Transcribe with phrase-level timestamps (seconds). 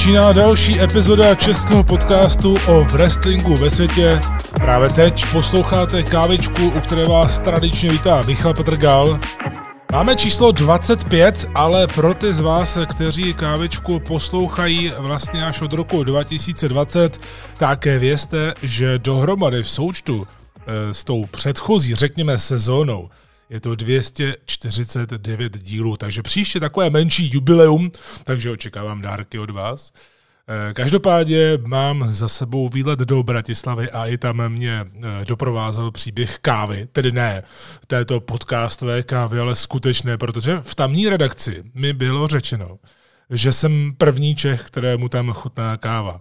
[0.00, 4.20] Začíná další epizoda českého podcastu o wrestlingu ve světě.
[4.54, 9.20] Právě teď posloucháte kávičku, u které vás tradičně vítá Michal Petrgal.
[9.92, 16.04] Máme číslo 25, ale pro ty z vás, kteří kávičku poslouchají vlastně až od roku
[16.04, 17.18] 2020,
[17.58, 23.08] tak vězte, že dohromady v součtu eh, s tou předchozí, řekněme, sezónou
[23.50, 27.90] je to 249 dílů, takže příště takové menší jubileum,
[28.24, 29.92] takže očekávám dárky od vás.
[30.48, 36.38] Eh, každopádně mám za sebou výlet do Bratislavy a i tam mě eh, doprovázel příběh
[36.38, 37.42] kávy, tedy ne
[37.86, 42.78] této podcastové kávy, ale skutečné, protože v tamní redakci mi bylo řečeno,
[43.30, 46.20] že jsem první Čech, kterému tam chutná káva.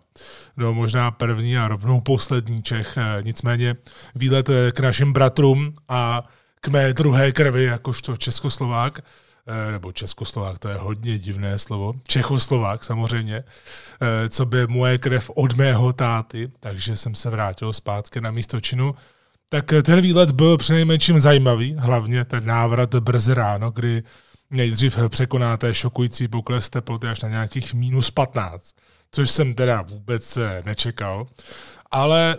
[0.57, 3.75] No možná první a rovnou poslední Čech, eh, nicméně
[4.15, 6.27] výlet k našim bratrům a
[6.61, 12.83] k mé druhé krvi, jakožto Českoslovák, eh, nebo Českoslovák, to je hodně divné slovo, Čechoslovák
[12.83, 18.31] samozřejmě, eh, co by moje krev od mého táty, takže jsem se vrátil zpátky na
[18.31, 18.95] místo činu.
[19.49, 24.03] Tak ten výlet byl přinejmenším zajímavý, hlavně ten návrat brzy ráno, kdy
[24.49, 28.75] nejdřív překonáte šokující pokles teploty až na nějakých minus 15,
[29.11, 31.27] což jsem teda vůbec nečekal.
[31.91, 32.37] Ale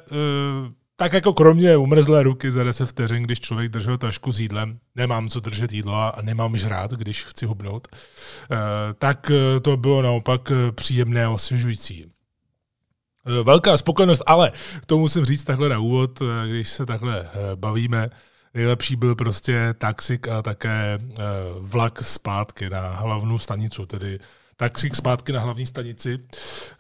[1.01, 5.29] tak jako kromě umrzlé ruky za 10 vteřin, když člověk držel tašku s jídlem, nemám
[5.29, 8.56] co držet jídlo a nemám žrát, když chci hubnout, eh,
[8.98, 12.06] tak eh, to bylo naopak eh, příjemné a osvěžující.
[13.43, 14.53] Velká spokojenost, ale
[14.87, 18.11] to musím říct takhle na úvod, když se takhle bavíme,
[18.55, 20.98] nejlepší byl prostě taxik a také
[21.59, 24.19] vlak zpátky na hlavní stanicu, tedy
[24.61, 26.19] taxík zpátky na hlavní stanici,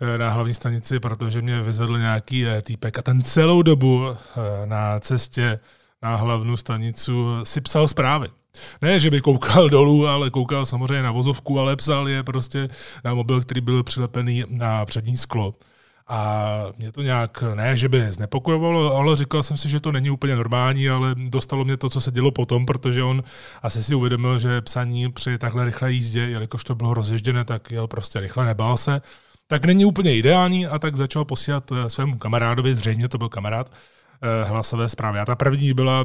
[0.00, 4.66] eh, na hlavní stanici, protože mě vyzvedl nějaký eh, týpek a ten celou dobu eh,
[4.66, 5.60] na cestě
[6.02, 8.28] na hlavní stanicu si psal zprávy.
[8.82, 12.68] Ne, že by koukal dolů, ale koukal samozřejmě na vozovku, ale psal je prostě
[13.04, 15.54] na mobil, který byl přilepený na přední sklo.
[16.10, 20.10] A mě to nějak, ne, že by znepokojovalo, ale říkal jsem si, že to není
[20.10, 23.22] úplně normální, ale dostalo mě to, co se dělo potom, protože on
[23.62, 27.86] asi si uvědomil, že psaní při takhle rychlé jízdě, jelikož to bylo rozježděné, tak jel
[27.86, 29.02] prostě rychle, nebál se.
[29.46, 33.72] Tak není úplně ideální a tak začal posílat eh, svému kamarádovi, zřejmě to byl kamarád,
[34.22, 35.18] eh, hlasové zprávy.
[35.18, 36.04] A ta první byla,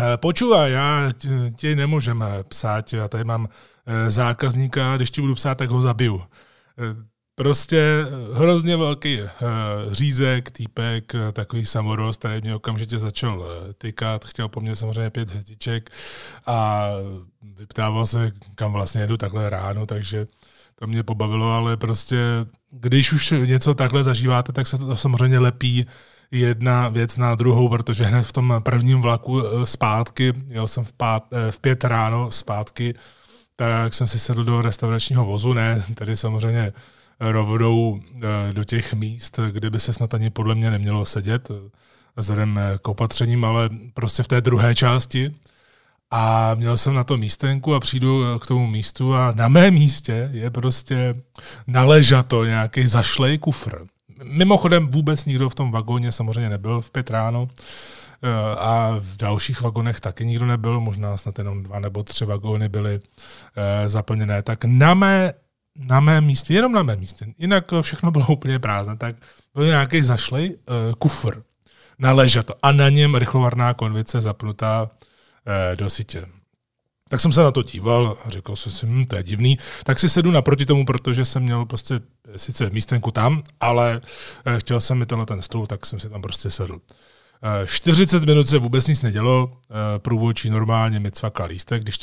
[0.00, 1.10] eh, počúvaj, já
[1.56, 3.48] ti nemůžem psát, já tady mám
[4.08, 6.22] zákazníka, když ti budu psát, tak ho zabiju
[7.38, 9.28] Prostě hrozně velký uh,
[9.90, 13.46] řízek, týpek, uh, takový samorost, který mě okamžitě začal uh,
[13.78, 15.90] tykat, chtěl po mně samozřejmě pět hvězdiček
[16.46, 16.88] a
[17.42, 20.26] vyptával se, kam vlastně jedu takhle ráno, takže
[20.74, 22.18] to mě pobavilo, ale prostě
[22.70, 25.86] když už něco takhle zažíváte, tak se to samozřejmě lepí
[26.30, 31.24] jedna věc na druhou, protože hned v tom prvním vlaku zpátky, jel jsem v, pát,
[31.50, 32.94] v pět ráno zpátky,
[33.56, 36.72] tak jsem si sedl do restauračního vozu, ne, tedy samozřejmě
[37.20, 41.70] rovnou eh, do těch míst, kde by se snad ani podle mě nemělo sedět, eh,
[42.16, 45.34] vzhledem eh, k opatřením, ale prostě v té druhé části.
[46.10, 50.30] A měl jsem na to místenku a přijdu k tomu místu a na mém místě
[50.32, 51.14] je prostě
[51.66, 53.84] naležato nějaký zašlej kufr.
[54.24, 57.48] Mimochodem vůbec nikdo v tom vagóně samozřejmě nebyl v pět ráno
[58.58, 63.00] a v dalších vagonech taky nikdo nebyl, možná snad jenom dva nebo tři vagóny byly
[63.86, 64.42] zaplněné.
[64.42, 65.32] Tak na mé
[65.78, 69.16] na mém místě, jenom na mém místě, jinak všechno bylo úplně prázdné, tak
[69.54, 71.42] byl nějaký zašlej uh, kufr
[71.98, 76.26] na ležato a na něm rychlovarná konvice zapnutá uh, do sítě.
[77.08, 79.58] Tak jsem se na to díval a řekl jsem si, hm, to je divný.
[79.84, 82.00] Tak si sedu naproti tomu, protože jsem měl prostě
[82.36, 84.00] sice místenku tam, ale
[84.58, 86.78] chtěl jsem mi tenhle ten stůl, tak jsem si tam prostě sedl.
[87.66, 89.52] 40 minut se vůbec nic nedělo,
[89.98, 91.98] průvodčí normálně mi cvakal lístek, když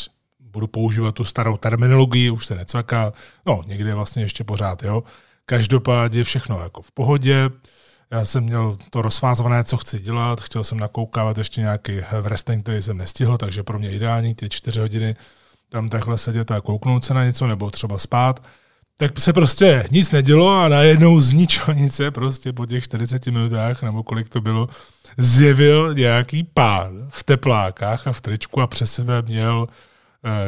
[0.55, 3.13] budu používat tu starou terminologii, už se necvaká,
[3.45, 5.03] no někdy vlastně ještě pořád, jo.
[5.45, 7.49] Každopádně všechno jako v pohodě,
[8.11, 12.81] já jsem měl to rozfázované, co chci dělat, chtěl jsem nakoukávat ještě nějaký wrestling, který
[12.81, 15.15] jsem nestihl, takže pro mě ideální ty čtyři hodiny
[15.69, 18.39] tam takhle sedět a kouknout se na něco, nebo třeba spát.
[18.97, 23.27] Tak se prostě nic nedělo a najednou z ničeho nic se prostě po těch 40
[23.27, 24.67] minutách, nebo kolik to bylo,
[25.17, 29.67] zjevil nějaký pán v teplákách a v tričku a přes sebe měl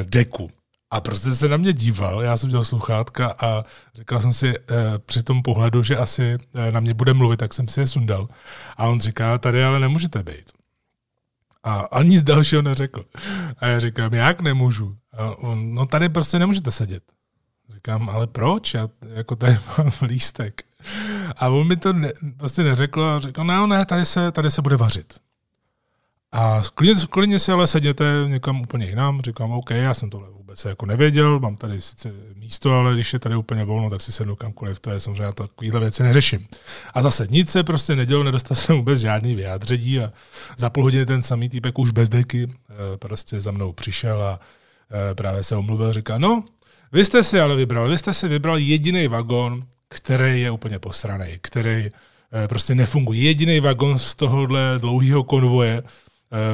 [0.03, 0.49] deku.
[0.91, 3.63] A prostě se na mě díval, já jsem dělal sluchátka a
[3.95, 4.75] říkal jsem si uh,
[5.05, 8.27] při tom pohledu, že asi uh, na mě bude mluvit, tak jsem si je sundal.
[8.77, 10.51] A on říká, tady ale nemůžete být.
[11.63, 13.05] A, a nic dalšího neřekl.
[13.57, 14.97] A já říkám, jak nemůžu?
[15.17, 17.03] A on, no tady prostě nemůžete sedět.
[17.73, 18.73] Říkám, ale proč?
[18.73, 20.61] Já jako tady mám lístek.
[21.37, 24.61] A on mi to ne, prostě neřekl a řekl, no ne, tady se, tady se
[24.61, 25.26] bude vařit.
[26.37, 30.65] A klidně, klidně si ale sedněte někam úplně jinam, říkám, OK, já jsem tohle vůbec
[30.65, 34.35] jako nevěděl, mám tady sice místo, ale když je tady úplně volno, tak si sednu
[34.35, 36.47] kamkoliv, to je samozřejmě, já takovýhle věci neřeším.
[36.93, 40.11] A zase nic se prostě nedělo, nedostal jsem vůbec žádný vyjádření a
[40.57, 44.39] za půl hodiny ten samý týpek už bez deky eh, prostě za mnou přišel a
[45.11, 46.43] eh, právě se omluvil, říká, no,
[46.91, 51.37] vy jste si ale vybral, vy jste si vybral jediný vagon, který je úplně posraný,
[51.41, 53.21] který eh, prostě nefunguje.
[53.21, 55.83] Jediný vagon z tohohle dlouhého konvoje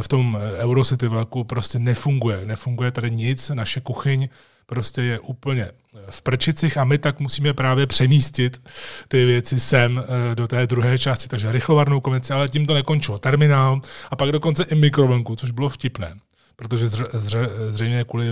[0.01, 2.45] v tom Eurocity vlaku prostě nefunguje.
[2.45, 4.29] Nefunguje tady nic, naše kuchyň
[4.65, 8.61] prostě je úplně eh, v prčicích a my tak musíme právě přemístit
[9.07, 10.03] ty věci sem
[10.35, 11.27] do té druhé části.
[11.27, 13.17] Takže rychlovarnou konvici, ale tím to nekončilo.
[13.17, 13.81] Terminál
[14.11, 16.15] a pak dokonce i mikrovlnku, což bylo vtipné,
[16.55, 18.25] protože zře, zře, zřejmě kvůli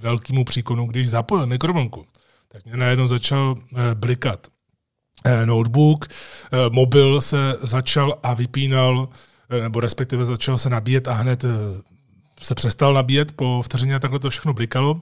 [0.00, 2.06] velkému příkonu, když zapojil mikrovlnku,
[2.48, 4.46] tak mě najednou začal eh, blikat
[5.24, 9.08] eh, notebook, eh, mobil se začal a vypínal,
[9.50, 11.44] nebo respektive začal se nabíjet a hned
[12.42, 15.00] se přestal nabíjet po vteřině a takhle to všechno blikalo.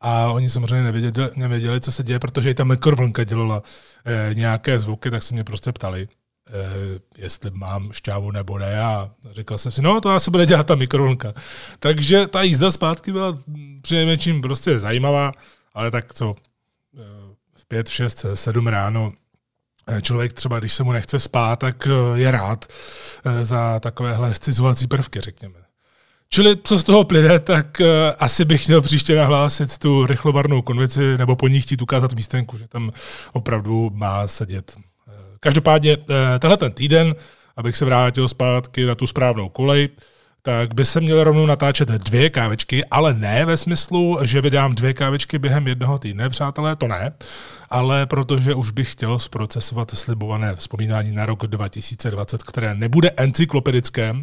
[0.00, 3.62] A oni samozřejmě nevěděli, nevěděli, co se děje, protože i ta mikrovlnka dělala
[4.32, 6.08] nějaké zvuky, tak se mě prostě ptali,
[7.16, 8.80] jestli mám šťávu nebo ne.
[8.80, 11.34] A říkal jsem si, no to asi bude dělat ta mikrovlnka.
[11.78, 13.38] Takže ta jízda zpátky byla
[13.82, 15.32] přinejmenším prostě zajímavá,
[15.74, 16.34] ale tak co,
[17.56, 19.12] v pět, šest, sedm ráno
[20.02, 22.66] člověk třeba, když se mu nechce spát, tak je rád
[23.42, 25.54] za takovéhle scizovací prvky, řekněme.
[26.30, 27.80] Čili co z toho plyne, tak
[28.18, 32.68] asi bych měl příště nahlásit tu rychlovarnou konvici nebo po ní chtít ukázat místenku, že
[32.68, 32.92] tam
[33.32, 34.76] opravdu má sedět.
[35.40, 35.96] Každopádně
[36.38, 37.14] tenhle ten týden,
[37.56, 39.88] abych se vrátil zpátky na tu správnou kolej,
[40.42, 44.94] tak by se měly rovnou natáčet dvě kávečky, ale ne ve smyslu, že vydám dvě
[44.94, 47.12] kávečky během jednoho týdne, přátelé, to ne,
[47.70, 54.14] ale protože už bych chtěl zprocesovat slibované vzpomínání na rok 2020, které nebude encyklopedické,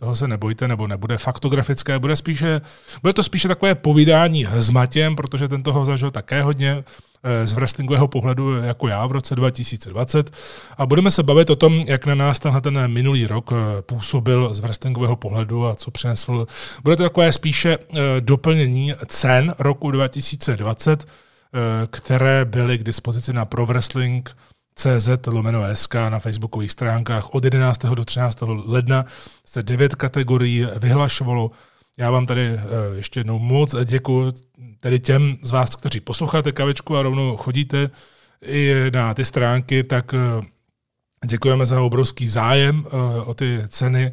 [0.00, 2.60] toho se nebojte, nebo nebude faktografické, bude, spíše,
[3.02, 6.84] bude to spíše takové povídání s Matěm, protože ten toho zažil také hodně,
[7.22, 10.30] Eh, z wrestlingového pohledu jako já v roce 2020
[10.78, 14.54] a budeme se bavit o tom, jak na nás tenhle ten minulý rok eh, působil
[14.54, 16.46] z wrestlingového pohledu a co přinesl.
[16.84, 21.06] Bude to takové spíše eh, doplnění cen roku 2020,
[21.90, 24.36] které byly k dispozici na Pro Wrestling
[24.78, 27.78] CZ lomeno SK na facebookových stránkách od 11.
[27.86, 28.38] do 13.
[28.64, 29.04] ledna
[29.44, 31.50] se devět kategorií vyhlašovalo
[31.98, 32.58] já vám tady eh,
[32.96, 34.32] ještě jednou moc děkuji
[34.80, 37.90] tedy těm z vás, kteří posloucháte kavičku a rovnou chodíte
[38.42, 40.18] i na ty stránky, tak eh,
[41.26, 44.12] děkujeme za obrovský zájem eh, o ty ceny.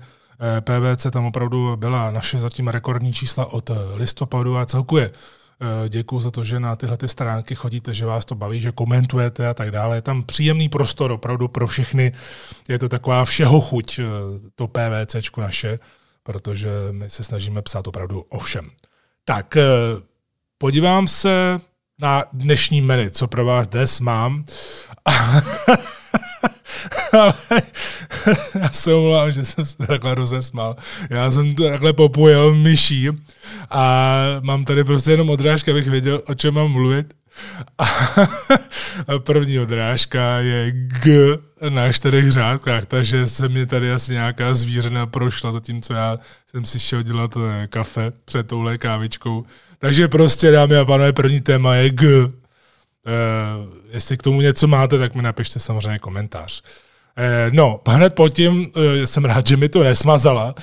[0.59, 5.11] PVC tam opravdu byla naše zatím rekordní čísla od listopadu a celkuje.
[5.89, 9.47] Děkuji za to, že na tyhle ty stránky chodíte, že vás to baví, že komentujete
[9.47, 9.97] a tak dále.
[9.97, 12.11] Je tam příjemný prostor opravdu pro všechny.
[12.69, 13.99] Je to taková všeho chuť,
[14.55, 15.79] to PVCčko naše
[16.25, 18.69] protože my se snažíme psát opravdu o všem.
[19.25, 19.63] Tak, eh,
[20.57, 21.59] podívám se
[22.01, 24.45] na dnešní menu, co pro vás dnes mám.
[27.11, 27.33] Ale
[28.61, 30.75] já se omlouvám, že jsem se takhle rozesmal.
[31.09, 33.09] Já jsem to takhle popojil myší
[33.69, 37.13] a mám tady prostě jenom odrážka, abych věděl, o čem mám mluvit.
[39.07, 41.37] A první odrážka je G
[41.69, 46.19] na čtyřech řádkách, takže se mi tady asi nějaká zvířena prošla, zatímco já
[46.51, 49.45] jsem si šel dělat eh, kafe před touhle kávičkou.
[49.79, 52.07] Takže prostě, dámy a pánové, první téma je G.
[53.05, 56.61] Uh, jestli k tomu něco máte, tak mi napište samozřejmě komentář.
[56.61, 60.55] Uh, no, hned pod tím uh, jsem rád, že mi to nesmazala,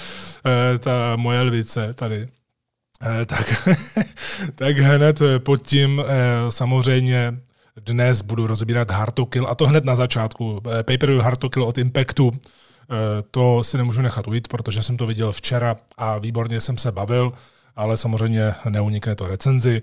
[0.79, 2.29] ta moje lvice tady.
[3.27, 3.69] Tak,
[4.55, 6.03] tak hned pod tím
[6.49, 7.39] samozřejmě
[7.77, 10.63] dnes budu rozebírat Hard to Kill, a to hned na začátku.
[10.79, 14.97] Eh, Pay-per-view Hard to Kill od Impactu, eh, to si nemůžu nechat ujít, protože jsem
[14.97, 17.33] to viděl včera a výborně jsem se bavil
[17.77, 19.81] ale samozřejmě neunikne to recenzi.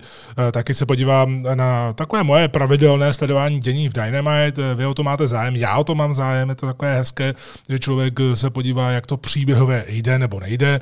[0.48, 4.74] Eh, taky se podívám na takové moje pravidelné sledování dění v Dynamite.
[4.74, 7.34] Vy o to máte zájem, já o to mám zájem, je to takové hezké,
[7.68, 10.80] že člověk se podívá, jak to příběhové jde nebo nejde.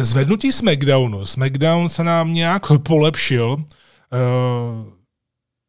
[0.00, 1.26] Zvednutí SmackDownu.
[1.26, 3.64] SmackDown se nám nějak polepšil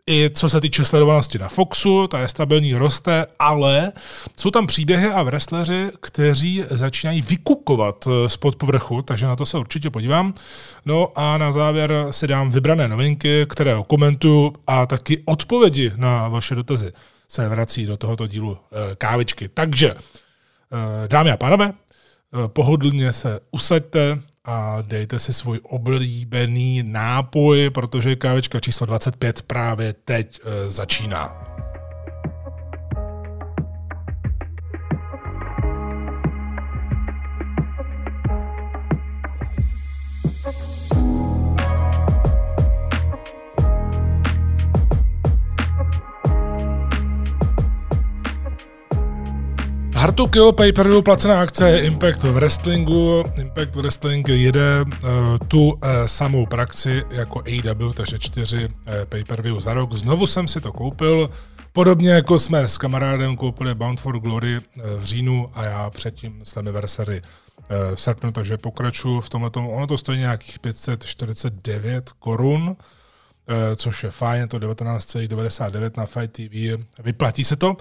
[0.09, 3.91] i co se týče sledovanosti na Foxu, ta je stabilní, roste, ale
[4.37, 9.57] jsou tam příběhy a wrestleři, kteří začínají vykukovat eh, spod povrchu, takže na to se
[9.57, 10.33] určitě podívám.
[10.85, 16.55] No a na závěr si dám vybrané novinky, které komentuju a taky odpovědi na vaše
[16.55, 16.91] dotazy
[17.27, 19.49] se vrací do tohoto dílu eh, kávičky.
[19.49, 21.73] Takže, eh, dámy a pánové,
[22.47, 30.39] pohodlně se usaďte, a dejte si svůj oblíbený nápoj, protože kávečka číslo 25 právě teď
[30.43, 31.54] e, začíná.
[50.05, 53.23] Hard to Kill pay per placená akce je Impact v wrestlingu.
[53.41, 54.89] Impact Wrestling jede uh,
[55.47, 55.73] tu uh,
[56.05, 59.93] samou praxi jako AW, takže čtyři uh, pay-per-view za rok.
[59.93, 61.29] Znovu jsem si to koupil,
[61.73, 66.41] podobně jako jsme s kamarádem koupili Bound for Glory uh, v říjnu a já předtím
[66.43, 69.49] Slammiversary uh, v srpnu, takže pokračuju v tomhle.
[69.55, 72.75] Ono to stojí nějakých 549 korun,
[73.75, 77.77] což je fajn, je to 19,99 na Fight TV, vyplatí se to.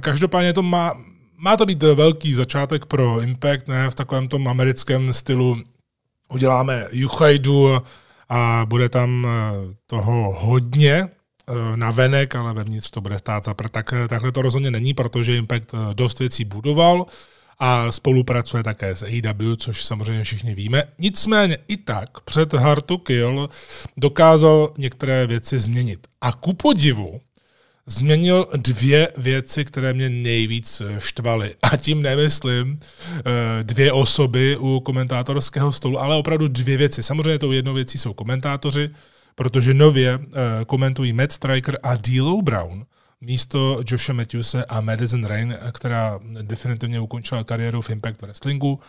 [0.00, 0.94] Každopádně to má,
[1.38, 5.56] má to být velký začátek pro Impact, ne v takovém tom americkém stylu.
[6.32, 7.82] Uděláme Juchajdu
[8.28, 13.54] a bude tam eh, toho hodně eh, na venek, ale vevnitř to bude stát za
[13.54, 17.06] Tak, eh, takhle to rozhodně není, protože Impact dost věcí budoval
[17.58, 20.84] a spolupracuje také s AEW, což samozřejmě všichni víme.
[20.98, 23.48] Nicméně i tak před Hard to Kill
[23.96, 26.06] dokázal některé věci změnit.
[26.20, 27.20] A ku podivu
[27.88, 31.54] změnil dvě věci, které mě nejvíc eh, štvaly.
[31.62, 33.22] A tím nemyslím eh,
[33.62, 37.02] dvě osoby u komentátorského stolu, ale opravdu dvě věci.
[37.02, 38.90] Samozřejmě tou jednou věcí jsou komentátoři,
[39.34, 42.86] protože nově eh, komentují Matt Striker a D'Lo Brown
[43.20, 48.80] místo Josha Matthewse a Madison Rain, která definitivně ukončila kariéru v Impact Wrestlingu.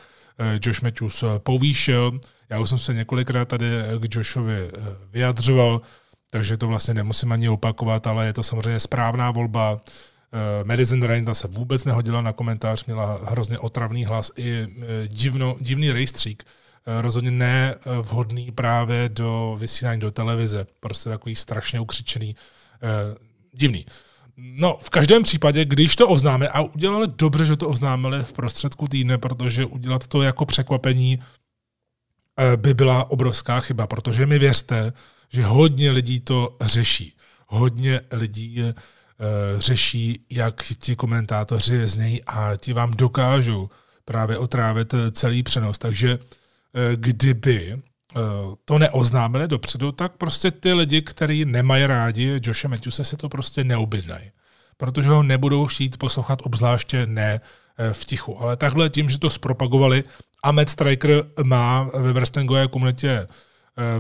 [0.65, 2.20] Josh Matthews povýšil.
[2.50, 3.65] Já už jsem se několikrát tady
[4.00, 4.72] k Joshovi
[5.12, 5.82] vyjadřoval
[6.30, 9.74] takže to vlastně nemusím ani opakovat, ale je to samozřejmě správná volba.
[9.74, 15.56] Uh, Madison Rain se vůbec nehodila na komentář, měla hrozně otravný hlas i uh, divno,
[15.60, 16.44] divný rejstřík.
[16.88, 20.68] Uh, rozhodně ne vhodný právě do vysílání do televize.
[20.80, 22.36] Prostě takový strašně ukřičený,
[23.54, 23.86] divný.
[24.38, 28.88] No, v každém případě, když to oznáme, a udělali dobře, že to oznámili v prostředku
[28.88, 31.20] týdne, protože udělat to jako překvapení
[32.56, 34.94] by byla obrovská chyba, protože mi věřte,
[35.30, 37.16] že hodně lidí to řeší.
[37.48, 38.70] Hodně lidí uh,
[39.60, 43.70] řeší, jak ti komentátoři znějí a ti vám dokážou
[44.06, 45.78] právě otrávit celý přenos.
[45.78, 46.24] Takže uh,
[46.96, 47.82] kdyby
[48.66, 53.64] to neoznámili dopředu, tak prostě ty lidi, kteří nemají rádi Joshe Matthewse, se to prostě
[53.64, 54.32] neobjednají.
[54.78, 57.42] Protože ho nebudou chtít poslouchat, obzvláště ne
[57.92, 58.42] v tichu.
[58.42, 60.04] Ale takhle tím, že to zpropagovali
[60.44, 63.28] a Matt Striker má ve wrestlingové komunitě Eh,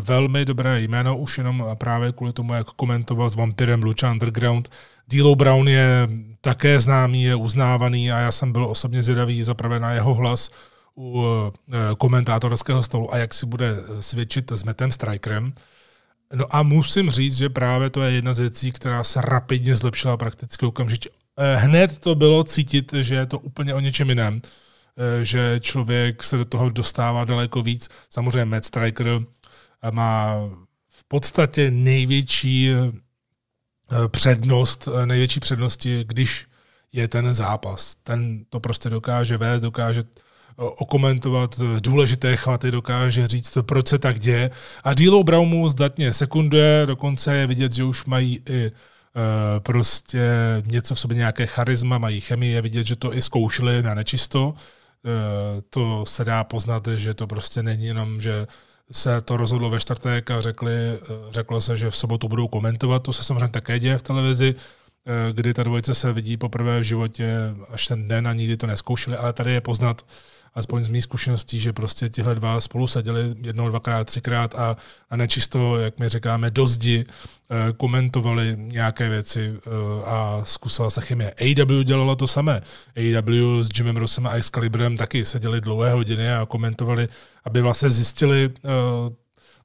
[0.01, 4.69] velmi dobré jméno, už jenom právě kvůli tomu, jak komentoval s Vampirem Lucha Underground.
[5.07, 6.09] D'Lo Brown je
[6.41, 10.49] také známý, je uznávaný a já jsem byl osobně zvědavý zaprvé na jeho hlas
[10.97, 15.53] u eh, komentátorského stolu a jak si bude svědčit s Metem Strikerem.
[16.33, 20.17] No a musím říct, že právě to je jedna z věcí, která se rapidně zlepšila
[20.17, 21.09] prakticky okamžitě.
[21.37, 24.41] Eh, hned to bylo cítit, že je to úplně o něčem jiném,
[25.23, 27.89] že člověk se do toho dostává daleko víc.
[28.09, 29.07] Samozřejmě Matt Striker
[29.91, 30.35] má
[30.89, 36.45] v podstatě největší eh, přednost, eh, největší přednosti, když
[36.93, 37.95] je ten zápas.
[38.03, 43.99] Ten to prostě dokáže vést, dokáže eh, okomentovat důležité chvaty, dokáže říct, to, proč se
[43.99, 44.49] tak děje.
[44.83, 48.71] A Dílo Braumu zdatně sekunduje, dokonce je vidět, že už mají i
[49.59, 50.29] prostě
[50.65, 54.53] něco v sobě, nějaké charisma, mají chemii, je vidět, že to i zkoušeli na nečisto.
[55.69, 58.47] to se dá poznat, že to prostě není jenom, že
[58.91, 60.97] se to rozhodlo ve čtvrtek a řekli, eh,
[61.31, 63.03] řeklo se, že v sobotu budou komentovat.
[63.03, 66.83] To se samozřejmě také děje v televizi, eh, kdy ta dvojice se vidí poprvé v
[66.83, 67.35] životě
[67.69, 70.05] až ten den a nikdy to neskoušeli, ale tady je poznat,
[70.55, 74.75] aspoň z mých zkušeností, že prostě tihle dva spolu seděli jednou, dvakrát, třikrát a,
[75.09, 79.69] a nečisto, jak my říkáme, do zdi eh, komentovali nějaké věci eh,
[80.05, 81.33] a zkusila se chemie.
[81.41, 82.61] AW dělala to samé.
[82.97, 87.07] AW s Jimem Rossem a Excaliburem taky seděli dlouhé hodiny a komentovali,
[87.43, 88.69] aby vlastně zjistili, eh,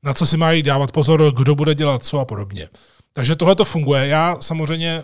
[0.03, 2.69] na co si mají dávat pozor, kdo bude dělat co a podobně.
[3.13, 4.07] Takže tohle to funguje.
[4.07, 5.03] Já samozřejmě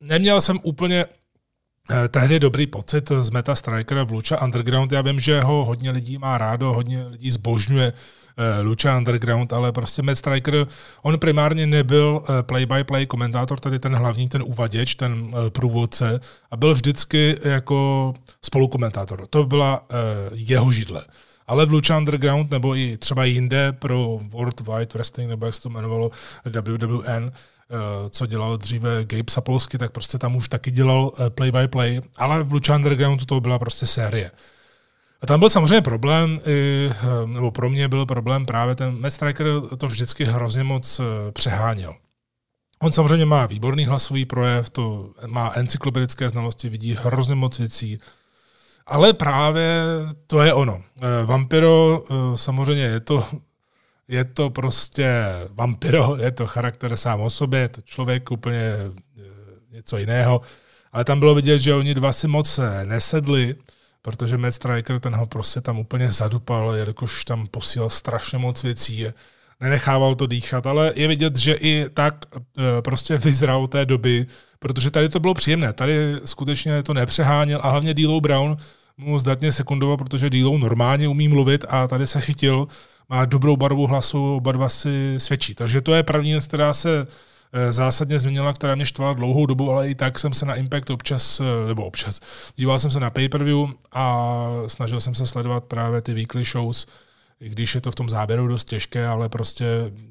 [0.00, 1.06] neměl jsem úplně
[2.08, 4.92] tehdy dobrý pocit z Meta Strikera v Lucha Underground.
[4.92, 7.92] Já vím, že ho hodně lidí má rádo, hodně lidí zbožňuje
[8.36, 10.66] eh, Lucha Underground, ale prostě Matt Striker,
[11.02, 16.74] on primárně nebyl eh, play-by-play komentátor, tady ten hlavní, ten uvaděč, ten průvodce, a byl
[16.74, 19.26] vždycky jako spolukomentátor.
[19.26, 19.86] To byla
[20.32, 21.04] jeho židle.
[21.46, 25.62] Ale v Lucha Underground nebo i třeba jinde pro World Wide Wrestling, nebo jak se
[25.62, 26.10] to jmenovalo,
[26.44, 27.30] WWN, Eh,
[28.10, 32.52] co dělal dříve Gabe Sapolsky, tak prostě tam už taky dělal eh, play-by-play, ale v
[32.52, 34.30] Lucha Undergroundu to byla prostě série.
[35.20, 39.14] A tam byl samozřejmě problém, i, eh, nebo pro mě byl problém právě ten Matt
[39.14, 39.46] Striker
[39.78, 41.00] to vždycky hrozně moc
[41.32, 41.94] přeháněl.
[42.82, 48.00] On samozřejmě má výborný hlasový projev, to má encyklopedické znalosti, vidí hrozně moc věcí,
[48.86, 49.82] ale právě
[50.26, 50.82] to je ono.
[51.24, 52.04] Vampiro
[52.34, 53.24] samozřejmě je to
[54.08, 59.22] je to prostě vampiro, je to charakter sám o sobě, je to člověk úplně eh,
[59.70, 60.40] něco jiného.
[60.92, 63.54] ale tam bylo vidět, že oni dva si moc nesedli,
[64.02, 69.06] protože Matt Striker ten ho prostě tam úplně zadupal, jelikož tam posílal strašně moc věcí,
[69.60, 74.26] nenechával to dýchat, ale je vidět, že i tak e, prostě vyzral té doby,
[74.58, 78.56] protože tady to bylo příjemné, tady skutečně to nepřeháněl a hlavně D'Lo Brown
[78.96, 82.68] mu zdatně sekundoval, protože D'Lo normálně umí mluvit a tady se chytil,
[83.08, 85.54] má dobrou barvu hlasu, oba dva si svědčí.
[85.54, 87.06] Takže to je první věc, která se
[87.52, 90.90] e, zásadně změnila, která mě štvala dlouhou dobu, ale i tak jsem se na Impact
[90.90, 92.20] občas, e, nebo občas,
[92.56, 94.26] díval jsem se na pay-per-view a
[94.66, 96.86] snažil jsem se sledovat právě ty weekly shows,
[97.44, 99.66] i když je to v tom záběru dost těžké, ale prostě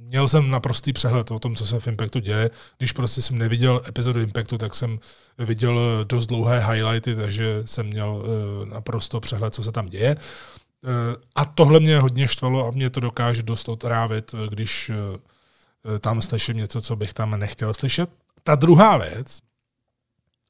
[0.10, 2.52] měl jsem naprostý přehled o tom, co se v Impactu děje.
[2.78, 5.00] Když prostě jsem neviděl epizodu Impactu, tak jsem
[5.38, 10.16] viděl dost dlouhé highlighty, takže jsem měl eh, naprosto přehled, co se tam děje.
[10.16, 16.22] Eh, a tohle mě hodně štvalo a mě to dokáže dost otrávit, když eh, tam
[16.22, 18.10] slyším něco, co bych tam nechtěl slyšet.
[18.44, 19.40] Ta druhá věc,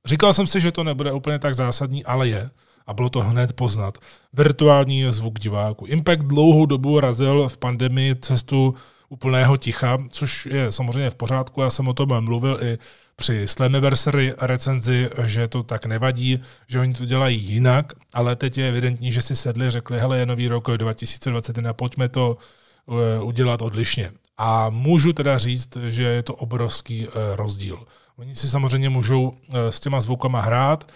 [0.05, 2.49] říkal jsem si, že to nebude úplně tak zásadní, ale je,
[2.87, 3.97] a bylo to hned poznat.
[4.33, 5.85] Virtuální zvuk diváku.
[5.85, 8.75] Impact dlouhou dobu razil v pandemii cestu
[9.09, 11.61] úplného ticha, což je samozřejmě v pořádku.
[11.61, 12.77] Já jsem o tom mluvil i
[13.15, 18.69] při Slammiversary recenzi, že to tak nevadí, že oni to dělají jinak, ale teď je
[18.69, 24.11] evidentní, že si sedli, řekli, hele, je nový rok 2021, pojďme to eh, udělat odlišně.
[24.37, 27.85] A můžu teda říct, že je to obrovský eh, rozdíl.
[28.17, 30.91] Oni si samozřejmě můžou eh, s těma zvukama hrát,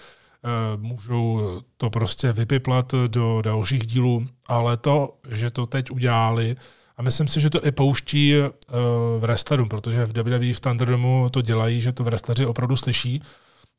[0.78, 1.42] můžou
[1.78, 6.56] to prostě vypiplat do dalších dílů, ale to, že to teď udělali,
[6.98, 8.50] a myslím si, že to i pouští eh,
[9.18, 13.22] v wrestlerům, protože v WWE v Thunderdomu to dělají, že to wrestleri opravdu slyší,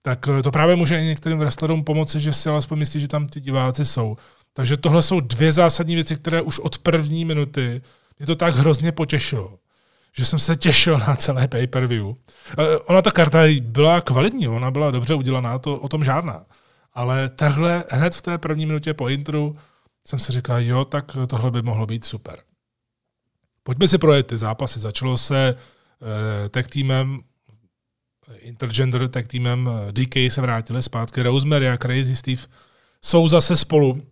[0.02, 3.26] tak eh, to právě může i některým wrestlerům pomoci, že si alespoň myslí, že tam
[3.26, 4.16] ty diváci jsou.
[4.52, 7.82] Takže tohle jsou dvě zásadní věci, které už od první minuty
[8.18, 9.58] mě to tak hrozně potěšilo
[10.18, 12.14] že jsem se těšil na celé pay-per-view.
[12.86, 16.46] Ona ta karta byla kvalitní, ona byla dobře udělaná, to o tom žádná.
[16.92, 19.56] Ale takhle hned v té první minutě po intru
[20.06, 22.38] jsem si říkal, jo, tak tohle by mohlo být super.
[23.62, 24.80] Pojďme si projet ty zápasy.
[24.80, 27.20] Začalo se eh, tag týmem,
[28.38, 31.22] intergender tag týmem eh, DK se vrátili zpátky.
[31.22, 32.42] Rosemary a Crazy Steve
[33.04, 34.02] jsou zase spolu.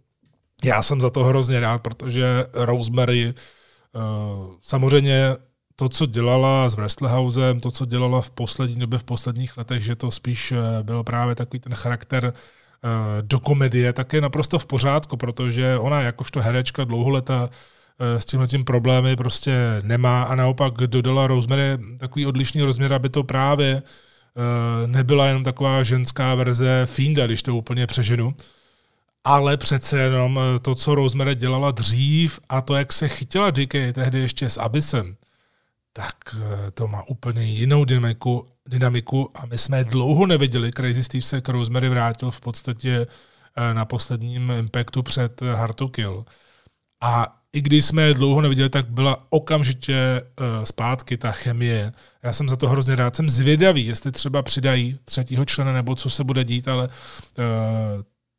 [0.64, 4.00] Já jsem za to hrozně rád, protože Rosemary eh,
[4.60, 5.36] samozřejmě
[5.76, 9.96] to, co dělala s Wrestlehousem, to, co dělala v poslední době, v posledních letech, že
[9.96, 12.32] to spíš eh, byl právě takový ten charakter uh,
[13.22, 18.46] do komedie, tak je naprosto v pořádku, protože ona jakožto herečka dlouholeta uh, s tímhle
[18.46, 23.82] tím problémy prostě nemá a naopak dodala Rosemary takový odlišný rozměr, aby to právě
[24.86, 28.34] nebyla jenom taková ženská verze Fienda, když to úplně přeženu,
[29.24, 34.18] ale přece jenom to, co Rosemary dělala dřív a to, jak se chytila DK tehdy
[34.18, 35.16] ještě s Abyssem,
[35.96, 40.70] tak eh, to má úplně jinou dynamiku, dynamiku a my jsme dlouho neviděli.
[40.72, 43.06] Crazy Steve se k Rosemary vrátil v podstatě
[43.56, 46.24] eh, na posledním impactu před Hard to Kill.
[47.00, 51.92] A i když jsme je dlouho neviděli, tak byla okamžitě uh, zpátky ta chemie.
[52.22, 53.16] Já jsem za to hrozně rád.
[53.16, 56.88] Jsem zvědavý, jestli třeba přidají třetího člena nebo co se bude dít, ale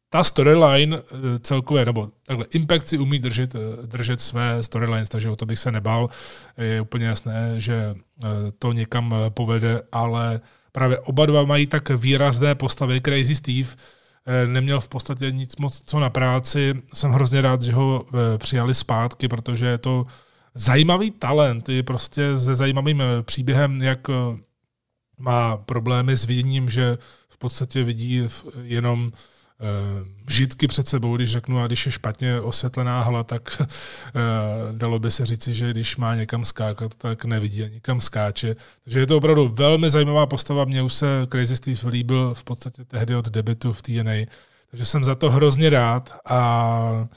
[0.10, 5.30] ta storyline eh, celkově, nebo takhle, Impact si umí držet, eh, držet své storylines, takže
[5.30, 6.10] o to bych se nebál.
[6.58, 8.28] Je úplně jasné, že eh,
[8.60, 10.42] to někam povede, ale
[10.72, 13.02] právě oba dva mají tak výrazné postavy.
[13.02, 13.70] Crazy Steve
[14.46, 16.74] neměl v podstatě nic moc co na práci.
[16.94, 18.06] Jsem hrozně rád, že ho
[18.38, 20.06] přijali zpátky, protože je to
[20.56, 24.00] zajímavý talent, je prostě se zajímavým příběhem, jak
[25.20, 26.98] má problémy s viděním, že
[27.30, 28.28] v podstatě vidí
[28.64, 29.37] jenom Eh,
[30.30, 33.70] žitky před sebou, když řeknu, a když je špatně osvětlená hala, tak eh,
[34.72, 38.56] dalo by se říci, že když má někam skákat, tak nevidí a někam skáče.
[38.84, 40.66] Takže je to opravdu velmi zajímavá postava.
[40.66, 44.26] Mně už se Crazy Steve líbil v podstatě tehdy od debitu v TNA,
[44.72, 47.08] takže jsem za to hrozně rád a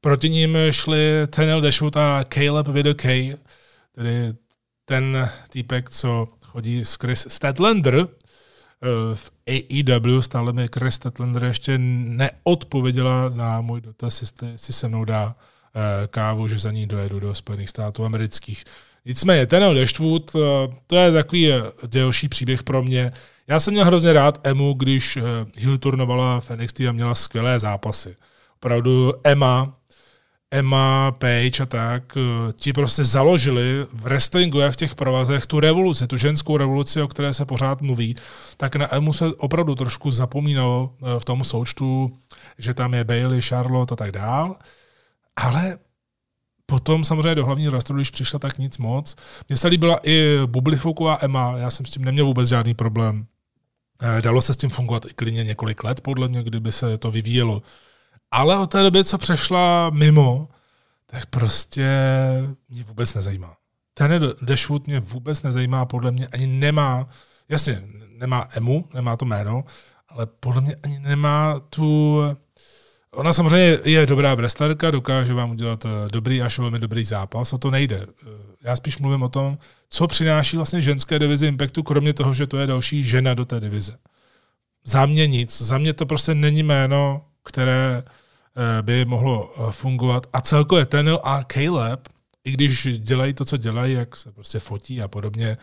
[0.00, 3.36] proti ním šli Tenel Dashwood a Caleb K,
[3.94, 4.34] tedy
[4.84, 8.21] ten týpek, co chodí s Chris Statlander, Eh,
[9.14, 15.04] v AEW stále mi Chris Statlander ještě neodpověděla na můj dotaz, jestli si se mnou
[15.04, 15.34] dá
[15.74, 18.64] eh, kávu, že za ní dojedu do Spojených států amerických.
[19.04, 20.38] Nicméně, ten Dashwood, eh,
[20.86, 21.48] to je takový
[21.86, 23.12] delší příběh pro mě.
[23.48, 25.18] Já jsem měl hrozně rád Emu, když
[25.56, 28.16] Hill turnovala v NXT a měla skvělé zápasy.
[28.56, 29.78] Opravdu Emma
[30.52, 35.60] Emma Page a tak, eh, ti prostě založili v wrestlingu a v těch provazech tu
[35.60, 38.16] revoluci, tu ženskou revoluci, o které se pořád mluví,
[38.56, 42.18] tak na Emu se opravdu trošku zapomínalo eh, v tom součtu,
[42.58, 44.56] že tam je Bailey, Charlotte a tak dál.
[45.36, 45.78] Ale
[46.66, 49.16] potom samozřejmě do hlavního rostru, když přišla, tak nic moc.
[49.48, 53.26] Mně se líbila i Bublifoková Emma, já jsem s tím neměl vůbec žádný problém.
[54.20, 57.62] Dalo se s tím fungovat i klidně několik let, podle mě, kdyby se to vyvíjelo.
[58.32, 60.48] Ale od té doby, co přešla mimo,
[61.06, 61.88] tak prostě
[62.68, 63.56] mě vůbec nezajímá.
[63.94, 67.08] Ten Dashwood mě vůbec nezajímá, podle mě ani nemá,
[67.48, 67.82] jasně,
[68.16, 69.64] nemá emu, nemá to jméno,
[70.08, 72.20] ale podle mě ani nemá tu...
[73.10, 77.58] Ona samozřejmě je dobrá wrestlerka, dokáže vám udělat eh, dobrý až velmi dobrý zápas, o
[77.58, 78.06] to nejde.
[78.06, 78.26] Eh,
[78.64, 82.58] já spíš mluvím o tom, co přináší vlastně ženské divizi Impactu, kromě toho, že to
[82.58, 83.98] je další žena do té divize.
[84.84, 85.62] Za mě nic.
[85.62, 88.02] Za mě to prostě není jméno, které
[88.82, 90.26] by mohlo fungovat.
[90.32, 92.08] A celkově Tenil a Caleb,
[92.44, 95.56] i když dělají to, co dělají, jak se prostě fotí a podobně,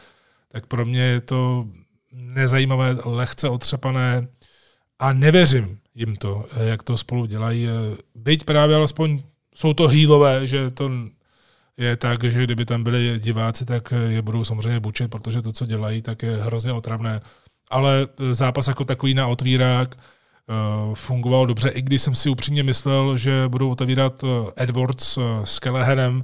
[0.47, 1.67] tak pro mě je to
[2.11, 4.27] nezajímavé, lehce otřepané
[4.99, 7.67] a nevěřím jim to, jak to spolu dělají.
[8.15, 9.23] Byť právě alespoň
[9.55, 10.91] jsou to hýlové, že to
[11.77, 15.65] je tak, že kdyby tam byli diváci, tak je budou samozřejmě bučit, protože to, co
[15.65, 17.21] dělají, tak je hrozně otravné.
[17.69, 20.01] Ale zápas jako takový na otvírák eh,
[20.93, 25.59] fungoval dobře, i když jsem si upřímně myslel, že budou otevírat eh, Edwards eh, s
[25.59, 26.23] Kelleherem,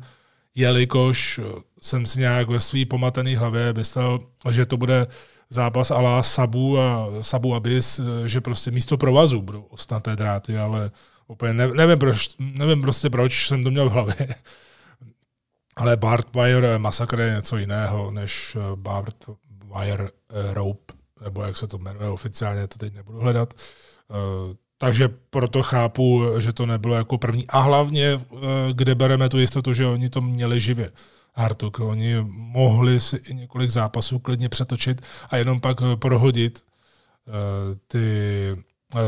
[0.55, 1.39] jelikož
[1.81, 5.07] jsem si nějak ve své pomatené hlavě myslel, že to bude
[5.49, 10.91] zápas ala Sabu a Sabu Abyss, že prostě místo provazu budou ostnaté dráty, ale
[11.27, 14.15] úplně ne, nevím, proč, nevím prostě proč jsem to měl v hlavě.
[15.75, 19.25] Ale Bart Wire Massacre je něco jiného než eh, Bart
[19.79, 23.53] Wire eh, Rope, nebo jak se to jmenuje oficiálně, to teď nebudu hledat.
[23.53, 23.84] Eh,
[24.77, 27.47] takže proto chápu, že to nebylo jako první.
[27.47, 28.19] A hlavně,
[28.71, 30.91] kde bereme tu jistotu, že oni to měli živě.
[31.33, 31.79] Hartuk.
[31.79, 36.63] Oni mohli si i několik zápasů klidně přetočit a jenom pak prohodit
[37.87, 38.07] ty,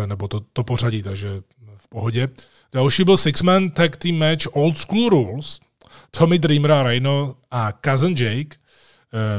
[0.05, 1.41] nebo to, to pořadí, takže
[1.77, 2.29] v pohodě.
[2.73, 5.59] Další byl Six-Man Tag Team Match Old School Rules.
[6.11, 8.66] Tommy Dreamer a Rhino a Cousin Jake eh,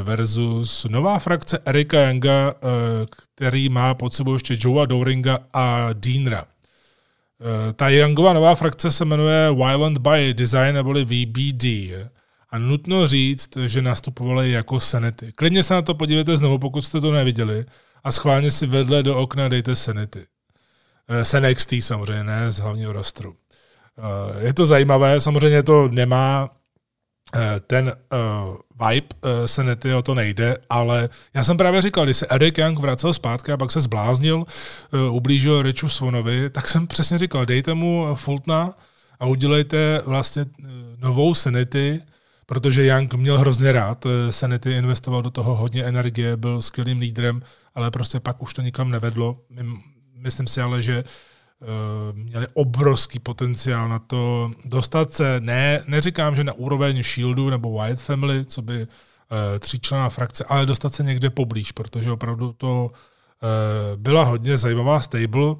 [0.02, 6.44] versus nová frakce Erika Younga, eh, který má pod sebou ještě Joea Doringa a Deanra.
[7.40, 11.94] Eh, ta Youngová nová frakce se jmenuje Violent by Design neboli VBD.
[12.50, 15.32] A nutno říct, že nastupovali jako Sanity.
[15.32, 17.64] Klidně se na to podívejte znovu, pokud jste to neviděli,
[18.04, 20.26] a schválně si vedle do okna dejte Sanity.
[21.22, 23.36] SNXT samozřejmě, ne z hlavního rostru.
[23.98, 26.57] Eh, je to zajímavé, samozřejmě to nemá eh,
[27.66, 32.26] ten uh, vibe uh, Senety, o to nejde, ale já jsem právě říkal, když se
[32.26, 37.18] Eric Young vracel zpátky a pak se zbláznil, uh, ublížil Richu Svonovi, tak jsem přesně
[37.18, 38.74] říkal, dejte mu Fultna
[39.20, 40.46] a udělejte vlastně
[40.98, 42.02] novou Senety,
[42.46, 44.06] protože Young měl hrozně rád.
[44.30, 47.42] Senety investoval do toho hodně energie, byl skvělým lídrem,
[47.74, 49.40] ale prostě pak už to nikam nevedlo.
[50.14, 51.04] Myslím si ale, že Eh,
[52.12, 58.00] měli obrovský potenciál na to dostat se, ne, neříkám, že na úroveň Shieldu nebo White
[58.00, 63.96] Family, co by eh, tříčlená frakce, ale dostat se někde poblíž, protože opravdu to eh,
[63.96, 65.54] byla hodně zajímavá stable.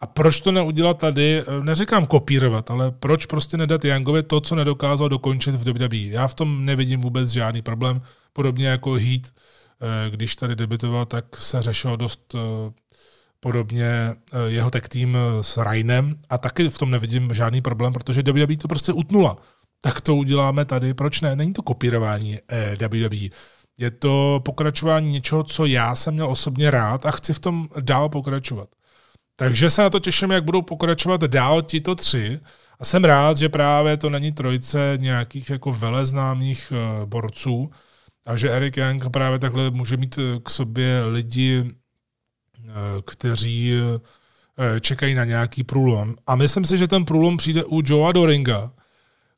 [0.00, 5.08] A proč to neudělat tady, neříkám kopírovat, ale proč prostě nedat Youngovi to, co nedokázal
[5.08, 5.96] dokončit v WWE.
[5.96, 9.22] Já v tom nevidím vůbec žádný problém, podobně jako Heat,
[10.10, 12.34] když tady debitoval, tak se řešilo dost
[13.44, 17.92] podobně eh, jeho tech tým eh, s Rainem a taky v tom nevidím žádný problém,
[17.92, 19.36] protože WWE to prostě utnula.
[19.82, 21.36] Tak to uděláme tady, proč ne?
[21.36, 23.28] Není to kopírování eh, WWE.
[23.78, 28.08] Je to pokračování něčeho, co já jsem měl osobně rád a chci v tom dál
[28.08, 28.68] pokračovat.
[29.36, 32.40] Takže se na to těším, jak budou pokračovat dál tito tři.
[32.80, 36.72] A jsem rád, že právě to není trojice nějakých jako veleznámých
[37.04, 37.70] borců
[38.26, 41.83] a že Eric Young právě takhle může mít k sobě lidi Eh,
[43.04, 43.72] kteří
[44.58, 46.14] eh, čekají na nějaký průlom.
[46.26, 48.70] A myslím si, že ten průlom přijde u Joea Doringa,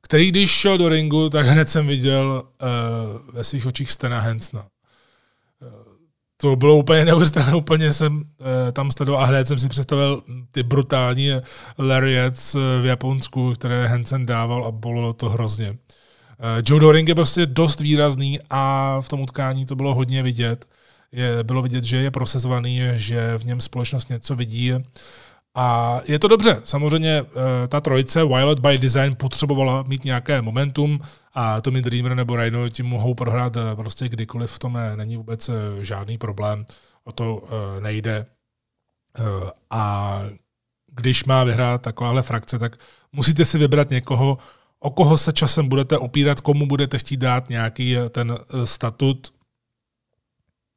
[0.03, 4.67] který když šel do ringu, tak hned jsem viděl uh, ve svých očích Stena Hensna.
[6.37, 8.25] to bylo úplně neuvěřitelné, úplně jsem
[8.73, 11.31] tam sledoval a hned jsem si představil ty brutální
[11.79, 15.77] lariats v Japonsku, které Hansen dával a bolelo to hrozně.
[16.67, 20.67] Joe Doring je prostě dost výrazný a v tom utkání to bylo hodně vidět
[21.17, 24.75] je, bylo vidět, že je prosezovaný, že v něm společnost něco vidí.
[25.55, 26.61] A je to dobře.
[26.65, 31.01] Samozřejmě eh, ta trojice Wild by Design potřebovala mít nějaké momentum
[31.35, 35.49] a Tommy Dreamer nebo Rhino tím mohou prohrát eh, prostě kdykoliv v tom není vůbec
[35.49, 35.53] eh,
[35.85, 36.67] žádný problém.
[37.05, 37.43] O to
[37.81, 38.27] nejde.
[39.71, 40.23] A
[40.93, 42.77] když má vyhrát takováhle frakce, tak
[43.13, 44.39] musíte si vybrat někoho,
[44.81, 49.33] o koho se časem budete opírat, komu budete chtít dát nějaký ten statut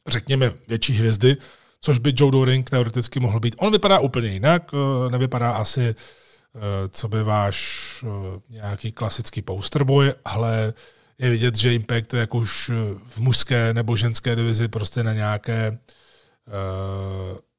[0.09, 1.37] řekněme, větší hvězdy,
[1.81, 3.55] což by Joe Doring teoreticky mohl být.
[3.57, 10.13] On vypadá úplně jinak, eh, nevypadá asi, eh, co by váš eh, nějaký klasický posterboy,
[10.25, 10.73] ale
[11.19, 12.71] je vidět, že Impact jak už
[13.07, 15.77] v mužské nebo ženské divizi prostě na nějaké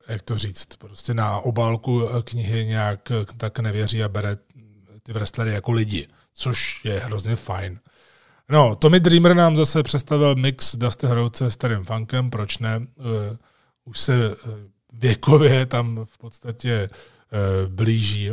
[0.09, 4.37] jak to říct, prostě na obálku knihy nějak tak nevěří a bere
[5.03, 7.81] ty wrestlery jako lidi, což je hrozně fajn.
[8.51, 12.79] No, Tommy Dreamer nám zase představil mix Dusty Hrouce s starým funkem, proč ne?
[12.79, 12.85] Uh,
[13.85, 14.37] už se
[14.93, 18.31] věkově tam v podstatě uh, blíží.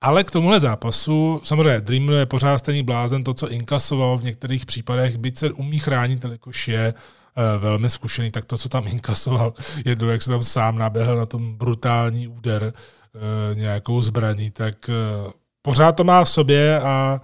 [0.00, 4.66] Ale k tomuhle zápasu, samozřejmě Dreamer je pořád stejný blázen, to, co inkasoval v některých
[4.66, 6.94] případech, byť se umí chránit, jelikož je
[7.58, 11.54] velmi zkušený, tak to, co tam inkasoval, jednou, jak se tam sám naběhl na tom
[11.54, 12.72] brutální úder
[13.54, 14.90] nějakou zbraní, tak
[15.62, 17.20] pořád to má v sobě a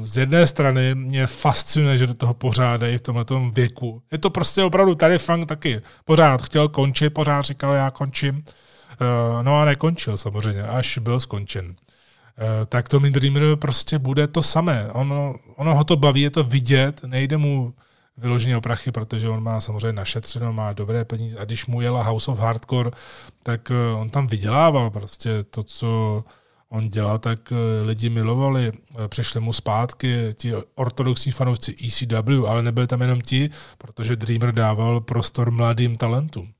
[0.00, 4.02] z jedné strany mě fascinuje, že do toho pořád v tomhle věku.
[4.12, 5.82] Je to prostě opravdu tady funk taky.
[6.04, 8.44] Pořád chtěl končit, pořád říkal, já končím.
[9.00, 11.66] Uh, no a nekončil samozřejmě, až byl skončen.
[11.66, 11.74] Uh,
[12.66, 14.88] tak Tommy Dreamer prostě bude to samé.
[14.92, 17.74] Ono, ono ho to baví, je to vidět, nejde mu
[18.16, 22.02] vyloženě o prachy, protože on má samozřejmě našetřeno, má dobré peníze a když mu jela
[22.02, 22.90] House of Hardcore,
[23.42, 26.24] tak on tam vydělával prostě to, co
[26.68, 32.62] on dělal, tak eh, lidi milovali, eh, přešli mu zpátky ti ortodoxní fanoušci ECW, ale
[32.62, 36.52] nebyli tam jenom ti, protože Dreamer dával prostor mladým talentům.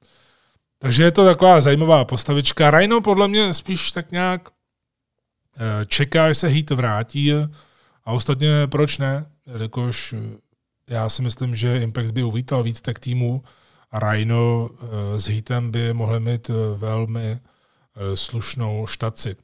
[0.79, 2.71] Takže je to taková zajímavá postavička.
[2.71, 4.49] Rhino podle mě spíš tak nějak
[5.59, 7.33] eh, čeká, až se Heat vrátí
[8.05, 10.14] a ostatně proč ne, jelikož
[10.90, 13.42] já si myslím, že Impact by uvítal víc tak týmů
[13.90, 14.69] a Rhino
[15.16, 17.38] s Heatem by mohli mít velmi
[18.14, 19.37] slušnou štaci.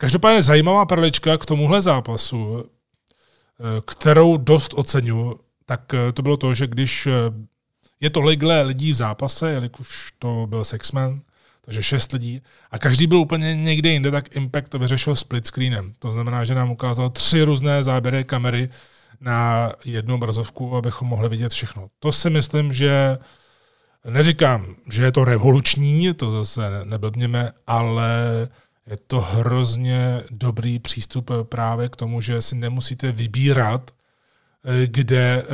[0.00, 6.54] Každopádně zajímavá perlička k tomuhle zápasu, eh, kterou dost oceňuji, tak eh, to bylo to,
[6.54, 7.12] že když eh,
[8.00, 11.20] je tolikhle lidí v zápase, jelikož to byl Sexman,
[11.60, 15.94] takže šest lidí, a každý byl úplně někde jinde, tak Impact to vyřešil split screenem.
[15.98, 18.68] To znamená, že nám ukázal tři různé záběry kamery
[19.20, 21.88] na jednu obrazovku, abychom mohli vidět všechno.
[21.98, 23.18] To si myslím, že
[24.04, 28.48] neříkám, že je to revoluční, to zase neblbněme, ale
[28.88, 33.90] je to hrozně dobrý přístup právě k tomu, že si nemusíte vybírat,
[34.64, 35.44] eh, kde eh,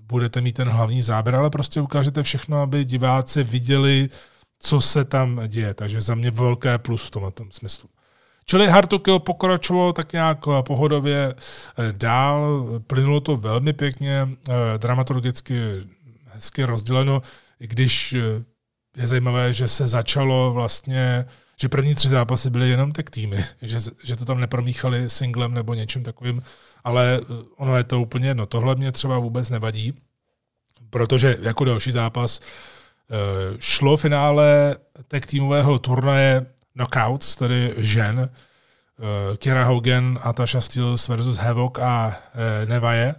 [0.00, 4.08] budete mít ten hlavní záběr, ale prostě ukážete všechno, aby diváci viděli,
[4.58, 5.74] co se tam děje.
[5.74, 7.88] Takže za mě velké plus v tomhle smyslu.
[8.46, 8.68] Čili
[9.02, 14.28] Kill pokračoval tak nějak pohodově eh, dál, plynulo to velmi pěkně,
[14.76, 15.56] dramaturgicky
[16.24, 17.22] hezky rozděleno,
[17.60, 18.12] i když
[18.96, 23.78] je zajímavé, že se začalo vlastně že první tři zápasy byly jenom tak týmy, že,
[24.04, 26.42] že to tam nepromíchali singlem nebo něčím takovým,
[26.84, 28.46] ale eh, ono je to úplně jedno.
[28.46, 29.94] Tohle mě třeba vůbec nevadí,
[30.90, 34.76] protože jako další zápas eh, šlo finále
[35.08, 42.16] tak týmového turnaje Knockouts, tedy žen, eh, Kira Hogan a Steels versus Havoc a
[42.64, 43.14] Nevaje.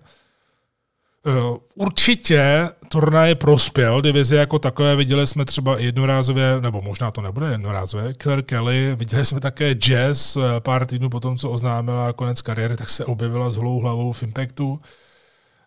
[1.27, 1.31] Eh,
[1.75, 4.95] určitě turnaj prospěl divizi jako takové.
[4.95, 10.37] Viděli jsme třeba jednorázově, nebo možná to nebude jednorázové, Claire Kelly, viděli jsme také Jazz
[10.37, 14.23] eh, pár týdnů potom, co oznámila konec kariéry, tak se objevila s holou hlavou v
[14.23, 14.79] Impactu.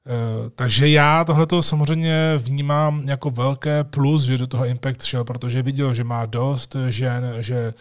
[0.06, 5.62] Eh, takže já tohleto samozřejmě vnímám jako velké plus, že do toho Impact šel, protože
[5.62, 7.74] viděl, že má dost žen, že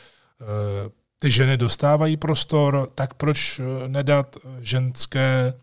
[1.20, 5.54] ty ženy dostávají prostor, tak proč nedat ženské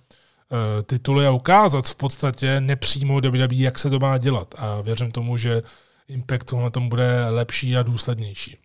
[0.83, 4.55] tituly a ukázat v podstatě nepřímo WWE, jak se to má dělat.
[4.59, 5.63] A věřím tomu, že
[6.09, 8.57] Impact na tom bude lepší a důslednější.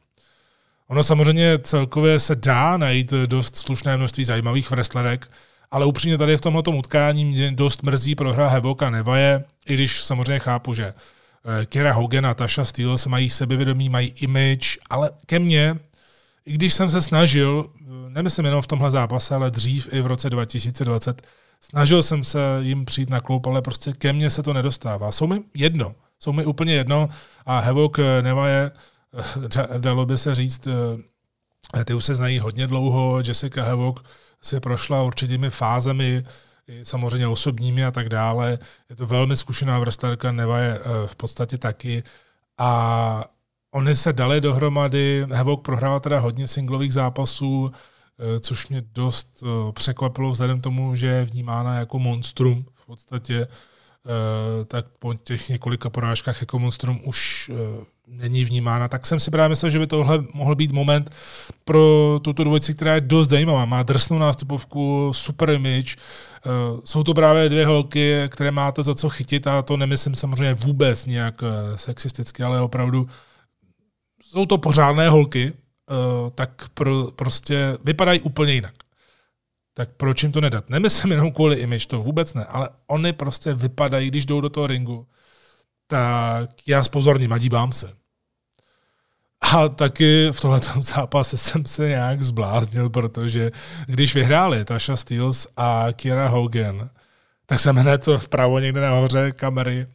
[0.88, 5.32] Ono samozřejmě celkově se dá najít dost slušné množství zajímavých wrestlerek,
[5.72, 10.40] ale upřímně tady v tomto utkání mě dost mrzí prohra Hevoka Nevaje, i když samozřejmě
[10.40, 15.76] chápu, že eh, Kira Hogan a Tasha Steelers mají sebevědomí, mají image, ale ke mně,
[16.46, 20.08] i když jsem se snažil, eh, nemyslím jenom v tomhle zápase, ale dřív i v
[20.08, 21.22] roce 2020,
[21.62, 25.12] Snažil jsem se jim přijít na klub, ale prostě ke mně se to nedostává.
[25.12, 25.96] Jsou mi jedno.
[26.20, 27.10] Jsou mi úplně jedno
[27.46, 28.72] a Hevok eh, Nevaje,
[29.58, 34.04] eh, dalo by se říct, eh, ty už se znají hodně dlouho, Jessica Hevok
[34.42, 36.24] si prošla určitými fázemi,
[36.84, 38.60] samozřejmě osobními a tak dále.
[38.90, 42.04] Je to velmi zkušená wrestlerka, Neva je v podstatě taky.
[42.58, 43.24] A
[43.72, 47.72] oni se dali dohromady, Hevok prohrál teda hodně singlových zápasů,
[48.40, 54.66] což mě dost eh, překvapilo vzhledem tomu, že je vnímána jako monstrum v podstatě, eh,
[54.66, 57.52] tak po těch několika porážkách jako monstrum už
[58.08, 61.12] není vnímána, tak jsem si právě myslel, že by tohle mohl být moment
[61.66, 63.66] pro tuto dvojici, která je dost zajímavá.
[63.66, 65.96] Má drsnou nástupovku, super image,
[66.84, 71.06] jsou to právě dvě holky, které máte za co chytit a to nemyslím samozřejmě vůbec
[71.06, 71.42] nějak
[71.76, 73.08] sexisticky, ale opravdu
[74.24, 75.54] jsou to pořádné holky,
[76.36, 78.74] tak pro, prostě vypadají úplně jinak.
[79.74, 80.70] Tak proč jim to nedat?
[80.70, 84.68] Nemyslím jenom kvůli image, to vůbec ne, ale oni prostě vypadají, když jdou do toho
[84.68, 85.08] ringu,
[85.88, 87.94] tak já spozorním a dívám se.
[89.42, 93.52] A taky v tomhle zápase jsem se nějak zbláznil, protože
[93.86, 96.90] když vyhráli Tasha Steels a Kira Hogan,
[97.46, 99.88] tak jsem hned vpravo někde nahoře kamery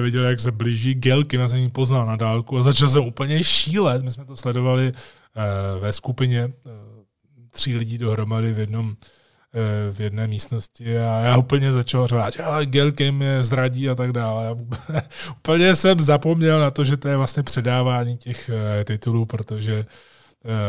[0.00, 3.44] viděl, jak se blíží Gelky, na jsem ji poznal na dálku a začal jsem úplně
[3.44, 4.02] šílet.
[4.02, 4.92] My jsme to sledovali
[5.80, 6.72] ve skupině, uh,
[7.50, 8.94] tří lidí dohromady v jednom uh,
[9.92, 14.44] v jedné místnosti a já úplně začal řvát, ale Gelky mě zradí a tak dále.
[14.44, 14.56] Já
[15.30, 18.50] úplně jsem zapomněl na to, že to je vlastně předávání těch
[18.84, 19.86] titulů, protože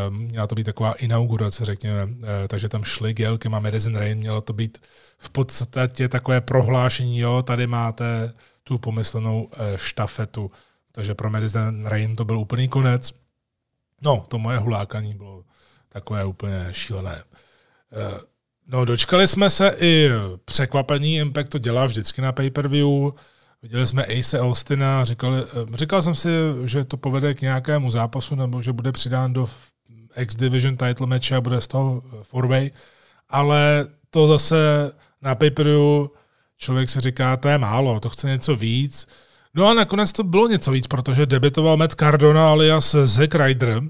[0.10, 2.10] měla to být taková inaugurace, řekněme.
[2.48, 4.78] Takže tam šly Gelky a Medicine Rain, mělo to být
[5.18, 8.34] v podstatě takové prohlášení, jo, tady máte
[8.68, 10.52] tu pomyslenou eh, štafetu.
[10.92, 13.14] Takže pro Madison Rain to byl úplný konec.
[14.02, 15.44] No, to moje hulákaní bylo
[15.90, 17.24] takové úplně šílené.
[17.92, 18.20] Eh,
[18.68, 20.10] no, dočkali jsme se i
[20.46, 23.12] překvapení, Impact to dělá vždycky na pay-per-view.
[23.62, 26.30] Viděli jsme Ace Austina, říkali, eh, říkal jsem si,
[26.66, 29.50] že to povede k nějakému zápasu, nebo že bude přidán do
[30.18, 32.72] X-Division title matche a bude z toho four-way,
[33.30, 36.10] ale to zase na pay-per-view
[36.58, 39.08] člověk si říká, to je málo, to chce něco víc.
[39.58, 43.82] No a nakonec to bylo něco víc, protože debitoval Matt Cardona alias Zack Ryder.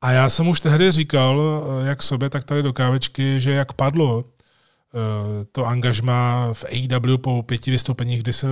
[0.00, 4.24] A já jsem už tehdy říkal, jak sobě, tak tady do kávečky, že jak padlo
[4.24, 8.46] eh, to angažma v AEW po pěti vystoupeních, kdy se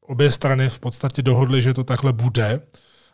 [0.00, 2.60] obě strany v podstatě dohodly, že to takhle bude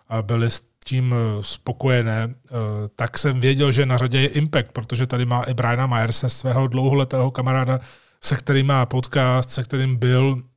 [0.08, 2.50] a byly s tím eh, spokojené, eh,
[2.96, 6.68] tak jsem věděl, že na řadě je Impact, protože tady má i Briana Myerse, svého
[6.68, 7.80] dlouholetého kamaráda
[8.20, 10.49] se kterým má podcast, se kterým byl eh,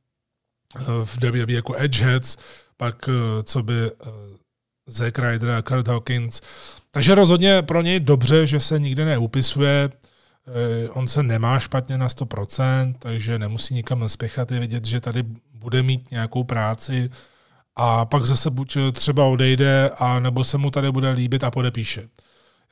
[1.04, 2.36] v WWE jako Edgeheads,
[2.76, 4.10] pak eh, co by eh,
[4.86, 6.40] Zack Ryder a Kurt Hawkins.
[6.90, 9.90] Takže rozhodně pro něj dobře, že se nikde neupisuje,
[10.90, 15.82] on se nemá špatně na 100%, takže nemusí nikam spěchat, je vidět, že tady bude
[15.82, 17.10] mít nějakou práci
[17.76, 22.08] a pak zase buď třeba odejde, a nebo se mu tady bude líbit a podepíše.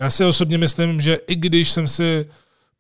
[0.01, 2.27] Já si osobně myslím, že i když jsem si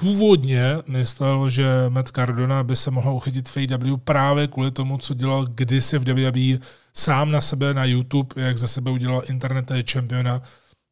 [0.02, 5.14] původně myslel, že Matt Cardona by se mohl uchytit v AW právě kvůli tomu, co
[5.14, 10.42] dělal kdysi v WWE sám na sebe na YouTube, jak za sebe udělal internetový čempiona,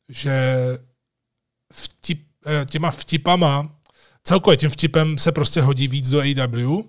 [0.08, 0.56] že
[1.72, 3.80] vtip, eh, těma vtipama,
[4.24, 6.82] celkově tím vtipem se prostě hodí víc do AW,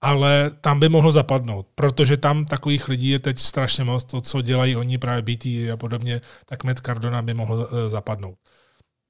[0.00, 4.42] ale tam by mohlo zapadnout, protože tam takových lidí je teď strašně moc, to, co
[4.42, 8.38] dělají oni právě BT a podobně, tak Matt Cardona by mohl eh, zapadnout.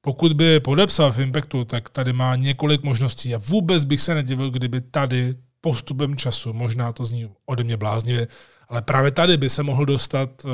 [0.06, 4.50] Pokud by podepsal v Impactu, tak tady má několik možností a vůbec bych se nedivil,
[4.50, 8.26] kdyby tady postupem času, možná to zní ode mě bláznivě,
[8.68, 10.50] ale právě tady by se mohl dostat uh,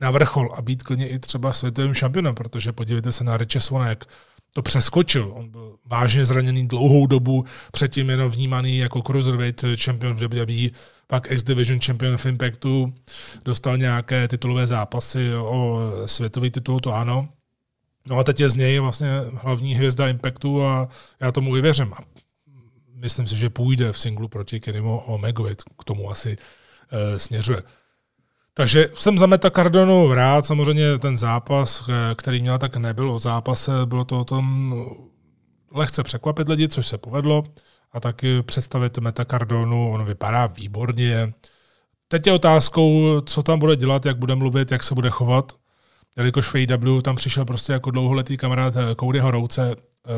[0.00, 4.04] na vrchol a být klidně i třeba světovým šampionem, protože podívejte se na Swana, jak
[4.52, 5.32] to přeskočil.
[5.34, 11.30] On byl vážně zraněný dlouhou dobu, předtím jenom vnímaný jako cruiserweight champion v WWE, pak
[11.30, 12.94] X-Division champion v Impactu,
[13.44, 17.28] dostal nějaké titulové zápasy o světový titul, to ano,
[18.06, 20.88] No a teď je z něj vlastně hlavní hvězda Impactu a
[21.20, 21.92] já tomu i věřím.
[21.92, 21.98] A
[22.94, 26.36] myslím si, že půjde v singlu proti Kennymu Omegovi, k tomu asi
[26.90, 27.62] e, směřuje.
[28.58, 33.18] Takže jsem za Meta Cardonu rád, samozřejmě ten zápas, eh, který měl, tak nebyl o
[33.18, 34.74] zápase, bylo to o tom
[35.72, 37.44] lehce překvapit lidi, což se povedlo,
[37.92, 41.32] a taky představit Meta Cardonu, on vypadá výborně.
[42.08, 45.52] Teď je otázkou, co tam bude dělat, jak bude mluvit, jak se bude chovat
[46.16, 50.10] jelikož v AW tam přišel prostě jako dlouholetý kamarád eh, Codyho Rouce, eh,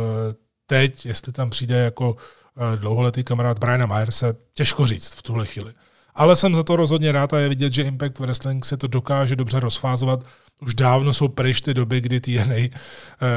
[0.67, 2.17] teď, jestli tam přijde jako
[2.57, 5.73] eh, dlouholetý kamarád Briana Myerse, těžko říct v tuhle chvíli.
[6.15, 9.37] Ale jsem za to rozhodně rád a je vidět, že Impact Wrestling se to dokáže
[9.37, 10.25] dobře rozfázovat.
[10.61, 12.79] Už dávno jsou pryč ty doby, kdy TNA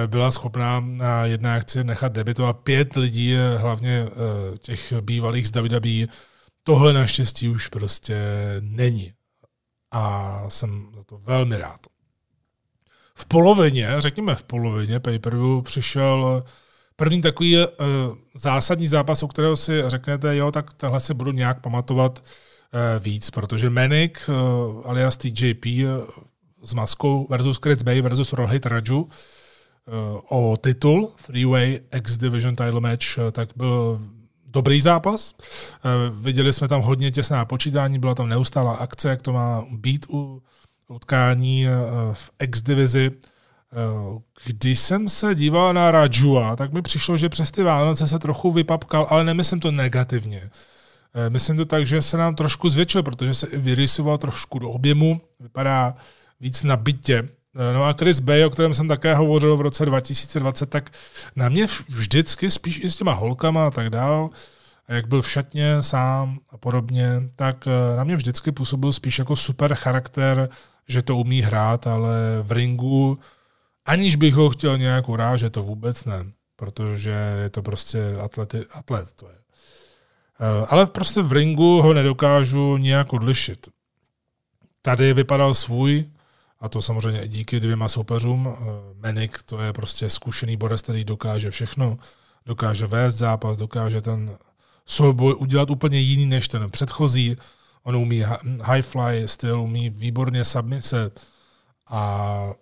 [0.07, 4.07] byla schopná na jedné akci nechat debitovat pět lidí, hlavně
[4.59, 6.13] těch bývalých z WWE.
[6.63, 8.17] Tohle naštěstí už prostě
[8.59, 9.13] není.
[9.91, 11.79] A jsem za to velmi rád
[13.15, 16.43] v polovině, řekněme v polovině pay-per-view přišel
[16.95, 17.65] první takový uh,
[18.35, 23.29] zásadní zápas, o kterého si řeknete, jo, tak tenhle si budu nějak pamatovat uh, víc,
[23.29, 24.35] protože Manic uh,
[24.85, 25.81] alias TJP uh,
[26.63, 29.09] s maskou versus Chris Bay versus Rohit Raju uh,
[30.29, 34.01] o titul Three-Way X-Division title match, uh, tak byl
[34.45, 35.33] dobrý zápas.
[35.33, 40.05] Uh, viděli jsme tam hodně těsná počítání, byla tam neustálá akce, jak to má být
[40.09, 40.41] u
[40.91, 41.71] utkání eh,
[42.13, 43.11] v X-divizi.
[43.11, 48.19] Eh, když jsem se díval na Rajua, tak mi přišlo, že přes ty Vánoce se
[48.19, 50.49] trochu vypapkal, ale nemyslím to negativně.
[51.13, 55.21] Eh, myslím to tak, že se nám trošku zvětšil, protože se vyrysoval trošku do objemu,
[55.39, 55.95] vypadá
[56.39, 57.29] víc na bytě.
[57.73, 60.89] No a Chris Bay, o kterém jsem také hovořil v roce 2020, tak
[61.35, 64.29] na mě vždycky, spíš i s těma holkama a tak dál,
[64.91, 69.35] jak byl v šatně sám a podobně, tak eh, na mě vždycky působil spíš jako
[69.35, 70.49] super charakter,
[70.87, 73.19] že to umí hrát, ale v ringu,
[73.85, 76.25] aniž bych ho chtěl nějak urážet, to vůbec ne,
[76.55, 79.13] protože je to prostě atlety, atlet.
[79.13, 79.35] To je.
[80.41, 83.69] Eh, ale prostě v ringu ho nedokážu nějak odlišit.
[84.81, 86.05] Tady vypadal svůj,
[86.59, 88.49] a to samozřejmě díky dvěma soupeřům.
[88.51, 88.61] Eh,
[88.93, 91.97] Menik to je prostě zkušený borec, který dokáže všechno.
[92.45, 94.37] Dokáže vést zápas, dokáže ten
[94.85, 97.37] souboj udělat úplně jiný než ten předchozí.
[97.83, 98.23] On umí
[98.61, 101.11] high fly styl, umí výborně submise
[101.89, 102.53] a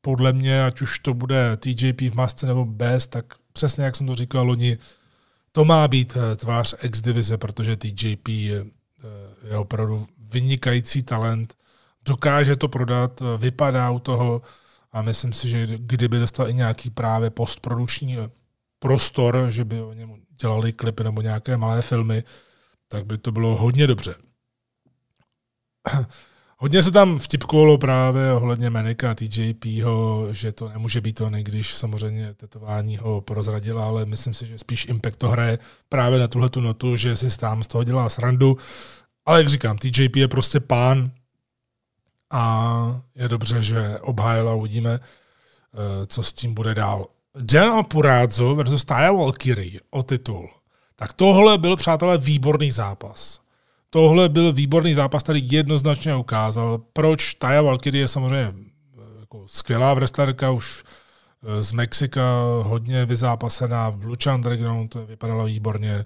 [0.00, 4.06] podle mě, ať už to bude TJP v masce nebo bez, tak přesně jak jsem
[4.06, 4.78] to říkal loni,
[5.52, 8.60] to má být eh, tvář X-divize, protože TJP je,
[9.04, 11.54] eh, je opravdu vynikající talent,
[12.04, 14.42] dokáže to prodat, eh, vypadá u toho
[14.92, 18.18] a myslím si, že kdyby dostal i nějaký právě postprodukční
[18.78, 22.24] prostor, že by o něm dělali klipy nebo nějaké malé filmy,
[22.92, 24.14] tak by to bylo hodně dobře.
[26.58, 32.34] Hodně se tam vtipkovalo právě ohledně Menika TJPho, že to nemůže být to, když samozřejmě
[32.34, 36.60] tetování ho prozradila, ale myslím si, že spíš Impact to hraje právě na tuhle tu
[36.60, 38.56] notu, že si tam z toho dělá srandu.
[39.26, 41.10] Ale jak říkám, TJP je prostě pán
[42.30, 47.06] a je dobře, že obhájil a uvidíme, eh, co s tím bude dál.
[47.40, 50.61] Dan Purazzo versus Taya Valkyrie o titul.
[50.96, 53.40] Tak tohle byl, přátelé, výborný zápas.
[53.90, 59.94] Tohle byl výborný zápas, který jednoznačně ukázal, proč Taya Valkyrie je samozřejmě eh, jako skvělá
[59.94, 60.84] wrestlerka, už
[61.42, 62.22] eh, z Mexika
[62.62, 65.92] hodně vyzápasená, v Lucha Underground to vypadalo výborně.
[65.92, 66.04] Eh,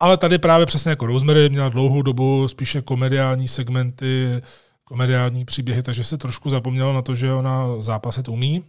[0.00, 4.42] ale tady právě přesně jako Rosemary měla dlouhou dobu spíše komediální segmenty,
[4.84, 8.64] komediální příběhy, takže se trošku zapomnělo na to, že ona zápasit umí.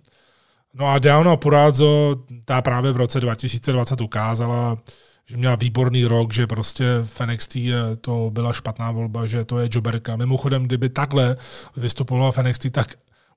[0.73, 2.15] No a Deano Purazzo,
[2.45, 4.77] ta právě v roce 2020 ukázala,
[5.25, 7.57] že měla výborný rok, že prostě v NXT
[8.01, 10.15] to byla špatná volba, že to je joberka.
[10.15, 11.37] Mimochodem, kdyby takhle
[11.75, 12.95] vystupovala v NXT, tak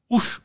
[0.08, 0.40] už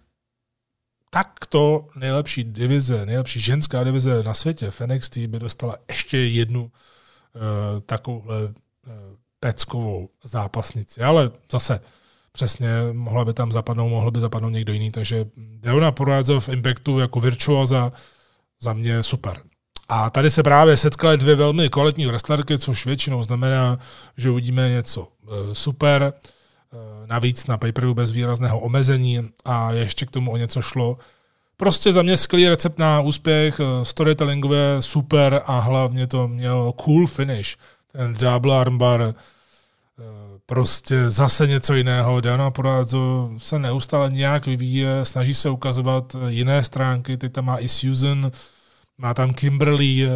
[1.09, 6.71] takto nejlepší divize, nejlepší ženská divize na světě v NXT by dostala ještě jednu uh,
[7.85, 8.51] takovouhle uh,
[9.39, 11.01] peckovou zápasnici.
[11.01, 11.79] Ale zase
[12.37, 16.99] přesně mohla by tam zapadnout, mohl by zapadnout někdo jiný, takže Deona Purazzo v Impactu
[16.99, 17.91] jako virtuoza
[18.61, 19.37] za mě super.
[19.89, 23.79] A tady se právě setkaly dvě velmi kvalitní wrestlerky, což většinou znamená,
[24.17, 30.11] že uvidíme něco eh, super, eh, navíc na pay bez výrazného omezení a ještě k
[30.11, 30.97] tomu o něco šlo.
[31.57, 37.07] Prostě za mě skvělý recept na úspěch, eh, storytellingové super a hlavně to mělo cool
[37.07, 37.57] finish.
[37.91, 39.13] Ten double armbar,
[40.45, 42.21] prostě zase něco jiného.
[42.21, 47.69] Dana Porazzo se neustále nějak vyvíje, snaží se ukazovat jiné stránky, teď tam má i
[47.69, 48.31] Susan,
[48.97, 50.09] má tam Kimberly,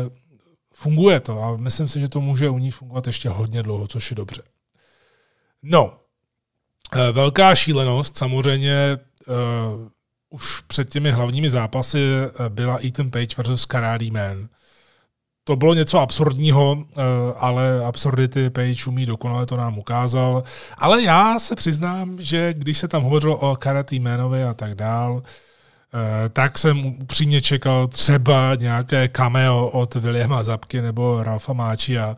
[0.73, 4.11] funguje to a myslím si, že to může u ní fungovat ještě hodně dlouho, což
[4.11, 4.41] je dobře.
[5.63, 5.97] No,
[6.95, 9.89] eh, velká šílenost samozřejmě uh,
[10.29, 14.49] už před těmi hlavními zápasy eh, byla Ethan Page versus Karate Man.
[15.43, 16.83] To bylo něco absurdního,
[17.37, 20.43] ale absurdity Page umí dokonale, to nám ukázal.
[20.77, 25.23] Ale já se přiznám, že když se tam hovořilo o Karate Manovi a tak dál,
[25.93, 31.53] Eh, tak jsem upřímně čekal třeba nějaké cameo od Williama Zabky nebo Ralfa
[32.01, 32.15] a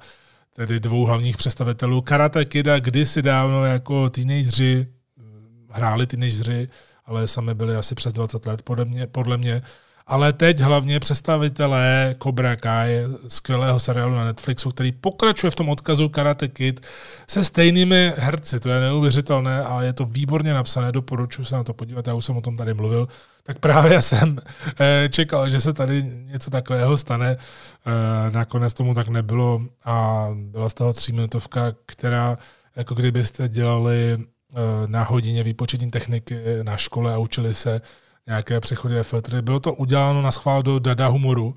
[0.53, 5.24] tedy dvou hlavních představitelů Karate Kida kdysi dávno jako teenageři, eh,
[5.69, 6.67] hráli teenageři,
[7.05, 9.61] ale sami byli asi přes 20 let podle mě, podle mě
[10.08, 12.89] ale teď hlavně představitelé Cobra Kai,
[13.28, 16.86] skvělého seriálu na Netflixu, který pokračuje v tom odkazu Karate Kid
[17.28, 18.60] se stejnými herci.
[18.60, 22.26] To je neuvěřitelné a je to výborně napsané, doporučuji se na to podívat, já už
[22.26, 23.08] jsem o tom tady mluvil.
[23.43, 24.39] Tak právě jsem
[24.80, 27.38] eh, čekal, že se tady něco takového stane.
[27.38, 32.38] Eh, nakonec tomu tak nebylo a byla z toho tříminutovka, která
[32.76, 37.82] jako kdybyste dělali eh, na hodině výpočetní techniky na škole a učili se
[38.28, 39.41] nějaké přechody filtry.
[39.41, 41.55] Bylo to uděláno na schvál do dada humoru,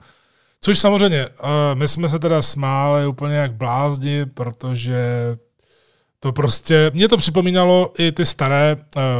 [0.61, 1.29] což samozřejmě,
[1.75, 4.99] my jsme se teda smáli úplně jak blázni, protože
[6.21, 8.77] to prostě, mě to připomínalo i ty staré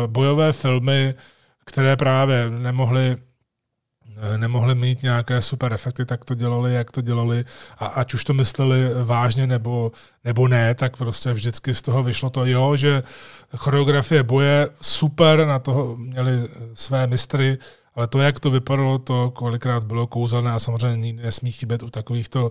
[0.07, 1.15] bojové filmy,
[1.65, 3.26] které právě nemohly Eh,
[4.37, 7.45] nemohli mít nějaké super efekty, tak to dělali, jak to dělali
[7.79, 9.93] a ať už to mysleli vážně nebo,
[10.25, 13.03] nebo ne, tak prostě vždycky z toho vyšlo to, jo, že
[13.57, 17.59] choreografie boje super, na toho měli své mistry,
[17.95, 21.91] ale to, jak to vypadalo, to kolikrát bylo kouzelné a samozřejmě nikdy nesmí chybět u
[21.91, 22.51] takovýchto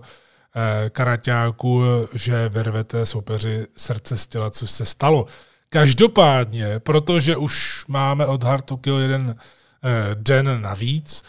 [0.56, 5.26] eh, karaťáků, že vyrvete soupeři srdce z těla, což se stalo.
[5.68, 11.24] Každopádně, protože už máme od Hard to Kill jeden eh, den navíc,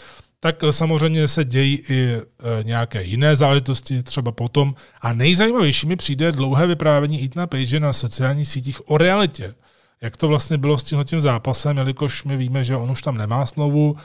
[0.52, 2.22] tak samozřejmě se dějí i e,
[2.64, 4.76] nějaké jiné záležitosti, třeba potom.
[5.02, 9.56] A nejzajímavější mi přijde dlouhé vyprávění Etna Page na sociálních sítích o realitě.
[10.02, 13.46] Jak to vlastně bylo s tímhle zápasem, jelikož my víme, že on už tam nemá
[13.46, 13.96] smlouvu,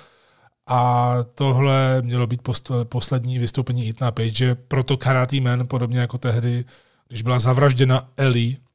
[0.66, 2.40] a tohle mělo být
[2.84, 6.64] poslední vystoupení Etna Page, proto Karate Man, podobně jako tehdy,
[7.08, 8.71] když byla zavražděna Ellie, Eh,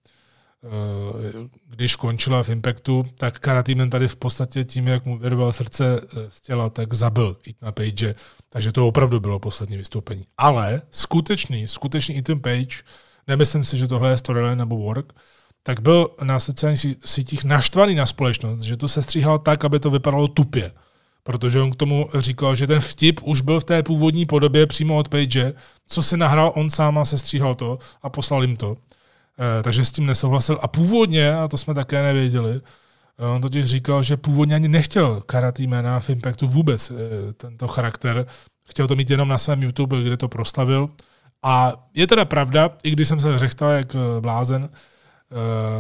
[1.67, 6.29] když končila v Impactu, tak Karatimen tady v podstatě tím, jak mu vyrval srdce eh,
[6.29, 8.15] z těla, tak zabil Ethan Page,
[8.49, 10.25] takže to opravdu bylo poslední vystoupení.
[10.37, 12.75] Ale skutečný, skutečný Ethan Page,
[13.27, 15.13] nemyslím si, že tohle je storyline nebo work,
[15.63, 19.89] tak byl na sociálních sítích naštvaný na společnost, že to se stříhal tak, aby to
[19.89, 20.71] vypadalo tupě.
[21.23, 24.97] Protože on k tomu říkal, že ten vtip už byl v té původní podobě přímo
[24.97, 25.53] od Page,
[25.87, 28.77] co si nahrál on sám a se stříhal to a poslal jim to.
[29.39, 30.57] Eh, takže s tím nesouhlasil.
[30.61, 32.61] A původně, a to jsme také nevěděli,
[33.19, 37.67] eh, on totiž říkal, že původně ani nechtěl Karate Mana v Impactu vůbec eh, tento
[37.67, 38.25] charakter.
[38.63, 40.89] Chtěl to mít jenom na svém YouTube, kde to proslavil.
[41.43, 44.69] A je teda pravda, i když jsem se řechtal jak blázen,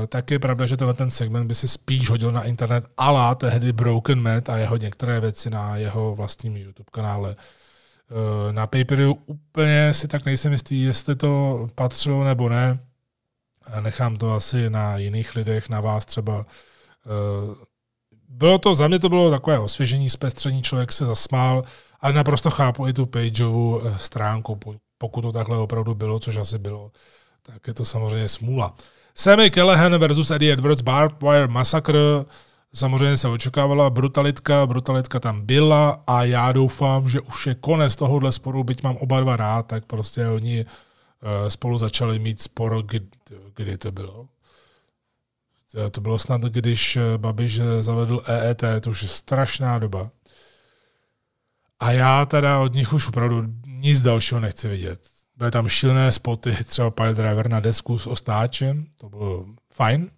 [0.09, 3.73] tak je pravda, že tenhle ten segment by si spíš hodil na internet ala tehdy
[3.73, 7.35] Broken Matt a jeho některé věci na jeho vlastním YouTube kanále.
[8.51, 12.79] Na Paperu úplně si tak nejsem jistý, jestli to patřilo nebo ne
[13.79, 16.45] nechám to asi na jiných lidech, na vás třeba.
[17.05, 17.55] Eh,
[18.29, 21.63] bylo to, za mě to bylo takové osvěžení, zpestření, člověk se zasmál,
[21.99, 24.59] ale naprosto chápu i tu pageovou eh, stránku,
[24.97, 26.91] pokud to takhle opravdu bylo, což asi bylo,
[27.41, 28.73] tak je to samozřejmě smůla.
[29.15, 31.99] Sammy Callahan versus Eddie Edwards Barbed Wire Massacre,
[32.73, 38.31] samozřejmě se očekávala brutalitka, brutalitka tam byla a já doufám, že už je konec tohohle
[38.31, 40.86] sporu, byť mám oba dva rád, tak prostě oni Eh,
[41.47, 43.07] spolu začali mít spor, kdy,
[43.55, 44.27] kdy to bylo.
[45.75, 50.09] Eh, to bylo snad, když eh, Babiš zavedl EET, to už je strašná doba.
[51.79, 55.01] A já teda od nich už opravdu nic dalšího nechci vidět.
[55.35, 60.11] Byly tam šílené spoty, třeba Pile Driver na desku s ostáčem, to bylo fajn.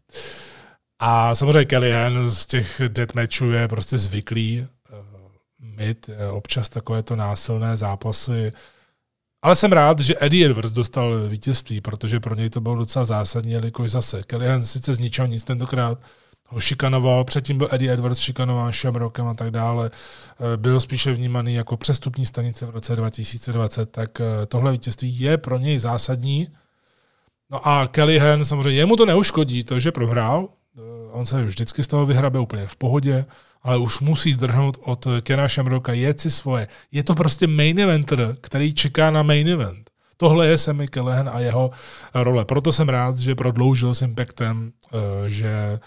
[1.00, 4.68] A samozřejmě Kellyanne z těch deathmatchů je prostě zvyklý
[5.60, 8.52] mít občas takovéto násilné zápasy
[9.42, 13.52] ale jsem rád, že Eddie Edwards dostal vítězství, protože pro něj to bylo docela zásadní,
[13.52, 16.00] jelikož zase Kellyanne sice z ničeho nic tentokrát
[16.52, 21.54] ho šikanoval, předtím byl Eddie Edwards šikanován Shamrockem a tak dále, eh, byl spíše vnímaný
[21.54, 26.48] jako přestupní stanice v roce 2020, tak eh, tohle vítězství je pro něj zásadní.
[27.50, 30.82] No a Kellyhan samozřejmě, jemu to neuškodí, to, že prohrál, eh,
[31.12, 33.26] on se vždycky z toho vyhrabe úplně v pohodě,
[33.62, 36.68] ale už musí zdrhnout od Kena Shamrocka, jet si svoje.
[36.92, 39.90] Je to prostě main eventer, který čeká na main event.
[40.18, 41.72] Tohle je Sammy Callahan a jeho
[42.14, 42.46] role.
[42.46, 45.80] Proto jsem rád, že prodloužil s Impactem, eh, že eh,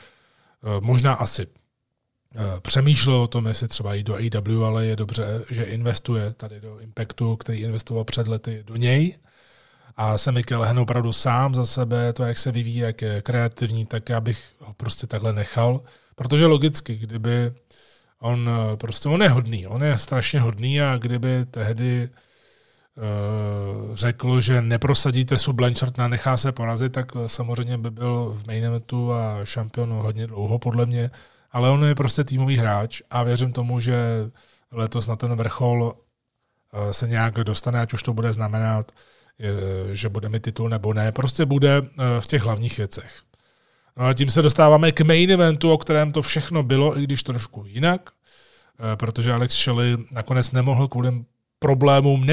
[0.81, 5.63] možná asi eh, přemýšlel o tom, jestli třeba jít do AW, ale je dobře, že
[5.63, 9.19] investuje tady do Impactu, který investoval před lety do něj.
[9.97, 14.09] A Sammy Callahan opravdu sám za sebe, to, jak se vyvíjí, jak je kreativní, tak
[14.09, 15.81] já bych ho prostě takhle nechal.
[16.23, 17.53] Protože logicky, kdyby
[18.19, 24.63] on prostě, on je hodný, on je strašně hodný a kdyby tehdy uh, řekl, že
[24.63, 29.45] neprosadíte su Blanchard a nechá se porazit, tak samozřejmě by byl v main eventu a
[29.45, 31.11] šampion hodně dlouho podle mě,
[31.51, 33.97] ale on je prostě týmový hráč a věřím tomu, že
[34.73, 35.95] letos na ten vrchol
[36.91, 38.93] se nějak dostane, ať už to bude znamenat,
[39.93, 41.83] že bude mi titul nebo ne, prostě bude
[42.21, 43.23] v těch hlavních věcech.
[43.97, 47.23] No a tím se dostáváme k main eventu, o kterém to všechno bylo, i když
[47.23, 51.25] trošku jinak, eh, protože Alex Shelley nakonec nemohl kvůli
[51.59, 52.27] problémům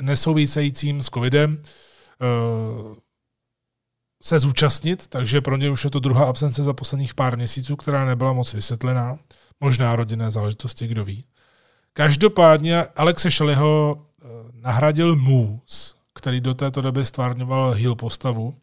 [0.00, 3.02] nesouvisejícím s covidem eh,
[4.22, 8.04] se zúčastnit, takže pro ně už je to druhá absence za posledních pár měsíců, která
[8.04, 9.18] nebyla moc vysvětlená.
[9.60, 11.24] Možná rodinné záležitosti, kdo ví.
[11.92, 18.54] Každopádně Alexe Shelleyho eh, nahradil Moose, který do této doby stvárňoval heel postavu.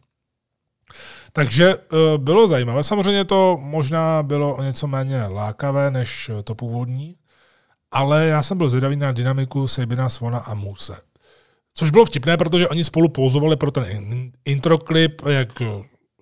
[1.32, 2.82] Takže eh, bylo zajímavé.
[2.82, 7.16] Samozřejmě to možná bylo o něco méně lákavé než to původní,
[7.90, 10.96] ale já jsem byl zvědavý na dynamiku Sabina, Svona a Muse.
[11.74, 13.86] Což bylo vtipné, protože oni spolu pouzovali pro ten
[14.44, 15.62] introklip, jak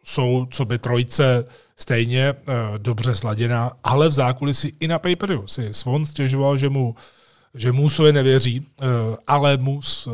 [0.04, 1.44] jsou, co by trojice
[1.76, 2.34] stejně
[2.78, 6.94] dobře sladěná, ale v zákulisí i na paperu si Svon stěžoval, že mu
[7.54, 8.66] že Musovi nevěří,
[9.26, 10.08] ale Mus,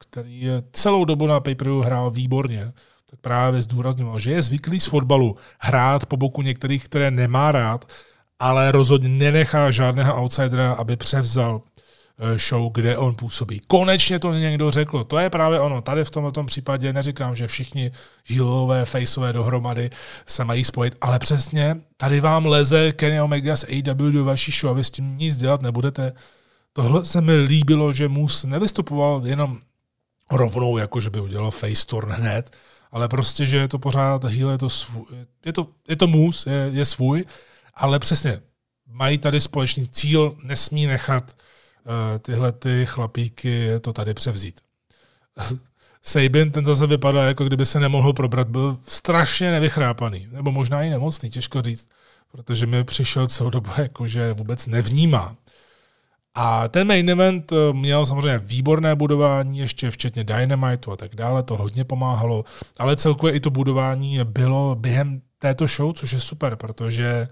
[0.00, 2.72] který celou dobu na paperu hrál výborně,
[3.10, 7.92] tak právě zdůrazňoval, že je zvyklý z fotbalu hrát po boku některých, které nemá rád,
[8.38, 11.62] ale rozhodně nenechá žádného outsidera, aby převzal
[12.18, 13.60] eh, show, kde on působí.
[13.66, 15.04] Konečně to někdo řekl.
[15.04, 15.82] To je právě ono.
[15.82, 17.90] Tady v tomto případě neříkám, že všichni
[18.30, 19.90] healové, faceové dohromady
[20.26, 24.70] se mají spojit, ale přesně tady vám leze Kenny Omega z AW do vaší show
[24.70, 26.12] a vy s tím nic dělat nebudete.
[26.72, 29.58] tohle se mi líbilo, že Mus nevystupoval jenom
[30.30, 32.56] rovnou, jako že by udělal face turn hned,
[32.92, 35.06] ale prostě, že je to pořád heel, je to, svůj,
[35.44, 37.24] je to, je to mus, je, je svůj,
[37.74, 38.40] ale přesně,
[38.86, 41.36] mají tady společný cíl, nesmí nechat
[41.84, 44.60] uh, tyhle ty chlapíky to tady převzít.
[46.02, 50.90] Sabin, ten zase vypadá, jako kdyby se nemohl probrat, byl strašně nevychrápaný, nebo možná i
[50.90, 51.88] nemocný, těžko říct,
[52.32, 55.36] protože mi přišel celou dobu, jako že vůbec nevnímá.
[56.34, 61.42] A ten main event eh, měl samozřejmě výborné budování, ještě včetně Dynamitu a tak dále,
[61.42, 62.44] to hodně pomáhalo,
[62.78, 67.28] ale celkově i to budování bylo během této show, což je super, protože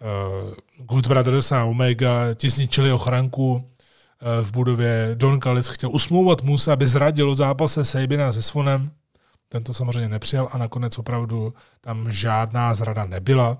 [0.00, 0.54] uh,
[0.86, 3.62] Good Brothers a Omega ti zničili ochranku uh,
[4.46, 5.10] v budově.
[5.14, 8.90] Don Callis chtěl usmlouvat Musa, aby zradil zápase Sabina se Svonem.
[9.48, 13.58] Ten to samozřejmě nepřijal a nakonec opravdu tam žádná zrada nebyla.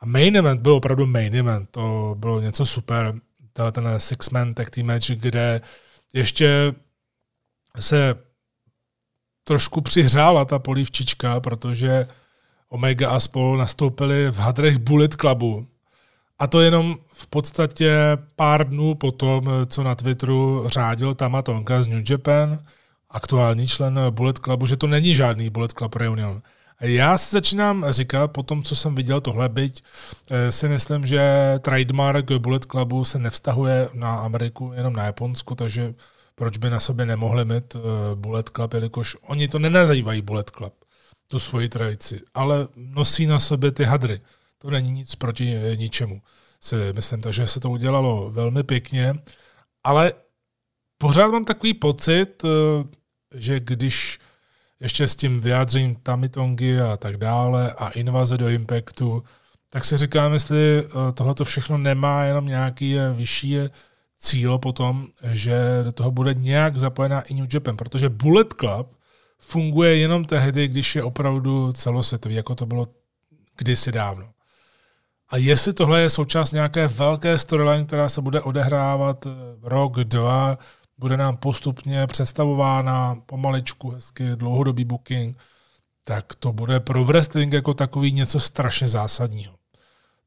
[0.00, 3.14] A main event byl opravdu main event, to bylo něco super
[3.56, 5.60] tenhle ten six-man tag team match, kde
[6.14, 6.74] ještě
[7.80, 8.14] se
[9.44, 12.08] trošku přihřála ta polívčička, protože
[12.68, 15.66] Omega a spolu nastoupili v hadrech Bullet Clubu.
[16.38, 17.96] A to jenom v podstatě
[18.36, 22.64] pár dnů potom, co na Twitteru řádil Tama Tonka z New Japan,
[23.10, 26.42] aktuální člen Bullet Clubu, že to není žádný Bullet Club Reunion.
[26.80, 29.82] Já si začínám říkat, po tom, co jsem viděl tohle, byť
[30.30, 35.94] eh, si myslím, že trademark Bullet Clubu se nevztahuje na Ameriku, jenom na Japonsku, takže
[36.34, 37.80] proč by na sobě nemohli mít eh,
[38.14, 40.74] Bullet Club, jelikož oni to nenazývají Bullet Club,
[41.26, 44.20] tu svoji tradici, ale nosí na sobě ty hadry.
[44.58, 46.22] To není nic proti eh, ničemu,
[46.60, 49.14] si myslím, takže se to udělalo velmi pěkně,
[49.84, 50.12] ale
[50.98, 52.42] pořád mám takový pocit,
[53.34, 54.18] že když
[54.80, 59.22] ještě s tím vyjádřením Tamitongy a tak dále a invaze do Impactu,
[59.70, 63.70] tak si říkám, jestli eh, tohle to všechno nemá jenom nějaký eh, vyšší eh,
[64.18, 68.96] cíl potom, že do toho bude nějak zapojená i New Japan, protože Bullet Club
[69.38, 72.88] funguje jenom tehdy, když je opravdu celosvětový, jako to bylo
[73.56, 74.28] kdysi dávno.
[75.28, 79.26] A jestli tohle je součást nějaké velké storyline, která se bude odehrávat
[79.62, 80.58] rok, dva,
[80.98, 85.38] bude nám postupně představována pomaličku, hezky dlouhodobý booking,
[86.04, 89.54] tak to bude pro wrestling jako takový něco strašně zásadního.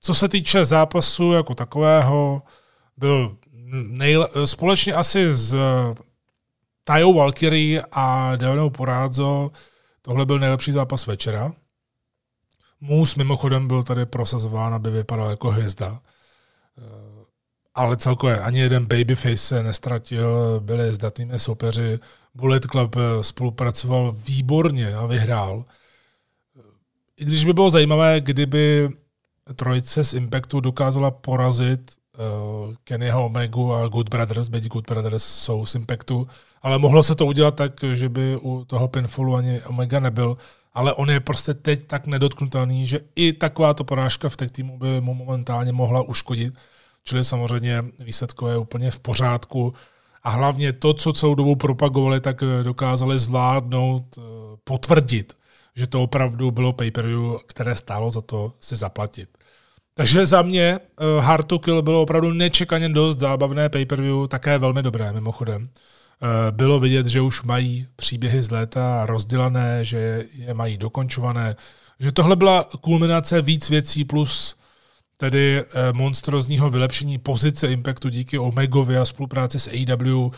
[0.02, 2.42] Co se týče zápasu jako takového,
[2.98, 3.38] byl
[3.88, 5.56] nejle- společně asi s
[6.84, 9.52] Tajou Valkyrie a Devanou Porádzo,
[10.02, 11.54] tohle byl nejlepší zápas večera.
[12.82, 16.02] Mus mimochodem byl tady prosazován, aby vypadal jako hvězda
[17.80, 22.00] ale celkově ani jeden babyface se nestratil, byli zdatnými soupeři.
[22.36, 25.66] Bullet Club eh, spolupracoval výborně a vyhrál.
[27.18, 28.90] I když by bylo zajímavé, kdyby
[29.56, 35.66] trojice z Impactu dokázala porazit uh, Kennyho Omegu a Good Brothers, byť Good Brothers jsou
[35.66, 36.28] z Impactu,
[36.62, 40.38] ale mohlo se to udělat tak, že by u toho pinfallu ani Omega nebyl,
[40.74, 45.02] ale on je prostě teď tak nedotknutelný, že i takováto porážka v těch týmu by
[45.02, 46.54] mu momentálně mohla uškodit.
[47.10, 49.74] Čili samozřejmě výsledkové je úplně v pořádku.
[50.24, 54.22] A hlavně to, co celou dobu propagovali, tak eh, dokázali zvládnout, eh,
[54.64, 55.38] potvrdit,
[55.76, 59.30] že to opravdu bylo pay-per-view, které stálo za to si zaplatit.
[59.94, 64.84] Takže za mě eh, Hard to Kill bylo opravdu nečekaně dost zábavné pay-per-view, také velmi
[64.84, 65.70] dobré mimochodem.
[66.52, 71.56] Bylo vidět, že už mají příběhy z léta rozdělané, že je mají dokončované,
[72.00, 74.59] že tohle byla kulminace víc věcí plus
[75.20, 80.32] tedy eh, monstrozního vylepšení pozice Impactu díky Omegovi a spolupráci s AEW.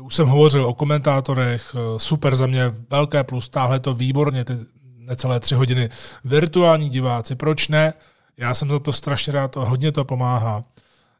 [0.00, 4.52] Už jsem hovořil o komentátorech, eh, super za mě, velké plus, táhle to výborně, ty
[4.96, 5.88] necelé tři hodiny.
[6.24, 7.94] Virtuální diváci, proč ne?
[8.36, 10.64] Já jsem za to strašně rád, hodně to pomáhá.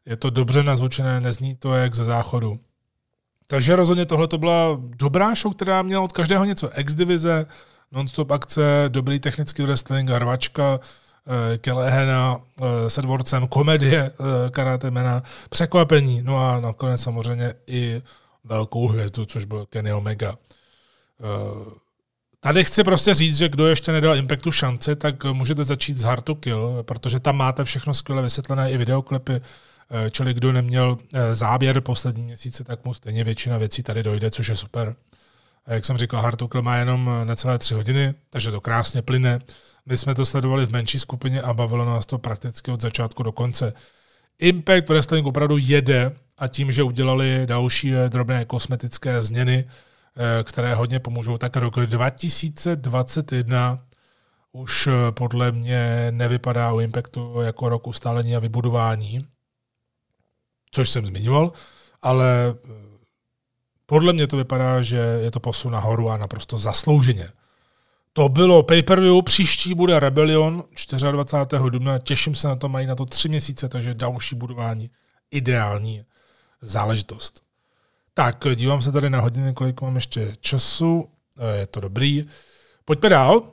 [0.05, 2.59] Je to dobře nazvučené, nezní to jak ze záchodu.
[3.47, 6.79] Takže rozhodně tohle to byla dobrá show, která měla od každého něco.
[6.79, 7.45] X-divize,
[7.91, 10.79] non-stop akce, dobrý technický wrestling, harvačka, Eh,
[11.57, 18.01] Kelehena eh, s Edwardsem, komedie eh, karatemena, překvapení, no a nakonec samozřejmě i
[18.43, 20.35] velkou hvězdu, což byl Kenny Omega.
[22.39, 26.25] Tady chci prostě říct, že kdo ještě nedal Impactu šanci, tak můžete začít z Hard
[26.25, 29.41] to Kill, protože tam máte všechno skvěle vysvětlené i videoklipy,
[30.11, 30.97] čili kdo neměl
[31.31, 34.95] záběr poslední měsíce, tak mu stejně většina věcí tady dojde, což je super.
[35.65, 39.39] A jak jsem říkal, Kill má jenom necelé tři hodiny, takže to krásně plyne.
[39.85, 43.31] My jsme to sledovali v menší skupině a bavilo nás to prakticky od začátku do
[43.31, 43.73] konce.
[44.39, 50.75] Impact Wrestling opravdu jede a tím, že udělali další eh, drobné kosmetické změny, eh, které
[50.75, 53.79] hodně pomůžou, tak rok 2021
[54.55, 59.27] už eh, podle mě nevypadá u Impactu jako rok ustálení a vybudování,
[60.71, 61.51] což jsem zmiňoval.
[62.01, 62.94] ale eh,
[63.85, 67.29] podle mě to vypadá, že je to posun nahoru a naprosto zaslouženě.
[68.13, 70.63] To bylo pay-per-view, příští bude Rebellion
[71.11, 71.63] 24.
[71.69, 74.89] dubna, těším se na to, mají na to tři měsíce, takže další budování
[75.31, 76.03] ideální
[76.61, 77.41] záležitost.
[78.13, 82.25] Tak, dívám se tady na hodiny, kolik mám ještě času, eh, je to dobrý.
[82.85, 83.51] Pojďme dál.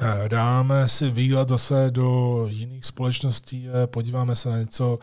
[0.00, 4.98] Eh, dáme si výhled zase do jiných společností, eh, podíváme se na něco.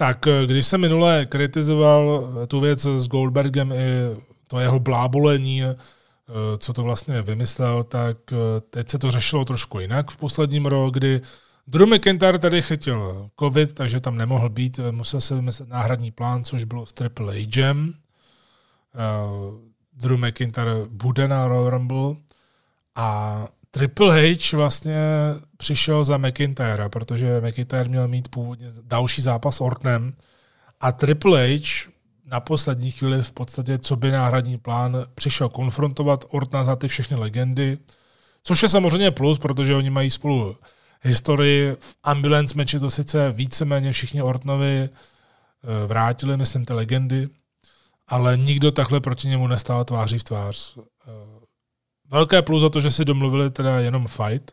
[0.00, 3.76] Tak, když jsem minule kritizoval tu věc s Goldbergem i
[4.46, 5.62] to jeho blábolení,
[6.58, 8.16] co to vlastně vymyslel, tak
[8.70, 11.20] teď se to řešilo trošku jinak v posledním roce, kdy
[11.66, 16.64] Drew McIntyre tady chytil covid, takže tam nemohl být, musel se vymyslet náhradní plán, což
[16.64, 17.36] bylo s Triple.
[17.38, 17.42] Uh,
[19.92, 22.16] Drew McIntyre bude na Royal Rumble
[22.94, 24.96] a Triple H vlastně
[25.56, 30.14] přišel za McIntyre, protože McIntyre měl mít původně další zápas s Ortnem
[30.80, 31.90] a Triple H
[32.24, 37.16] na poslední chvíli v podstatě, co by náhradní plán, přišel konfrontovat Ortna za ty všechny
[37.16, 37.78] legendy,
[38.42, 40.56] což je samozřejmě plus, protože oni mají spolu
[41.02, 41.76] historii.
[41.80, 47.28] V ambulance meči to sice víceméně všichni Ortnovi eh, vrátili, myslím, ty legendy,
[48.08, 50.78] ale nikdo takhle proti němu nestál tváří v tvář.
[52.12, 54.52] Eh, velké plus za to, že si domluvili teda jenom fight,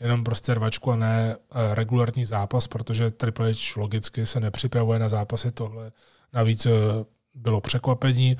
[0.00, 5.08] jenom prostě rvačku a ne eh, regulární zápas, protože Triple H logicky se nepřipravuje na
[5.08, 5.92] zápasy tohle.
[6.32, 6.66] Navíc
[7.34, 8.36] bylo překvapení.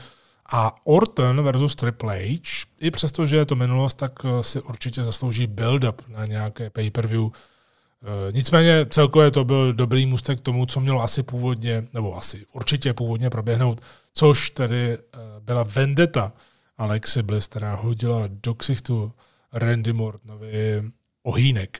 [0.52, 5.04] A Orton versus Triple H, i přesto, že je to minulost, tak eh, si určitě
[5.04, 7.30] zaslouží build-up na nějaké pay-per-view.
[7.32, 12.46] Eh, nicméně celkově to byl dobrý můstek k tomu, co mělo asi původně, nebo asi
[12.52, 13.80] určitě původně proběhnout,
[14.12, 16.32] což tedy eh, byla vendeta
[16.79, 19.12] Alexi Bliss, která hodila do ksichtu
[19.53, 20.83] Randy Mortonovi
[21.22, 21.79] ohýnek.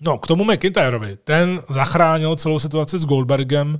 [0.00, 1.16] No, k tomu McIntyrovi.
[1.16, 3.78] Ten zachránil celou situaci s Goldbergem,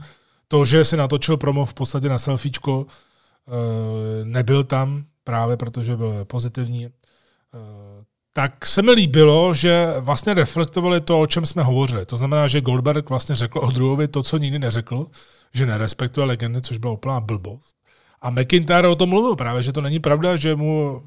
[0.49, 2.87] to, že si natočil promo v podstatě na selfiečko,
[3.49, 6.91] Eh, nebyl tam právě protože byl pozitivní, eh,
[8.33, 12.07] tak se mi líbilo, že vlastně reflektovali to, o čem jsme hovořili.
[12.07, 15.07] To znamená, že Goldberg vlastně řekl o Druhovi to, co nikdy neřekl,
[15.55, 17.76] že nerespektuje legendy, což byla úplná blbost.
[18.21, 21.03] A McIntyre o tom mluvil právě, že to není pravda, že mu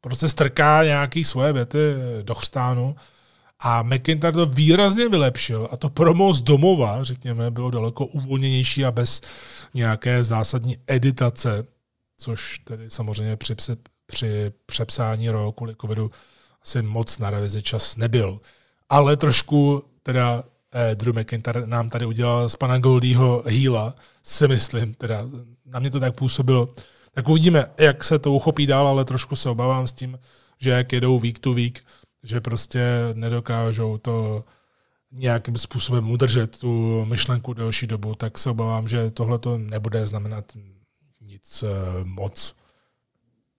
[0.00, 1.78] prostě strká nějaký svoje věty
[2.22, 2.96] do chřtánu.
[3.60, 8.90] A McIntyre to výrazně vylepšil a to promo z domova, řekněme, bylo daleko uvolněnější a
[8.90, 9.20] bez
[9.74, 11.66] nějaké zásadní editace
[12.18, 13.54] což tedy samozřejmě při,
[14.06, 16.10] při přepsání roku kvůli covidu
[16.62, 18.40] asi moc na revizi čas nebyl.
[18.88, 24.94] Ale trošku teda eh, Drew McIntyre nám tady udělal z pana Goldieho hýla, si myslím,
[24.94, 25.24] teda
[25.66, 26.74] na mě to tak působilo.
[27.12, 30.18] Tak uvidíme, jak se to uchopí dál, ale trošku se obávám s tím,
[30.58, 31.84] že jak jedou week to week,
[32.22, 32.80] že prostě
[33.14, 34.44] nedokážou to
[35.12, 40.44] nějakým způsobem udržet tu myšlenku delší dobu, tak se obávám, že tohle to nebude znamenat
[41.20, 41.68] nic uh,
[42.04, 42.54] moc.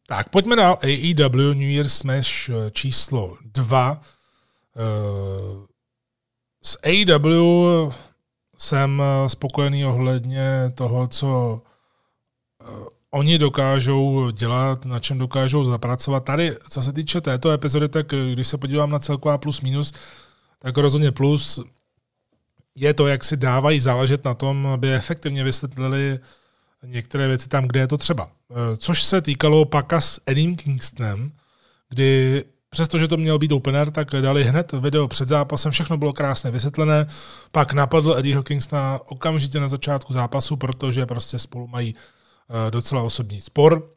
[0.07, 3.91] Tak, pojďme na AEW New Year Smash eh, číslo 2.
[3.91, 4.01] Uh,
[4.77, 5.67] eh,
[6.63, 7.93] s AEW
[8.57, 11.61] jsem spokojený ohledně toho, co
[13.11, 16.25] oni dokážou dělat, na čem dokážou zapracovat.
[16.25, 19.93] Tady, co se týče této epizody, tak když se podívám na celková plus minus,
[20.59, 21.59] tak rozhodně plus
[22.75, 26.19] je to, jak si dávají záležet na tom, aby efektivně vysvětlili
[26.85, 28.31] některé věci tam, kde je to třeba.
[28.51, 31.31] Eh, což se týkalo paka s Eddie Kingstonem,
[31.89, 36.51] kdy přestože to měl být opener, tak dali hned video před zápasem, všechno bylo krásně
[36.51, 37.07] vysvětlené,
[37.51, 43.41] pak napadl Eddieho Kingstona okamžitě na začátku zápasu, protože prostě spolu mají eh, docela osobní
[43.41, 43.89] spor,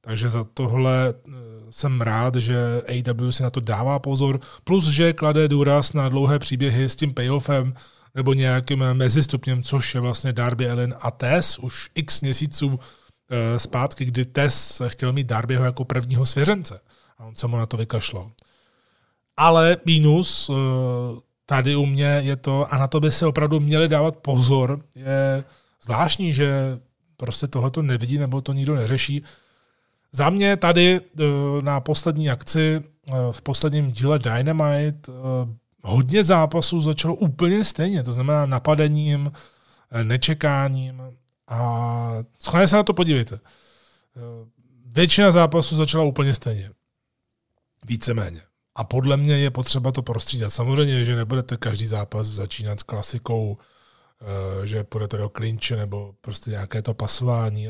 [0.00, 1.30] takže za tohle eh,
[1.70, 6.38] jsem rád, že AW si na to dává pozor, plus že klade důraz na dlouhé
[6.38, 7.74] příběhy s tím payoffem,
[8.14, 12.80] nebo nějakým mezistupněm, což je vlastně Darby Allen a Tess už x měsíců
[13.30, 16.80] eh, zpátky, kdy Tess chtěl mít Darbyho jako prvního svěřence
[17.20, 18.30] a on se mu na to vykašlal.
[19.36, 20.54] Ale mínus eh,
[21.46, 25.44] tady u mě je to, a na to by se opravdu měli dávat pozor, je
[25.82, 26.78] zvláštní, že
[27.16, 29.22] prostě tohle to nevidí nebo to nikdo neřeší.
[30.12, 31.22] Za mě tady eh,
[31.60, 32.82] na poslední akci
[33.30, 35.12] v posledním díle Dynamite
[35.82, 39.32] hodně zápasů začalo úplně stejně, to znamená napadením,
[39.90, 41.02] eh, nečekáním
[41.48, 42.12] a
[42.42, 43.34] schválně se na to podívejte.
[43.34, 44.20] Eh,
[44.86, 46.70] většina zápasů začala úplně stejně.
[47.86, 48.42] Víceméně.
[48.74, 50.52] A podle mě je potřeba to prostřídat.
[50.52, 53.58] Samozřejmě, že nebudete každý zápas začínat s klasikou,
[54.20, 57.68] eh, že půjdete do klinče nebo prostě nějaké to pasování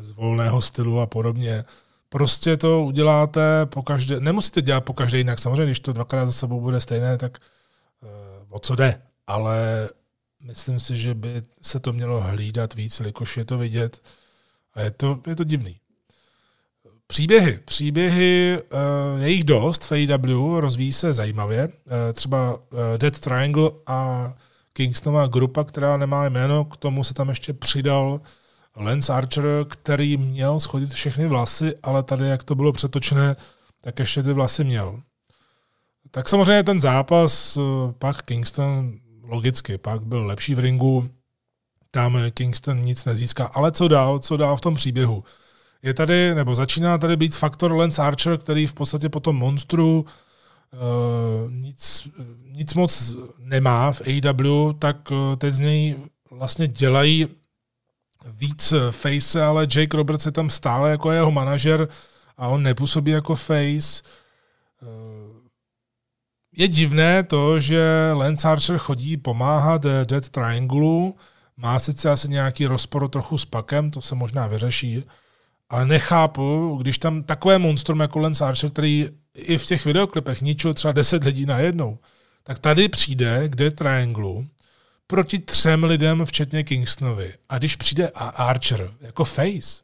[0.00, 1.64] z volného stylu a podobně.
[2.08, 5.38] Prostě to uděláte po každé, nemusíte dělat po každé jinak.
[5.38, 7.38] Samozřejmě, když to dvakrát za sebou bude stejné, tak
[8.48, 9.02] o co jde.
[9.26, 9.88] Ale
[10.40, 14.02] myslím si, že by se to mělo hlídat víc, jakož je to vidět.
[14.74, 15.80] A je to, je to divný.
[17.10, 17.58] Příběhy.
[17.64, 21.68] Příběhy, uh, je jich dost v AW, rozvíjí se zajímavě.
[21.68, 22.60] Uh, třeba uh,
[22.96, 24.32] Dead Triangle a
[24.72, 28.20] Kingstonová grupa, která nemá jméno, k tomu se tam ještě přidal
[28.76, 33.36] Lance Archer, který měl schodit všechny vlasy, ale tady, jak to bylo přetočené,
[33.80, 35.00] tak ještě ty vlasy měl.
[36.10, 37.58] Tak samozřejmě ten zápas,
[37.98, 38.92] pak Kingston
[39.22, 41.10] logicky, pak byl lepší v ringu,
[41.90, 43.44] tam Kingston nic nezíská.
[43.54, 45.24] Ale co dál, co dál v tom příběhu?
[45.82, 50.04] Je tady, nebo začíná tady být faktor Lance Archer, který v podstatě po tom monstru
[50.72, 52.08] uh, nic,
[52.44, 55.96] nic moc nemá v AEW, tak uh, teď z něj
[56.30, 57.28] vlastně dělají
[58.26, 61.88] víc face, ale Jake Roberts je tam stále jako jeho manažer
[62.36, 64.02] a on nepůsobí jako face.
[66.56, 71.12] Je divné to, že Lance Archer chodí pomáhat Dead Triangle,
[71.56, 75.04] má sice asi nějaký rozpor trochu s Pakem, to se možná vyřeší,
[75.70, 80.74] ale nechápu, když tam takové monstrum jako Lance Archer, který i v těch videoklipech ničil
[80.74, 81.98] třeba 10 lidí najednou,
[82.42, 84.44] tak tady přijde k Dead Triangle
[85.06, 87.34] proti třem lidem, včetně Kingstonovi.
[87.48, 89.82] A když přijde Archer jako face,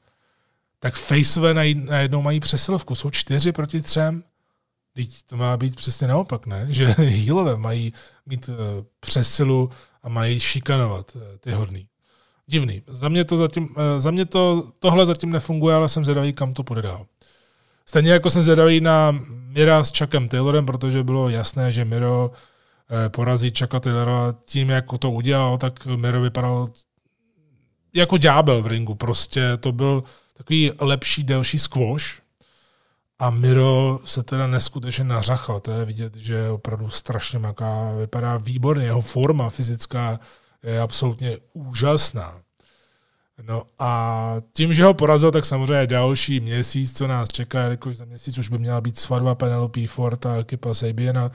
[0.78, 2.95] tak faceové najednou mají přesilovku.
[2.95, 4.24] Jsou čtyři proti třem.
[4.93, 6.66] Teď to má být přesně naopak, ne?
[6.70, 7.93] Že healové mají
[8.26, 8.55] mít uh,
[9.01, 9.70] přesilu
[10.03, 11.89] a mají šikanovat uh, ty hodný.
[12.47, 12.82] Divný.
[12.86, 16.55] Za mě, to zatím, uh, za mě to, tohle zatím nefunguje, ale jsem zvědavý, kam
[16.55, 17.07] to půjde dál.
[17.86, 22.30] Stejně jako jsem zvědavý na Mira s Chuckem Taylorem, protože bylo jasné, že Miro
[23.09, 26.68] porazí Chucka Taylora tím, jak to udělal, tak Miro vypadal
[27.94, 28.94] jako ďábel v ringu.
[28.94, 30.03] Prostě to byl
[30.34, 32.26] takový lepší, delší squash,
[33.18, 35.61] a Miro se teda neskutečně nařachal.
[35.61, 37.92] To je vidět, že opravdu strašně maká.
[37.99, 38.84] Vypadá výborně.
[38.84, 40.20] Jeho forma fyzická
[40.62, 42.40] je absolutně úžasná.
[43.42, 48.04] No a tím, že ho porazil, tak samozřejmě další měsíc, co nás čeká, jakož za
[48.04, 51.30] měsíc už by měla být svatba Penelope Ford a Kipa Sabiena,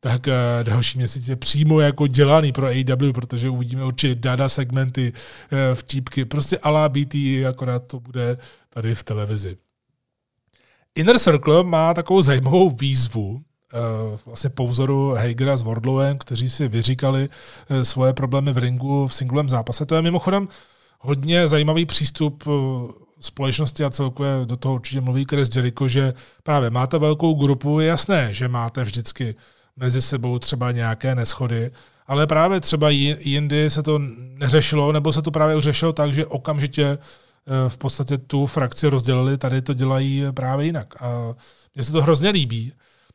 [0.00, 5.12] tak eh, další měsíc je přímo jako dělaný pro AW, protože uvidíme určitě data segmenty,
[5.52, 8.36] eh, vtípky, prostě ala BT, akorát to bude
[8.68, 9.56] tady v televizi.
[10.94, 13.42] Inner Circle má takovou zajímavou výzvu,
[14.26, 19.14] vlastně po vzoru Hagera s Wardlowem, kteří si vyříkali uh, svoje problémy v ringu v
[19.14, 19.86] singlem zápase.
[19.86, 20.48] To je mimochodem
[20.98, 22.52] hodně zajímavý přístup uh,
[23.20, 27.86] společnosti a celkově do toho určitě mluví Chris Jericho, že právě máte velkou grupu, je
[27.86, 29.34] jasné, že máte vždycky
[29.76, 31.70] mezi sebou třeba nějaké neschody,
[32.06, 33.98] ale právě třeba jindy se to
[34.38, 36.98] neřešilo, nebo se to právě řešilo tak, že okamžitě
[37.46, 41.02] Eh, v podstatě tu frakci rozdělili, tady to dělají právě jinak.
[41.02, 41.34] A
[41.74, 42.72] mně se to hrozně líbí.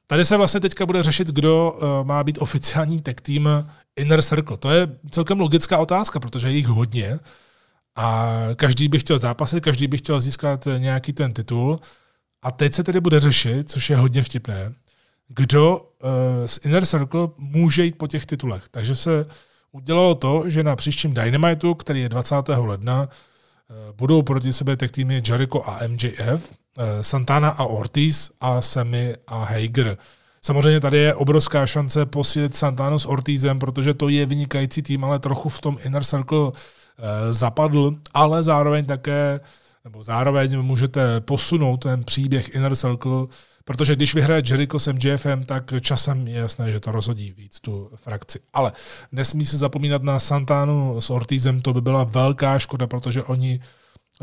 [0.08, 4.58] Tady se vlastně teďka bude řešit, kdo eh, má být oficiální tech team Inner Circle.
[4.58, 7.20] To je celkem logická otázka, protože je jich hodně
[7.96, 11.80] a každý by chtěl zápasit, každý by chtěl získat nějaký ten titul.
[12.42, 14.74] A teď se tedy bude řešit, což je hodně vtipné,
[15.28, 18.70] kdo eh, z Inner Circle může jít po těch titulech.
[18.72, 19.26] Takže se
[19.72, 22.36] udělalo to, že na příštím Dynamitu, který je 20.
[22.48, 23.10] ledna,
[23.98, 29.44] budou proti sebe tak týmy Jericho a MJF, eh, Santana a Ortiz a Sammy a
[29.44, 29.98] Hager.
[30.42, 35.20] Samozřejmě tady je obrovská šance posílit Santanu s Ortizem, protože to je vynikající tým, ale
[35.20, 39.40] trochu v tom Inner Circle eh, zapadl, ale zároveň také,
[39.84, 43.28] nebo zároveň můžete posunout ten příběh Inner Circle
[43.66, 47.92] Protože když vyhraje Jericho s MJFem, tak časem je jasné, že to rozhodí víc tu
[47.96, 48.40] frakci.
[48.54, 48.72] Ale
[49.12, 53.60] nesmí se zapomínat na Santanu s Ortizem, to by byla velká škoda, protože oni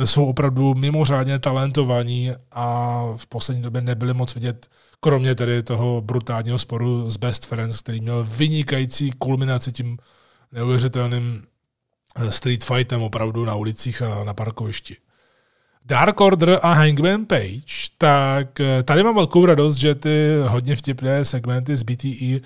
[0.05, 4.71] jsou opravdu mimořádně talentovaní a v poslední době nebyli moc vidět,
[5.01, 9.99] kromě tedy toho brutálního sporu s Best Friends, který měl vynikající kulminaci tím
[10.53, 11.43] neuvěřitelným
[12.29, 14.97] street fightem opravdu na ulicích a na parkovišti.
[15.85, 21.25] Dark Order a Hangman Page, tak eh, tady mám velkou radost, že ty hodně vtipné
[21.25, 22.41] segmenty z BTE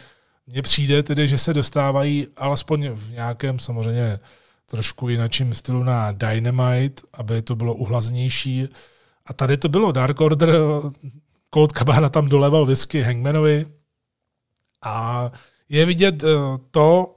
[0.47, 4.21] mně přijde tedy, že se dostávají alespoň v nějakém samozřejmě
[4.67, 8.69] trošku jinačím stylu na Dynamite, aby to bylo uhlaznější.
[9.27, 10.51] A tady to bylo Dark Order,
[11.55, 13.67] Cold Cabana tam doleval whisky Hangmanovi
[14.83, 15.31] a
[15.69, 16.29] je vidět eh,
[16.71, 17.16] to,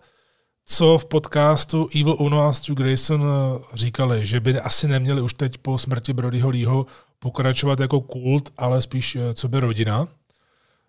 [0.71, 5.33] co v podcastu Evil Uno a Stu Grayson eh, říkali, že by asi neměli už
[5.33, 6.85] teď po smrti Brodyho Leeho
[7.19, 10.07] pokračovat jako kult, ale spíš eh, co by rodina.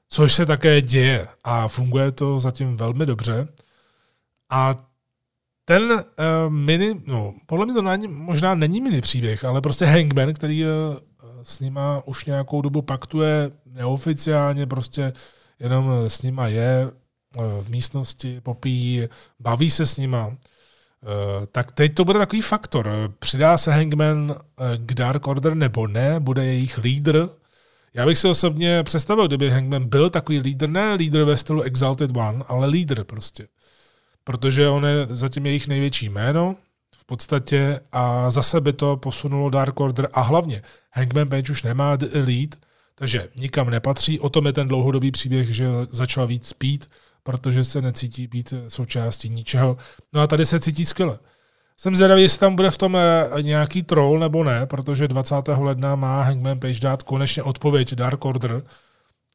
[0.09, 3.49] Což se také děje a funguje to zatím velmi dobře.
[4.51, 4.77] A
[5.65, 6.01] ten uh,
[6.49, 10.71] mini, no, podle mě to není, možná není mini příběh, ale prostě Hangman, který uh,
[11.43, 15.13] s nima už nějakou dobu paktuje neoficiálně, prostě
[15.61, 16.91] jenom s nima je,
[17.61, 19.09] v místnosti, popíjí,
[19.41, 20.37] baví se s nima,
[21.53, 23.15] tak teď to bude takový faktor.
[23.19, 24.35] Přidá se Hangman
[24.77, 26.21] k Dark Order nebo ne?
[26.21, 27.29] Bude jejich lídr?
[27.95, 32.17] Já bych si osobně představil, kdyby Hangman byl takový lídr, ne lídr ve stylu Exalted
[32.17, 33.49] One, ale lídr prostě.
[34.25, 36.57] Protože on je zatím jejich největší jméno
[36.97, 40.63] v podstatě a zase by to posunulo Dark Order a hlavně
[40.93, 42.57] Hangman Page už nemá Elite,
[42.95, 44.21] takže nikam nepatří.
[44.21, 46.91] O tom je ten dlouhodobý příběh, že začal víc spít,
[47.23, 49.77] protože se necítí být součástí ničeho.
[50.13, 51.19] No a tady se cítí skvěle.
[51.77, 55.35] Jsem zvědavý, jestli tam bude v tom eh, nějaký troll nebo ne, protože 20.
[55.59, 58.63] ledna má Hangman Page dát konečně odpověď Dark Order,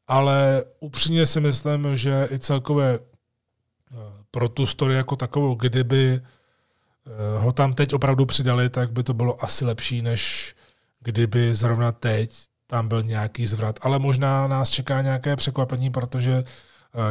[0.06, 3.96] ale upřímně si myslím, že i celkově eh,
[4.30, 9.14] pro tu story jako takovou, kdyby eh, ho tam teď opravdu přidali, tak by to
[9.14, 10.54] bylo asi lepší, než
[11.00, 12.34] kdyby zrovna teď
[12.66, 13.78] tam byl nějaký zvrat.
[13.82, 16.44] Ale možná nás čeká nějaké překvapení, protože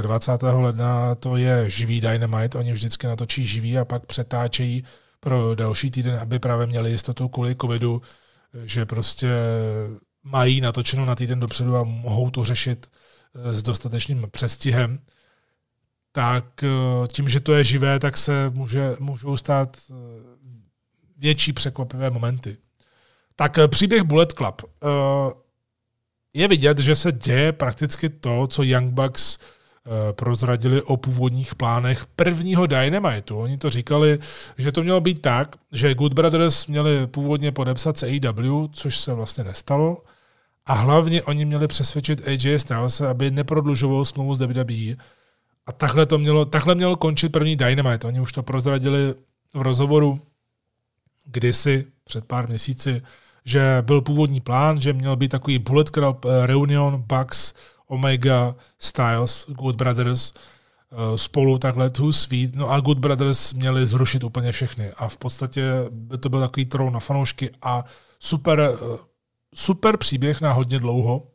[0.01, 0.43] 20.
[0.43, 4.83] ledna to je živý Dynamite, oni vždycky natočí živý a pak přetáčejí
[5.19, 8.01] pro další týden, aby právě měli jistotu kvůli covidu,
[8.63, 9.27] že prostě
[10.23, 12.87] mají natočeno na týden dopředu a mohou to řešit
[13.35, 14.99] eh, s dostatečným předstihem,
[16.11, 16.67] tak eh,
[17.07, 19.93] tím, že to je živé, tak se může, můžou stát eh,
[21.17, 22.57] větší překvapivé momenty.
[23.35, 24.61] Tak příběh Bullet Club.
[26.33, 29.37] Je vidět, že se děje prakticky to, co Young Bucks
[30.11, 33.39] prozradili o původních plánech prvního Dynamitu.
[33.39, 34.19] Oni to říkali,
[34.57, 39.13] že to mělo být tak, že Good Brothers měli původně podepsat s AEW, což se
[39.13, 40.03] vlastně nestalo.
[40.65, 44.95] A hlavně oni měli přesvědčit AJ Styles, aby neprodlužoval smlouvu s WWE.
[45.65, 48.07] A takhle, to mělo, takhle mělo končit první Dynamite.
[48.07, 49.13] Oni už to prozradili
[49.53, 50.21] v rozhovoru
[51.25, 53.01] kdysi, před pár měsíci,
[53.45, 57.53] že byl původní plán, že měl být takový Bullet Club eh, Reunion Bucks
[57.87, 62.55] Omega, Styles, Good Brothers eh, spolu takhle tu sweet.
[62.55, 64.91] No a Good Brothers měli zrušit úplně všechny.
[64.91, 67.85] A v podstatě by to byl takový trou na fanoušky a
[68.19, 68.97] super, eh,
[69.55, 71.27] super příběh na hodně dlouho.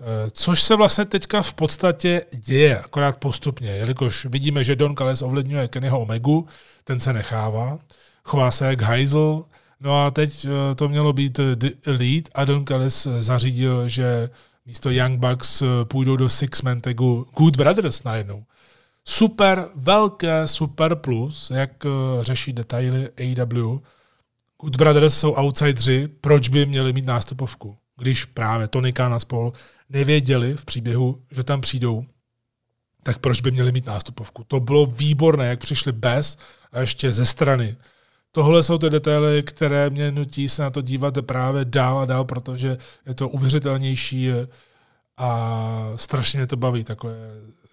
[0.00, 5.22] Eh, což se vlastně teďka v podstatě děje, akorát postupně, jelikož vidíme, že Don Callis
[5.22, 6.46] ovlivňuje Kennyho Omegu,
[6.84, 7.78] ten se nechává,
[8.24, 9.44] chová se jak hajzl,
[9.80, 10.46] no a teď
[10.76, 14.30] to mělo být The Elite a Don Callis zařídil, že
[14.66, 18.44] místo Young Bucks eh, půjdou do Six-Man tagu Good Brothers najednou.
[19.04, 23.78] Super, velké super plus, jak uh, řeší detaily AEW.
[24.60, 27.76] Good Brothers jsou outsidři, proč by měli mít nástupovku?
[27.96, 29.52] Když právě Tony Khan a spol
[29.90, 32.04] nevěděli v příběhu, že tam přijdou,
[33.02, 34.44] tak proč by měli mít nástupovku?
[34.48, 36.38] To bylo výborné, jak přišli bez
[36.72, 37.76] a ještě ze strany
[38.36, 42.24] tohle jsou ty detaily, které mě nutí se na to dívat právě dál a dál,
[42.24, 44.30] protože je to uvěřitelnější
[45.16, 47.16] a strašně mě to baví, takové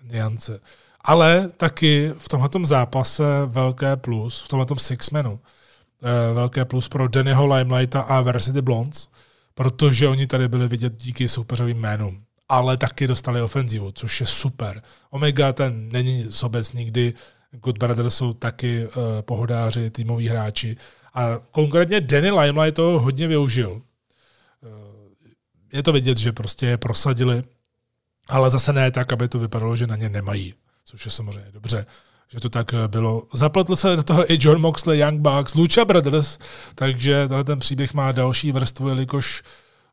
[0.03, 0.59] niance.
[1.01, 7.47] Ale taky v tomhle zápase velké plus, v tomhle Sixmanu, eh, velké plus pro Dannyho
[7.47, 9.09] Limelighta a Varsity Blondes,
[9.55, 12.23] protože oni tady byli vidět díky soupeřovým jménům.
[12.49, 14.81] Ale taky dostali ofenzivu, což je super.
[15.09, 17.13] Omega ten není sobec nikdy,
[17.63, 18.91] Good Brothers jsou taky uh,
[19.21, 20.77] pohodáři, týmoví hráči.
[21.13, 23.71] A konkrétně Danny Limelight to hodně využil.
[23.71, 23.81] Uh,
[25.73, 27.43] je to vidět, že prostě je prosadili,
[28.29, 30.53] ale zase ne tak, aby to vypadalo, že na ně nemají,
[30.85, 31.85] což je samozřejmě dobře
[32.33, 33.23] že to tak eh, bylo.
[33.33, 36.39] Zapletl se do toho i John Moxley, Young Bucks, Lucha Brothers,
[36.75, 39.43] takže ten příběh má další vrstvu, jelikož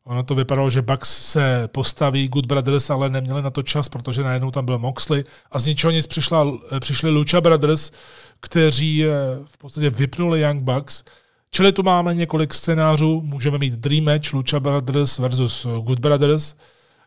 [0.05, 4.23] Ono to vypadalo, že Bucks se postaví, Good Brothers ale neměli na to čas, protože
[4.23, 7.91] najednou tam byl Moxley a z ničeho nic přišla, přišli Lucha Brothers,
[8.39, 9.09] kteří eh,
[9.45, 11.03] v podstatě vypnuli Young Bucks.
[11.51, 16.55] Čili tu máme několik scénářů, můžeme mít Dream Match Lucha Brothers versus Good Brothers,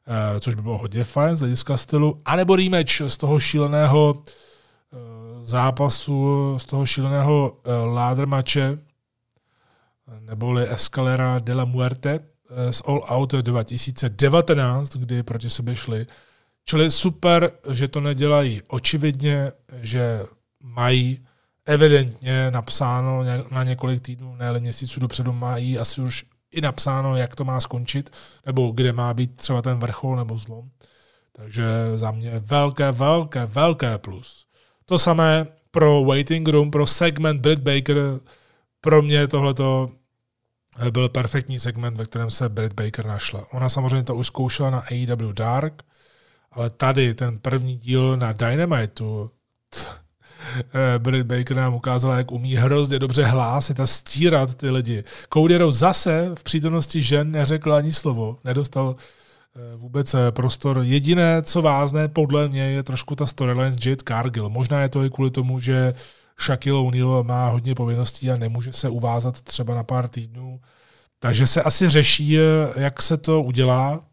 [0.07, 4.97] eh, což by bylo hodně fajn z hlediska stylu, anebo rematch z toho šíleného eh,
[5.41, 7.57] zápasu, z toho šíleného
[7.95, 8.79] ladder matche,
[10.21, 12.21] neboli Escalera de la Muerte,
[12.71, 16.07] z All Out 2019, kdy proti sobě šli.
[16.65, 20.21] Čili super, že to nedělají očividně, že
[20.61, 21.27] mají
[21.67, 27.45] evidentně napsáno na několik týdnů, ne měsíců dopředu, mají asi už i napsáno, jak to
[27.45, 28.11] má skončit,
[28.47, 30.71] nebo kde má být třeba ten vrchol nebo zlom.
[31.33, 31.65] Takže
[31.95, 34.47] za mě velké, velké, velké plus.
[34.85, 37.97] To samé pro Waiting Room, pro segment Britt Baker,
[38.81, 39.91] pro mě tohleto
[40.91, 43.47] byl perfektní segment, ve kterém se Britt Baker našla.
[43.53, 45.83] Ona samozřejmě to už zkoušela na AEW Dark,
[46.53, 49.31] ale tady ten první díl na Dynamitu,
[50.59, 55.05] eh, Britt Baker nám ukázala, jak umí hrozně dobře hlásit a stírat ty lidi.
[55.33, 58.97] Cody zase v přítomnosti žen neřekl ani slovo, nedostal
[59.57, 60.81] eh, vůbec eh, prostor.
[60.83, 64.51] Jediné, co vázne podle mě, je trošku ta storyline s Jade Cargill.
[64.51, 65.95] Možná je to i kvůli tomu, že
[66.41, 70.61] Shaquille O'Neal má hodně povinností a nemůže se uvázat třeba na pár týdnů.
[71.19, 72.39] Takže se asi řeší,
[72.77, 74.05] jak se to udělá,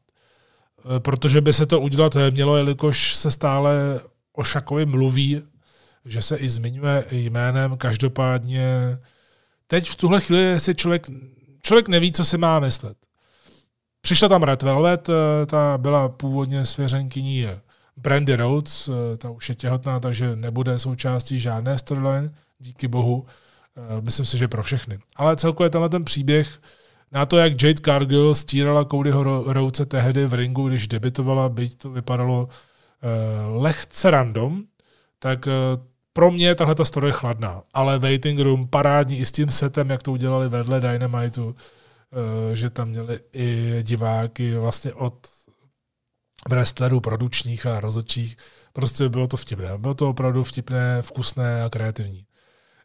[1.00, 4.00] protože by se to udělat mělo, jelikož se stále
[4.34, 5.42] o Šakovi mluví,
[6.06, 7.78] že se i zmiňuje jménem.
[7.78, 8.68] Každopádně
[9.68, 11.08] teď v tuhle chvíli si člověk,
[11.62, 12.98] člověk neví, co si má myslet.
[14.02, 15.10] Přišla tam Red Velvet,
[15.46, 17.48] ta byla původně svěřenkyní
[18.02, 23.26] Brandy Rhodes, eh, ta už je těhotná, takže nebude součástí žádné storyline, díky bohu.
[23.78, 25.00] Eh, myslím si, že pro všechny.
[25.16, 26.60] Ale celkově tenhle ten příběh
[27.12, 29.24] na to, jak Jade Cargill stírala Codyho
[29.54, 34.64] Rhodese tehdy v ringu, když debitovala, byť to vypadalo uh, lehce random,
[35.20, 35.48] tak
[36.14, 37.64] pro mě tahle ta story je chladná.
[37.74, 41.56] Ale Waiting Room parádní i s tím setem, jak to udělali vedle Dynamitu,
[42.54, 45.28] že tam měli i diváky vlastně od
[46.50, 48.38] wrestlerů, produčních a rozhodčích.
[48.74, 49.78] Prostě bylo to vtipné.
[49.78, 52.26] Bylo to opravdu vtipné, vkusné a kreativní.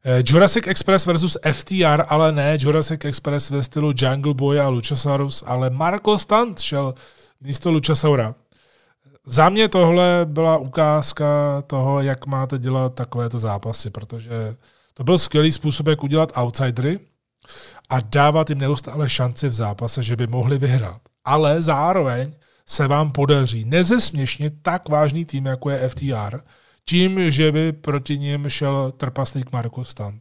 [0.04, 5.44] Eh, Jurassic Express versus FTR, ale ne Jurassic Express ve stylu Jungle Boy a Luchasaurus,
[5.46, 6.94] ale Marco Stunt šel
[7.40, 8.34] místo Luchasaura.
[9.26, 11.26] Za mě tohle byla ukázka
[11.66, 14.56] toho, jak máte dělat takovéto zápasy, protože
[14.94, 17.00] to byl skvělý způsob, jak udělat outsidery
[17.88, 21.00] a dávat jim neustále šanci v zápase, že by mohli vyhrát.
[21.24, 22.32] Ale zároveň
[22.66, 26.40] se vám podaří nezesměšnit tak vážný tým, jako je FTR,
[26.84, 30.20] tím, že by proti ním šel trpaslík Marko Stan.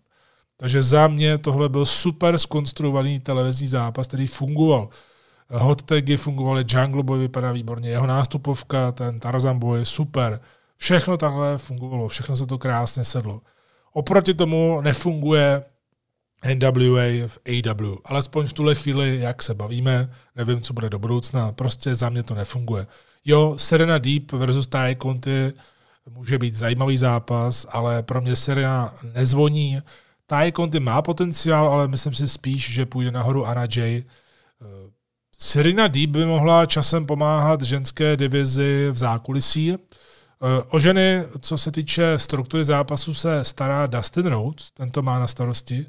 [0.57, 4.89] Takže za mě tohle byl super skonstruovaný televizní zápas, který fungoval.
[5.49, 10.39] Hot tagy fungovaly, Jungle Boy vypadá výborně, jeho nástupovka, ten Tarzan Boy, super.
[10.77, 13.41] Všechno takhle fungovalo, všechno se to krásně sedlo.
[13.93, 15.63] Oproti tomu nefunguje
[16.45, 17.95] NWA v AW.
[18.05, 22.23] Alespoň v tuhle chvíli, jak se bavíme, nevím, co bude do budoucna, prostě za mě
[22.23, 22.87] to nefunguje.
[23.25, 25.53] Jo, Serena Deep versus Ty Conti
[26.09, 29.81] může být zajímavý zápas, ale pro mě Serena nezvoní.
[30.25, 34.03] Ty Conti má potenciál, ale myslím si spíš, že půjde nahoru Anna Jay.
[35.37, 39.77] Serena Deep by mohla časem pomáhat ženské divizi v zákulisí.
[40.69, 45.27] O ženy, co se týče struktury zápasu, se stará Dustin Rhodes, ten to má na
[45.27, 45.85] starosti.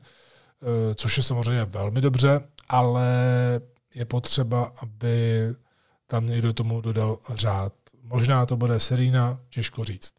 [0.63, 3.11] Eh, což je samozřejmě velmi dobře, ale
[3.95, 5.47] je potřeba, aby
[6.07, 7.73] tam někdo tomu dodal řád.
[8.03, 10.11] Možná to bude Serena, těžko říct.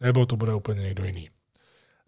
[0.00, 1.30] Nebo to bude úplně někdo jiný.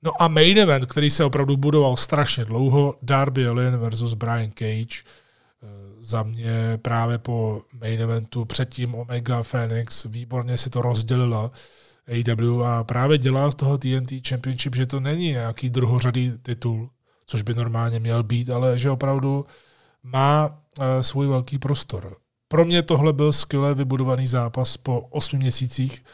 [0.03, 5.03] No a main event, který se opravdu budoval strašně dlouho, Darby Allin versus Brian Cage,
[5.03, 5.67] eh,
[6.01, 11.51] za mě právě po main eventu předtím Omega Phoenix výborně si to rozdělila
[12.09, 16.91] AW a právě dělá z toho TNT Championship, že to není nějaký druhořadý titul,
[17.27, 19.47] což by normálně měl být, ale že opravdu
[20.03, 22.17] má eh, svůj velký prostor.
[22.49, 26.05] Pro mě tohle byl skvěle vybudovaný zápas po osmi měsících,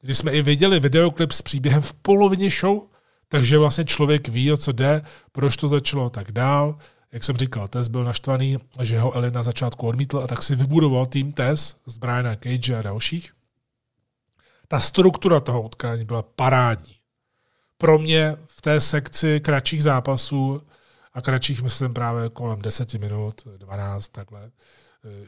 [0.00, 2.82] kdy jsme i viděli videoklip s příběhem v polovině show,
[3.28, 5.02] takže vlastně člověk ví, o co jde,
[5.32, 6.78] proč to začalo tak dál.
[7.12, 10.54] Jak jsem říkal, Tess byl naštvaný, že ho Elin na začátku odmítl a tak si
[10.54, 13.32] vybudoval tým Tess z Briana Cage a dalších.
[14.68, 16.97] Ta struktura toho utkání byla parádní
[17.78, 20.62] pro mě v té sekci kratších zápasů,
[21.12, 24.50] a kratších myslím právě kolem 10 minut, 12 takhle,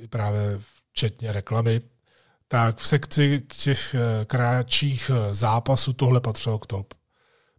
[0.01, 0.60] i právě
[0.93, 1.81] včetně reklamy,
[2.48, 6.94] tak v sekci těch eh, kratších eh, zápasů tohle patřilo k top.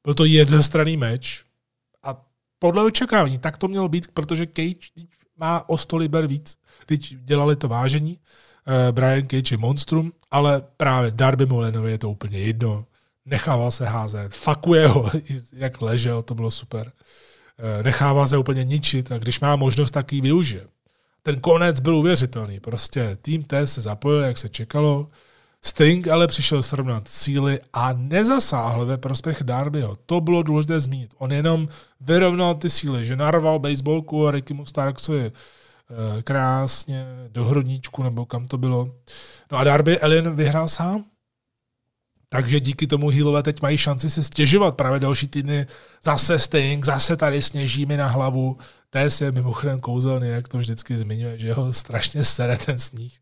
[0.03, 1.45] Byl to jednostranný meč
[2.03, 2.25] a
[2.59, 4.89] podle očekávání tak to mělo být, protože Cage
[5.37, 6.57] má o 100 liber víc.
[6.85, 8.19] Teď dělali to vážení,
[8.67, 12.85] eh, Brian Cage je monstrum, ale právě Darby Mulenovi je to úplně jedno
[13.25, 15.09] nechával se házet, fakuje ho,
[15.53, 16.91] jak ležel, to bylo super.
[17.59, 20.67] Eh, nechává se úplně ničit a když má možnost, tak ji využije.
[21.23, 22.59] Ten konec byl uvěřitelný.
[22.59, 25.09] Prostě tým T se zapojil, jak se čekalo.
[25.61, 29.95] Sting ale přišel srovnat síly a nezasáhl ve prospěch Darbyho.
[30.05, 31.13] To bylo důležité zmínit.
[31.17, 31.67] On jenom
[31.99, 38.47] vyrovnal ty síly, že narval baseballku a Rickymu Starksovi eh, krásně do hrudníčku, nebo kam
[38.47, 38.95] to bylo.
[39.51, 41.05] No a Darby Ellen vyhrál sám.
[42.33, 45.65] Takže díky tomu Healové teď mají šanci se stěžovat právě další týdny.
[46.03, 48.57] Zase Sting, zase tady sněží mi na hlavu.
[48.89, 53.19] Tess je mimochodem kouzelný, jak to vždycky zmiňuje, že ho strašně sere ten sníh.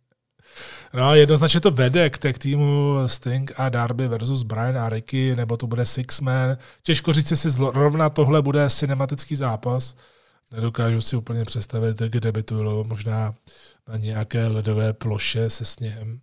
[0.94, 5.58] No jednoznačně to vede k tag týmu Sting a Darby versus Brian a Ricky, nebo
[5.58, 6.58] to bude Six Man.
[6.84, 9.96] Těžko říct, jestli zrovna tohle bude cinematický zápas.
[10.52, 13.36] Nedokážu si úplně představit, kde by to bylo možná
[13.88, 16.20] na nějaké ledové ploše se sněhem.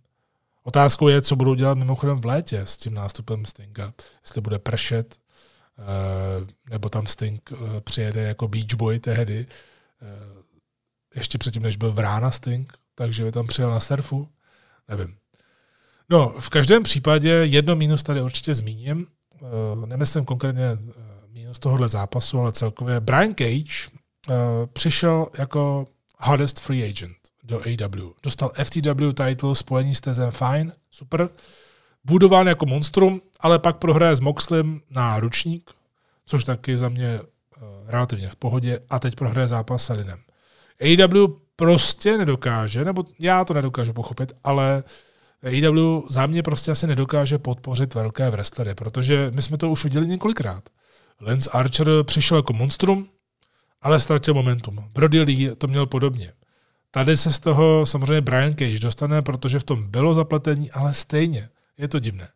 [0.67, 3.93] Otázkou je, co budou dělat mimochodem v létě s tím nástupem Stinga.
[4.23, 5.15] Jestli bude pršet,
[5.79, 9.45] eh, nebo tam Sting eh, přijede jako Beach Boy tehdy,
[10.01, 10.43] eh,
[11.15, 14.27] ještě předtím, než byl v rána Sting, takže by tam přijel na surfu,
[14.87, 15.17] nevím.
[16.09, 19.07] No, v každém případě jedno mínus tady určitě zmíním.
[19.85, 20.63] Nemyslím konkrétně
[21.29, 23.89] minus tohohle zápasu, ale celkově Brian Cage
[24.73, 25.87] přišel jako
[26.19, 28.11] hardest free agent do AW.
[28.23, 31.29] Dostal FTW title, spojení s Tezem fine, super.
[32.03, 35.71] Budován jako monstrum, ale pak prohraje s Moxlem na ručník,
[36.25, 40.19] což taky za mě uh, relativně v pohodě, a teď prohraje zápas s Elinem.
[40.81, 44.83] AW prostě nedokáže, nebo já to nedokážu pochopit, ale
[45.43, 50.07] AW za mě prostě asi nedokáže podpořit velké wrestlery, protože my jsme to už viděli
[50.07, 50.63] několikrát.
[51.21, 53.09] Lance Archer přišel jako monstrum,
[53.81, 54.83] ale ztratil momentum.
[54.93, 56.33] Brody Lee to měl podobně.
[56.97, 61.49] Tady se z toho samozřejmě Brian Cage dostane, protože v tom bylo zapletení, ale stejně
[61.77, 62.29] je to divné.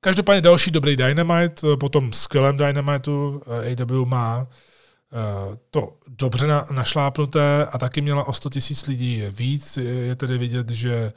[0.00, 8.00] Každopádně další dobrý Dynamite, potom skvělém Dynamitu AW má eh, to dobře našlápnuté a taky
[8.00, 9.76] měla o 100 tisíc lidí víc.
[9.76, 11.12] Je tedy vidět, že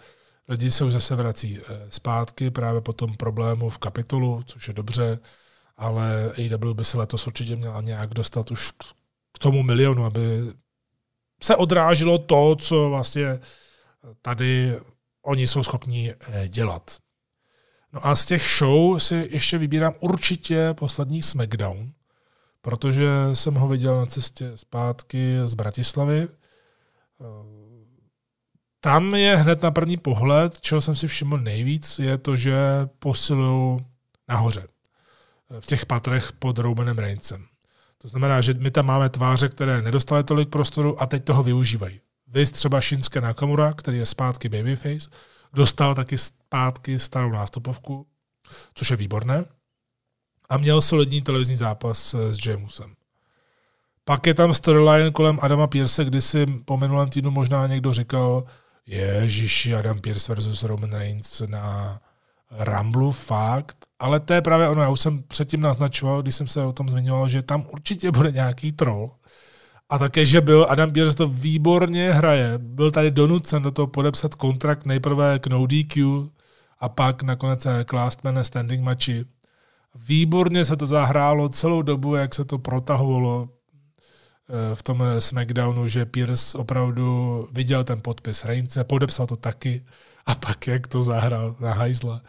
[0.47, 4.73] lidi se už zase vrací eh, zpátky právě po tom problému v kapitolu, což je
[4.73, 5.19] dobře,
[5.77, 8.72] ale AW by se letos určitě měla nějak dostat už
[9.34, 10.22] k tomu milionu, aby
[11.43, 13.39] se odrážilo to, co vlastně
[14.22, 14.76] tady
[15.22, 16.97] oni jsou schopni eh, dělat.
[17.93, 21.91] No a z těch show si ještě vybírám určitě poslední SmackDown,
[22.61, 26.27] protože jsem ho viděl na cestě zpátky z Bratislavy.
[26.27, 27.57] Eh,
[28.80, 32.57] tam je hned na první pohled, čeho jsem si všiml nejvíc, je to, že
[32.99, 33.85] posilují
[34.27, 34.68] nahoře.
[35.59, 37.45] V těch patrech pod Romanem Reincem.
[37.97, 42.01] To znamená, že my tam máme tváře, které nedostaly tolik prostoru a teď toho využívají.
[42.27, 45.09] Vy třeba Shinsuke Nakamura, který je zpátky babyface,
[45.53, 48.07] dostal taky zpátky starou nástupovku,
[48.73, 49.45] což je výborné,
[50.49, 52.93] a měl solidní televizní zápas s Jamusem.
[54.05, 58.43] Pak je tam storyline kolem Adama Pierce, kdy si po minulém týdnu možná někdo říkal,
[58.85, 61.99] Ježíši, Adam Pierce versus Roman Reigns na
[62.51, 63.77] Ramblu, fakt.
[63.99, 66.89] Ale to je právě ono, já už jsem předtím naznačoval, když jsem se o tom
[66.89, 69.11] zmiňoval, že tam určitě bude nějaký troll.
[69.89, 72.57] A také, že byl Adam Pierce to výborně hraje.
[72.57, 76.29] Byl tady donucen do toho podepsat kontrakt nejprve k no DQ
[76.79, 79.25] a pak nakonec k last man standing matchi.
[79.95, 86.05] Výborně se to zahrálo celou dobu, jak se to protahovalo eh, v tom SmackDownu, že
[86.05, 89.85] Pierce opravdu viděl ten podpis Reince, podepsal to taky
[90.27, 92.21] a pak jak to zahrál na hajzla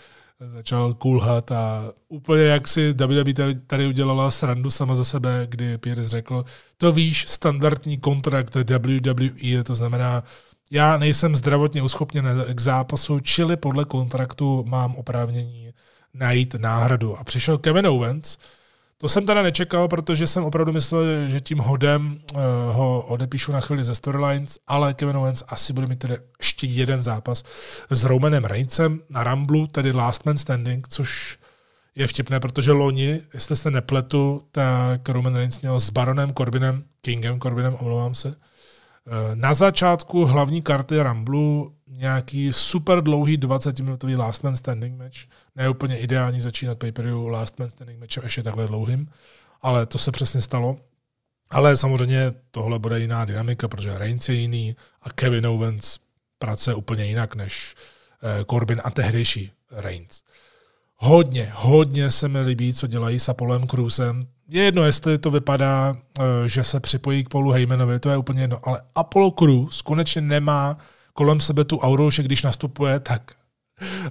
[0.54, 6.08] začal kulhat a úplně jak si WWE tady udělala srandu sama za sebe, kdy Pierce
[6.08, 6.44] řekl,
[6.76, 10.22] to víš, standardní kontrakt WWE, to znamená,
[10.70, 15.72] já nejsem zdravotně uschopněn k zápasu, čili podle kontraktu mám oprávnění
[16.14, 17.18] najít náhradu.
[17.18, 18.38] A přišel Kevin Owens,
[18.98, 22.40] to jsem teda nečekal, protože jsem opravdu myslel, že tím hodem uh,
[22.74, 27.02] ho odepíšu na chvíli ze Storylines, ale Kevin Owens asi bude mít tedy ještě jeden
[27.02, 27.44] zápas
[27.90, 31.38] s Romanem Reincem na Ramblu, tedy Last Man Standing, což
[31.94, 37.40] je vtipné, protože loni, jestli se nepletu, tak Roman Reigns měl s Baronem Corbinem, Kingem
[37.40, 38.34] Corbinem, omlouvám se,
[39.10, 45.16] Eh, na začátku hlavní karty Ramblu nějaký super dlouhý 20-minutový Last Man Standing match.
[45.56, 49.08] Ne úplně ideální začínat pay per Last Man Standing matchem ještě takhle dlouhým,
[49.62, 50.76] ale to se přesně stalo.
[51.50, 55.98] Ale samozřejmě tohle bude jiná dynamika, protože Reigns je jiný a Kevin Owens
[56.38, 57.74] pracuje úplně jinak než
[58.22, 60.22] eh, Corbin a tehdejší Reigns.
[60.96, 65.96] Hodně, hodně se mi líbí, co dělají s Apolem Cruzem je jedno, jestli to vypadá,
[66.18, 70.20] eh, že se připojí k Paulu Heymanovi, to je úplně jedno, ale Apollo Crews konečně
[70.20, 70.78] nemá
[71.18, 73.34] kolem sebe tu auru, že když nastupuje, tak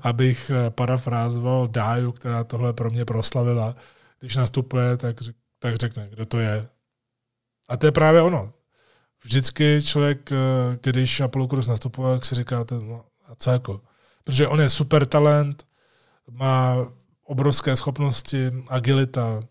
[0.01, 3.75] abych eh, parafrázoval Dáju, která tohle pro mě proslavila,
[4.19, 5.15] když nastupuje, tak,
[5.59, 6.67] tak řekne, kdo to je.
[7.69, 8.53] A to je právě ono.
[9.23, 10.35] Vždycky člověk, eh,
[10.81, 13.81] když Apollo Crews nastupuje, tak si říká, no, a co jako?
[14.23, 15.63] Protože on je super talent,
[16.31, 16.75] má
[17.23, 19.43] obrovské schopnosti, agilita,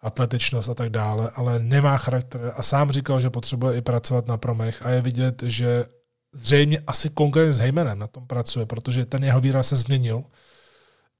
[0.00, 4.36] atletičnost a tak dále, ale nemá charakter a sám říkal, že potřebuje i pracovat na
[4.36, 5.84] promech a je vidět, že
[6.36, 10.22] zřejmě asi konkrétně s Heymanem na tom pracuje, protože ten jeho výraz se změnil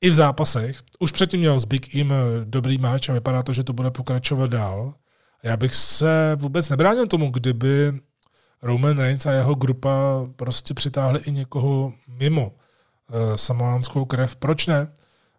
[0.01, 0.83] i v zápasech.
[0.99, 2.15] Už předtím měl s Big Im
[2.45, 4.95] dobrý máč a vypadá to, že to bude pokračovat dál.
[5.43, 7.93] Já bych se vůbec nebránil tomu, kdyby
[8.63, 14.37] Roman Reigns a jeho grupa prostě přitáhli i někoho mimo uh, samoánskou krev.
[14.37, 14.93] Proč ne?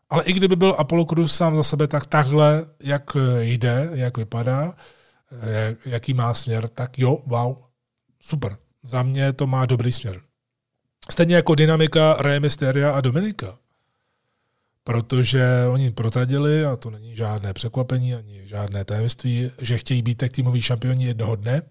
[0.10, 4.76] Ale i kdyby byl Apollo Crews sám za sebe, tak takhle, jak jde, jak vypadá,
[5.42, 7.56] jak, jaký má směr, tak jo, wow,
[8.22, 8.58] super.
[8.88, 10.22] Za mě to má dobrý směr.
[11.12, 13.58] Stejně jako dynamika Rey Mysteria a Dominika.
[14.84, 20.32] Protože oni protradili, a to není žádné překvapení ani žádné tajemství, že chtějí být tak
[20.32, 21.62] týmový šampioni jednoho dne,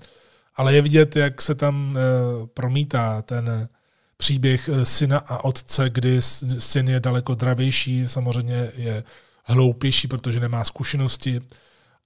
[0.54, 2.00] ale je vidět, jak se tam e,
[2.46, 3.68] promítá ten
[4.16, 6.22] příběh eh, syna a otce, kdy
[6.58, 9.04] syn je daleko dravější, samozřejmě je
[9.44, 11.40] hloupější, protože nemá zkušenosti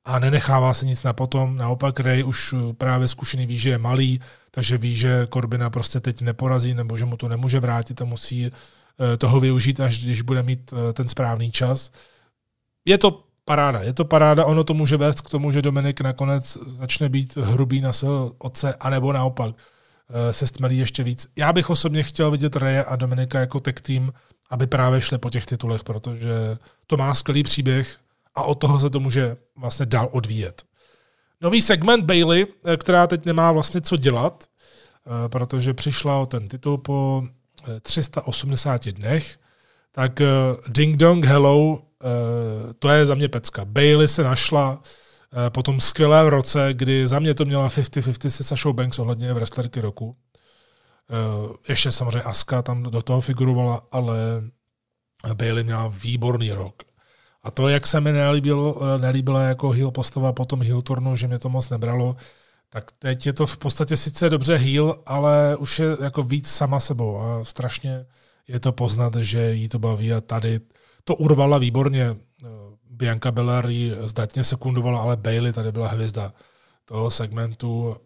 [0.05, 1.57] a nenechává se nic na potom.
[1.57, 4.20] Naopak Ray už právě zkušený ví, že je malý,
[4.51, 8.47] takže ví, že Korbina prostě teď neporazí nebo že mu to nemůže vrátit a musí
[8.47, 11.90] eh, toho využít, až když bude mít eh, ten správný čas.
[12.85, 16.59] Je to paráda, je to paráda, ono to může vést k tomu, že Dominik nakonec
[16.66, 21.27] začne být hrubý na svého otce, anebo naopak eh, se stmelí ještě víc.
[21.36, 24.12] Já bych osobně chtěl vidět Reje a Dominika jako tech tým,
[24.51, 27.98] aby právě šli po těch titulech, protože to má skvělý příběh
[28.35, 30.69] a od toho se to může vlastně dál odvíjet.
[31.41, 36.49] Nový segment Bailey, eh, která teď nemá vlastně co dělat, eh, protože přišla o ten
[36.49, 37.25] titul po
[37.83, 39.39] 380 dnech,
[39.93, 40.23] tak
[40.69, 43.65] Ding Dong Hello Eh, to je za mě pecka.
[43.65, 44.83] Bailey se našla
[45.47, 49.33] eh, po tom skvělém roce, kdy za mě to měla 50-50 se Sashou Banks ohledně
[49.33, 50.17] wrestlerky roku.
[51.11, 54.17] Eh, ještě samozřejmě Aska tam do toho figurovala, ale
[55.35, 56.83] Bailey měla výborný rok.
[57.43, 61.27] A to, jak se mi nelíbilo, nelíbila jako heel postava po tom heel turnu, že
[61.27, 62.17] mě to moc nebralo,
[62.71, 66.81] tak teď je to v podstatě sice dobře heel, ale už je jako víc sama
[66.81, 68.07] sebou a strašně
[68.49, 70.61] je to poznat, že jí to baví a tady
[71.05, 72.17] to urvala výborně.
[72.91, 76.33] Bianca Belair ji zdatně sekundovala, ale Bailey tady byla hvězda
[76.85, 77.97] toho segmentu.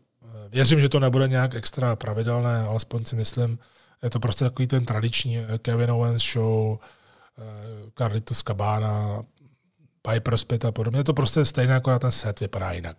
[0.48, 3.59] Věřím, že to nebude nějak extra pravidelné, alespoň si myslím,
[4.02, 6.78] je to prostě takový ten tradiční Kevin Owens show,
[7.94, 9.23] Carlitos Cabana,
[10.02, 11.01] Piper Spit a podobně.
[11.01, 12.97] Je to prostě stejné, na ten set vypadá jinak.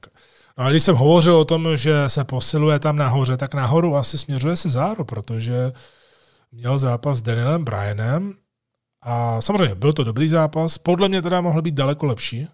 [0.57, 4.17] No a když jsem hovořil o tom, že se posiluje tam nahoře, tak nahoru asi
[4.17, 5.71] směřuje se Záro, protože
[6.51, 8.33] měl zápas s Danielem Bryanem
[9.01, 12.47] a samozřejmě byl to dobrý zápas, podle mě teda mohl být daleko lepší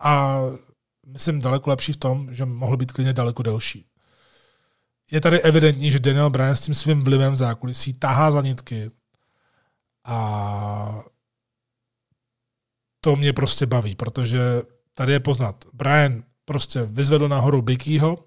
[0.00, 0.40] a
[1.06, 3.86] myslím daleko lepší v tom, že mohl být klidně daleko delší.
[5.10, 8.90] Je tady evidentní, že Daniel Bryan s tím svým vlivem v zákulisí tahá za nitky
[10.04, 11.02] a
[13.04, 14.40] to mě prostě baví, protože
[14.94, 15.64] tady je poznat.
[15.72, 18.18] Brian prostě vyzvedl nahoru Bikyho,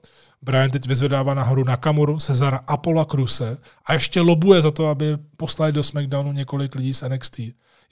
[0.41, 5.71] Brian teď vyzvedává nahoru Nakamuru, Cezara Apola Kruse a ještě lobuje za to, aby poslali
[5.71, 7.39] do SmackDownu několik lidí z NXT.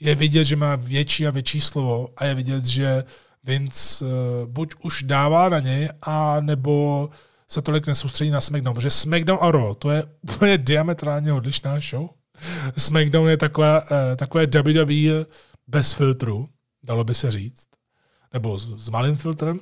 [0.00, 3.04] Je vidět, že má větší a větší slovo a je vidět, že
[3.44, 4.10] Vince uh,
[4.46, 7.08] buď už dává na něj, a nebo
[7.48, 12.08] se tolik nesoustředí na SmackDown, protože SmackDown a Raw, to je úplně diametrálně odlišná show.
[12.76, 15.26] SmackDown je takové, uh, takové WWE
[15.66, 16.48] bez filtru,
[16.86, 17.68] dalo by se říct,
[18.32, 19.60] nebo s, s malým filtrem.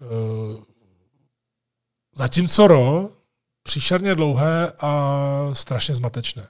[0.00, 0.64] Uh,
[2.16, 3.10] Zatímco Ro
[3.62, 6.48] příšerně dlouhé a strašně zmatečné.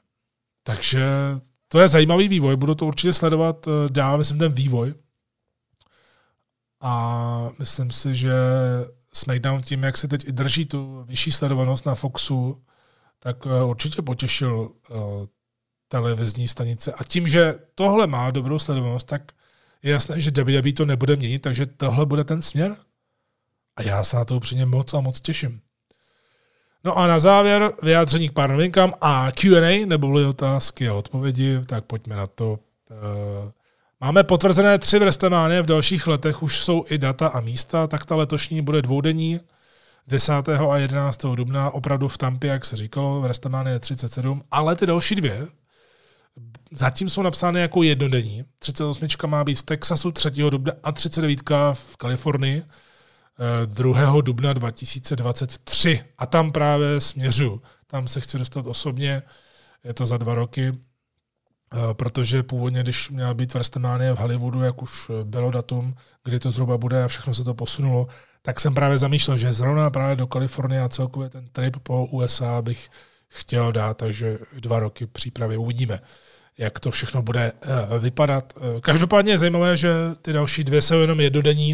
[0.63, 1.35] Takže
[1.69, 4.95] to je zajímavý vývoj, budu to určitě sledovat eh, dál, myslím ten vývoj.
[6.81, 8.35] A myslím si, že
[9.13, 12.65] SmackDown tím, jak se teď i drží tu vyšší sledovanost na Foxu,
[13.19, 14.95] tak eh, určitě potěšil eh,
[15.89, 16.93] televizní stanice.
[16.93, 19.23] A tím, že tohle má dobrou sledovanost, tak
[19.83, 22.77] je jasné, že WWE to nebude měnit, takže tohle bude ten směr.
[23.77, 25.61] A já se na to upřímně moc a moc těším.
[26.85, 31.61] No a na závěr vyjádření k pár novinkám a Q&A, nebo byly otázky a odpovědi,
[31.67, 32.59] tak pojďme na to.
[32.91, 33.53] Eh,
[34.01, 38.17] máme potvrzené tři WrestleMania, v dalších letech už jsou i data a místa, tak ta
[38.17, 39.41] letošní bude dvoudenní,
[40.09, 40.33] 10.
[40.49, 41.37] a 11.
[41.37, 45.47] dubna, opravdu v Tampě, jak se říkalo, WrestleMania 37, ale ty další dvě
[46.73, 48.45] zatím jsou napsány jako jednodenní.
[48.59, 50.31] 38 má být v Texasu 3.
[50.31, 51.41] dubna a 39
[51.75, 52.63] v Kalifornii.
[53.67, 54.21] 2.
[54.21, 57.63] dubna 2023 a tam právě směřu.
[57.87, 59.23] Tam se chci dostat osobně,
[59.85, 64.83] je to za dva roky, eh, protože původně, když měla být WrestleMania v Hollywoodu, jak
[64.83, 65.95] už bylo datum,
[66.25, 68.07] kdy to zhruba bude a všechno se to posunulo,
[68.43, 72.63] tak jsem právě zamýšlel, že zrovna právě do Kalifornie a celkově ten trip po USA
[72.63, 72.91] bych
[73.35, 76.01] chtěl dát, takže dva roky přípravy uvidíme,
[76.59, 78.53] jak to všechno bude eh, vypadat.
[78.57, 81.71] Eh, každopádně je zajímavé, že ty další dvě jsou jenom jednodenní,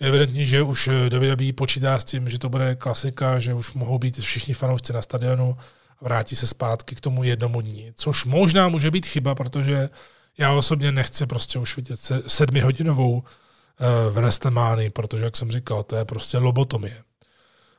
[0.00, 3.74] je evidentní, že už eh, WWE počítá s tím, že to bude klasika, že už
[3.74, 5.56] mohou být všichni fanoušci na stadionu
[6.00, 7.92] a vrátí se zpátky k tomu jednomu dní.
[7.94, 9.88] Což možná může být chyba, protože
[10.38, 13.22] já osobně nechci prostě už vidět sedmihodinovou
[14.10, 17.02] v WrestleManii, protože, jak jsem říkal, to je prostě lobotomie.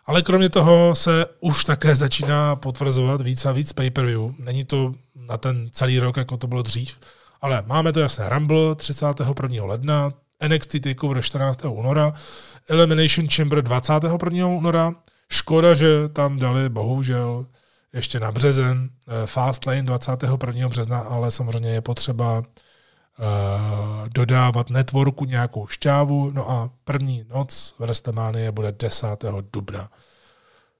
[0.05, 4.33] Ale kromě toho se už také začíná potvrzovat víc a víc pay-per-view.
[4.37, 6.99] Není to na ten celý rok, jako to bylo dřív,
[7.41, 8.29] ale máme to jasné.
[8.29, 9.65] Rumble 31.
[9.65, 10.09] ledna,
[10.47, 11.59] NXT TakeOver 14.
[11.65, 12.13] února,
[12.69, 14.47] Elimination Chamber 21.
[14.47, 14.95] února.
[15.31, 17.45] Škoda, že tam dali bohužel
[17.93, 20.69] ještě na březen eh, Fastlane 21.
[20.69, 22.43] března, ale samozřejmě je potřeba
[24.07, 26.31] dodávat networku nějakou šťávu.
[26.31, 29.07] No a první noc v WrestleMania bude 10.
[29.53, 29.89] dubna.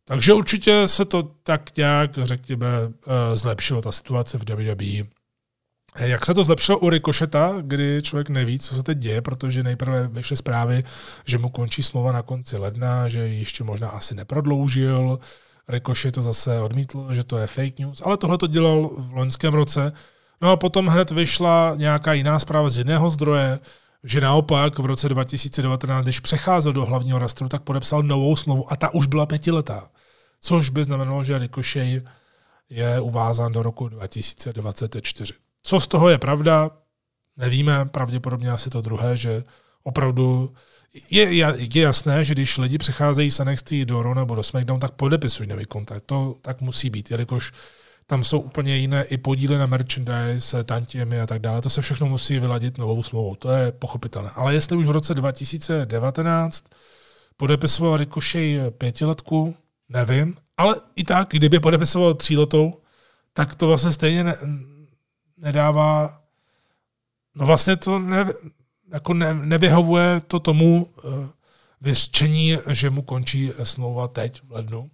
[0.06, 2.92] Takže určitě se to tak nějak, řekněme, uh,
[3.34, 5.10] zlepšilo, ta situace v WWE.
[6.00, 10.08] Jak se to zlepšilo u Rikošeta, kdy člověk neví, co se teď děje, protože nejprve
[10.08, 10.84] vyšly zprávy,
[11.26, 15.20] že mu končí smlouva na konci ledna, že ještě možná asi neprodloužil.
[15.68, 19.54] Rikošet to zase odmítl, že to je fake news, ale tohle to dělal v loňském
[19.54, 19.92] roce.
[20.44, 23.60] No a potom hned vyšla nějaká jiná zpráva z jiného zdroje,
[24.04, 28.76] že naopak v roce 2019, když přecházel do hlavního rastru, tak podepsal novou smlouvu a
[28.76, 29.90] ta už byla pětiletá.
[30.42, 32.04] Což by znamenalo, že Ricochet
[32.70, 35.34] je uvázán do roku 2024.
[35.64, 36.72] Co z toho je pravda,
[37.38, 39.44] nevíme, pravděpodobně asi to druhé, že
[39.84, 40.54] opravdu
[41.10, 44.92] je, je jasné, že když lidi přecházejí z NXT do Raw nebo do SmackDown, tak
[44.92, 46.04] podepisují nový kontakt.
[46.06, 47.52] To tak musí být, jelikož
[48.08, 51.62] tam jsou úplně jiné i podíly na merchandise, tantiemy a tak dále.
[51.62, 53.36] To se všechno musí vyladit novou smlouvou.
[53.36, 54.30] To je pochopitelné.
[54.36, 56.66] Ale jestli už v roce 2019
[57.38, 59.56] podepisoval Ricochet pětiletku,
[59.90, 60.36] nevím.
[60.58, 62.82] Ale i tak, kdyby podepisoval tříletou,
[63.34, 64.36] tak to vlastně stejně ne,
[65.38, 66.22] nedává,
[67.36, 68.26] no vlastně to ne,
[68.94, 71.14] jako ne, nevyhovuje to tomu uh,
[71.82, 74.92] vyřčení, že mu končí smlouva teď v lednu,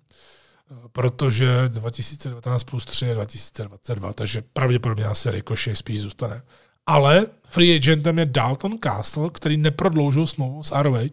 [0.91, 6.41] protože 2019 plus 3 je 2022, takže pravděpodobně asi Ricochet spíš zůstane.
[6.85, 11.09] Ale free agentem je Dalton Castle, který neprodloužil smlouvu s ROH.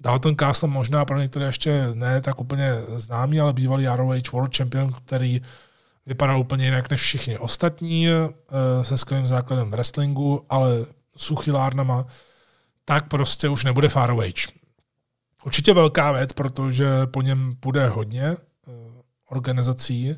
[0.00, 4.92] Dalton Castle možná pro některé ještě ne tak úplně známý, ale bývalý ROH World Champion,
[4.92, 5.40] který
[6.06, 8.28] vypadá úplně jinak než všichni ostatní, eh,
[8.82, 10.86] se skvělým základem wrestlingu, ale
[11.16, 12.06] suchylárnama,
[12.84, 14.46] tak prostě už nebude Far Age.
[15.44, 18.36] Určitě velká věc, protože po něm půjde hodně
[19.30, 20.16] organizací.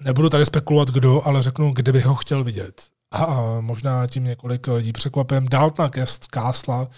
[0.00, 2.82] Nebudu tady spekulovat kdo, ale řeknu, kde bych ho chtěl vidět.
[3.10, 5.48] A možná tím několik lidí překvapím.
[5.48, 5.90] Daltona
[6.30, 6.88] Kásla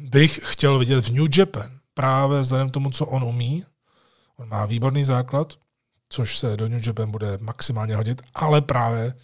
[0.00, 1.70] bych chtěl vidět v New Japan.
[1.94, 3.64] Právě vzhledem tomu, co on umí.
[4.36, 5.54] On má výborný základ,
[6.08, 9.14] což se do New Japan bude maximálně hodit, ale právě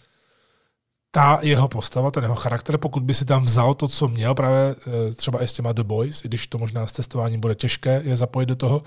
[1.11, 4.75] ta jeho postava, ten jeho charakter, pokud by si tam vzal to, co měl právě
[4.87, 8.01] eh, třeba i s těma The Boys, i když to možná s testováním bude těžké
[8.05, 8.83] je zapojit do toho,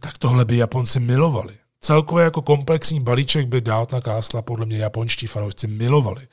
[0.00, 1.54] tak tohle by Japonci milovali.
[1.80, 3.62] Celkově jako komplexní balíček by
[3.92, 6.28] na Kásla podle mě japonští fanoušci milovali.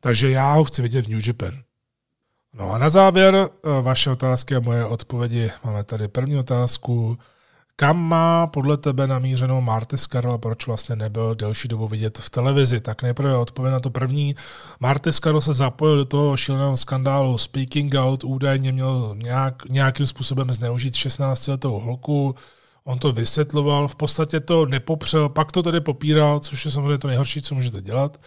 [0.00, 1.62] Takže já ho chci vidět v New Japan.
[2.54, 5.50] No a na závěr eh, vaše otázky a moje odpovědi.
[5.64, 7.18] Máme tady první otázku.
[7.76, 12.30] Kam má podle tebe namířenou Marty Scarlett a proč vlastně nebyl delší dobu vidět v
[12.30, 12.80] televizi?
[12.80, 14.34] Tak nejprve odpověď na to první.
[14.80, 20.52] Marty Scarlett se zapojil do toho šíleného skandálu Speaking Out, údajně měl nějak, nějakým způsobem
[20.52, 22.34] zneužít 16-letou holku,
[22.84, 27.08] on to vysvětloval, v podstatě to nepopřel, pak to tedy popíral, což je samozřejmě to
[27.08, 28.20] nejhorší, co můžete dělat,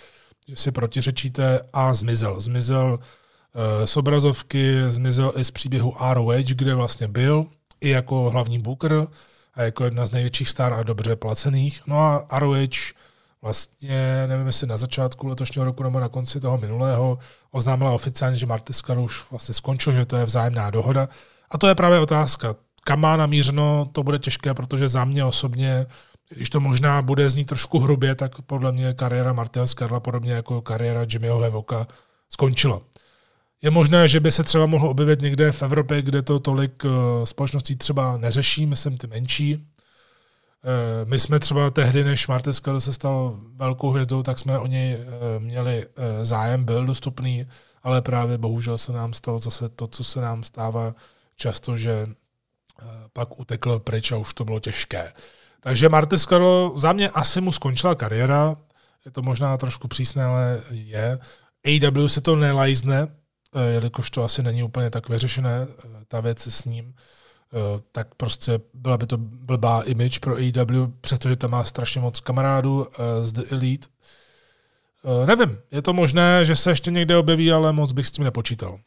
[0.47, 2.39] že si protiřečíte a zmizel.
[2.39, 7.45] Zmizel uh, z obrazovky, zmizel i z příběhu ROH, kde vlastně byl,
[7.81, 9.07] i jako hlavní booker,
[9.53, 11.81] a jako jedna z největších star a dobře placených.
[11.87, 12.93] No a ROH
[13.41, 17.19] vlastně, nevím jestli na začátku letošního roku nebo na konci toho minulého,
[17.51, 21.09] oznámila oficiálně, že Martiskar už vlastně skončil, že to je vzájemná dohoda.
[21.51, 22.55] A to je právě otázka.
[22.83, 25.85] Kam má namířeno, to bude těžké, protože za mě osobně,
[26.29, 30.61] když to možná bude znít trošku hrubě, tak podle mě kariéra Martina Skarla, podobně jako
[30.61, 31.87] kariéra Jimmyho Levoka,
[32.29, 32.81] skončila.
[33.61, 37.25] Je možné, že by se třeba mohlo objevit někde v Evropě, kde to tolik eh,
[37.25, 39.67] společností třeba neřeší, myslím ty menší.
[40.63, 44.67] Eh, my jsme třeba tehdy, než Martin Skado se stal velkou hvězdou, tak jsme o
[44.67, 45.87] něj eh, měli
[46.21, 47.45] zájem, byl dostupný,
[47.83, 50.95] ale právě bohužel se nám stalo zase to, co se nám stává
[51.35, 52.07] často, že
[53.13, 55.13] pak utekl pryč a už to bylo těžké.
[55.59, 58.55] Takže Martin Skado, za mě asi mu skončila kariéra,
[59.05, 61.19] je to možná trošku přísné, ale je.
[61.65, 63.07] AW se to nelajzne,
[63.55, 68.15] Eh, jelikož to asi není úplně tak vyřešené, eh, ta věc s ním, eh, tak
[68.15, 72.87] prostě byla by to blbá image pro AEW, přestože tam má strašně moc kamarádů
[73.21, 73.87] z The Elite.
[75.25, 78.79] Nevím, je to možné, že se ještě někde objeví, ale moc bych s tím nepočítal.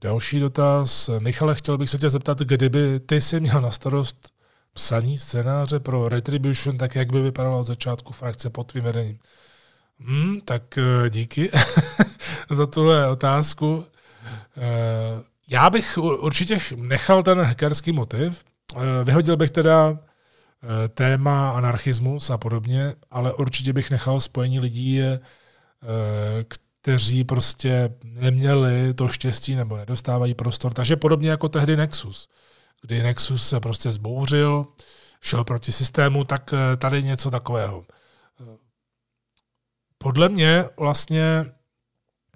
[0.00, 1.10] Další dotaz.
[1.18, 4.32] Michale, chtěl bych se tě zeptat, kdyby ty si měl na starost
[4.72, 9.18] psaní scénáře pro Retribution, tak jak by vypadala od začátku frakce pod tvým vedením?
[9.98, 10.78] Hmm, tak
[11.08, 11.50] díky.
[12.50, 13.84] za tuhle otázku.
[14.56, 18.44] Eh, já bych určitě nechal ten hackerský motiv.
[18.76, 25.00] Eh, vyhodil bych teda eh, téma anarchismus a podobně, ale určitě bych nechal spojení lidí,
[26.84, 30.74] kteří prostě neměli to štěstí nebo nedostávají prostor.
[30.74, 32.28] Takže podobně jako tehdy Nexus,
[32.82, 34.66] kdy Nexus se prostě zbouřil,
[35.20, 37.84] šel proti systému, tak tady něco takového.
[39.98, 41.44] Podle mě vlastně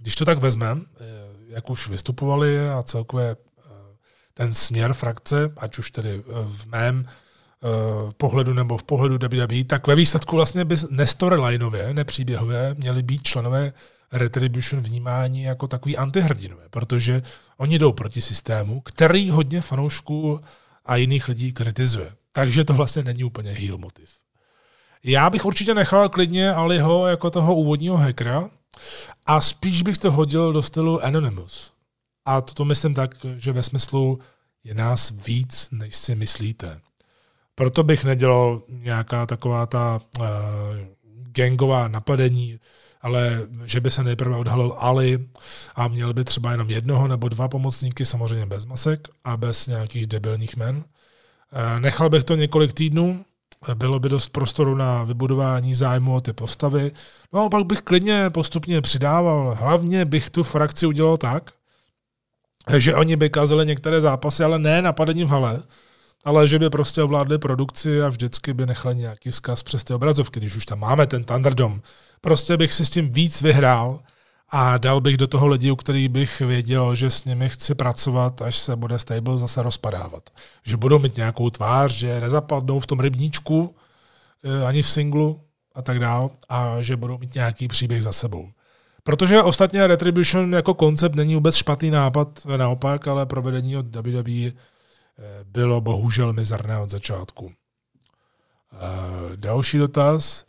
[0.00, 1.04] když to tak vezmeme, eh,
[1.48, 3.70] jak už vystupovali a celkově eh,
[4.34, 7.06] ten směr frakce, ať už tedy eh, v mém
[8.16, 13.72] pohledu nebo v pohledu WWE, tak ve výsledku vlastně by nestorelineově, nepříběhově, měli být členové
[14.12, 17.22] Retribution vnímání jako takový antihrdinové, protože
[17.56, 20.40] oni jdou proti systému, který hodně fanoušků
[20.86, 22.12] a jiných lidí kritizuje.
[22.32, 24.10] Takže to vlastně není úplně heel motiv.
[25.04, 28.50] Já bych určitě nechal klidně Aliho jako toho úvodního hackera
[29.26, 31.72] a spíš bych to hodil do stylu Anonymous.
[32.24, 34.18] A to myslím tak, že ve smyslu
[34.64, 36.80] je nás víc, než si myslíte.
[37.54, 40.26] Proto bych nedělal nějaká taková ta uh,
[41.06, 42.58] gangová napadení,
[43.02, 45.28] ale že by se nejprve odhalil Ali
[45.74, 50.06] a měl by třeba jenom jednoho nebo dva pomocníky, samozřejmě bez masek a bez nějakých
[50.06, 50.84] debilních men.
[51.52, 53.24] Eh, nechal bych to několik týdnů,
[53.74, 56.92] bylo by dost prostoru na vybudování zájmu o ty postavy.
[57.32, 59.56] No a pak bych klidně postupně přidával.
[59.60, 61.50] Hlavně bych tu frakci udělal tak,
[62.76, 65.62] že oni by kazili některé zápasy, ale ne napadení v hale,
[66.24, 70.40] ale že by prostě ovládli produkci a vždycky by nechali nějaký vzkaz přes ty obrazovky,
[70.40, 71.80] když už tam máme ten Thunderdome.
[72.20, 74.00] Prostě bych si s tím víc vyhrál
[74.50, 78.42] a dal bych do toho lidi, u kterých bych věděl, že s nimi chci pracovat,
[78.42, 80.30] až se bude stable zase rozpadávat.
[80.64, 83.76] Že budou mít nějakou tvář, že nezapadnou v tom rybníčku
[84.44, 85.40] eh, ani v singlu
[85.74, 88.48] a tak dál a že budou mít nějaký příběh za sebou.
[89.02, 94.52] Protože ostatně Retribution jako koncept není vůbec špatný nápad, naopak, ale provedení od WWE
[95.18, 97.52] Eh, bylo bohužel mizerné od začátku.
[98.72, 98.76] Eh,
[99.36, 100.44] další dotaz.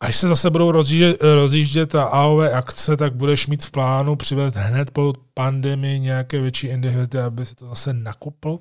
[0.00, 4.54] Až se zase budou rozjíždět, rozjíždět ta AOV akce, tak budeš mít v plánu přivést
[4.54, 8.58] hned po pandemii nějaké větší indie hvězdy, aby se to zase nakupl?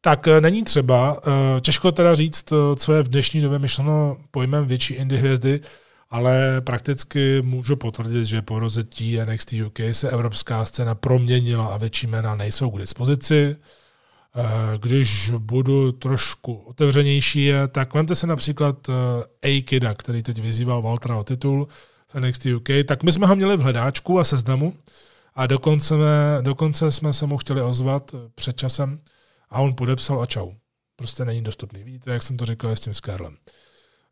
[0.00, 1.20] Tak eh, není třeba.
[1.60, 5.60] Těžko teda říct, co je v dnešní době myšleno pojmem větší indie hvězdy,
[6.10, 12.06] ale prakticky můžu potvrdit, že po rozetí NXT UK se evropská scéna proměnila a větší
[12.06, 13.56] jména nejsou k dispozici.
[14.36, 18.92] Eh, když budu trošku otevřenější, tak vemte se například eh,
[19.42, 21.68] A-Kida, který teď vyzýval Waltera o titul
[22.08, 24.74] v NXT UK, tak my jsme ho měli v hledáčku a seznamu
[25.34, 29.00] a dokonce, jsme, dokonce jsme se mu chtěli ozvat eh, před časem
[29.50, 30.52] a on podepsal a čau.
[30.96, 31.84] Prostě není dostupný.
[31.84, 33.36] Vidíte, jak jsem to říkal s tím Skarlem.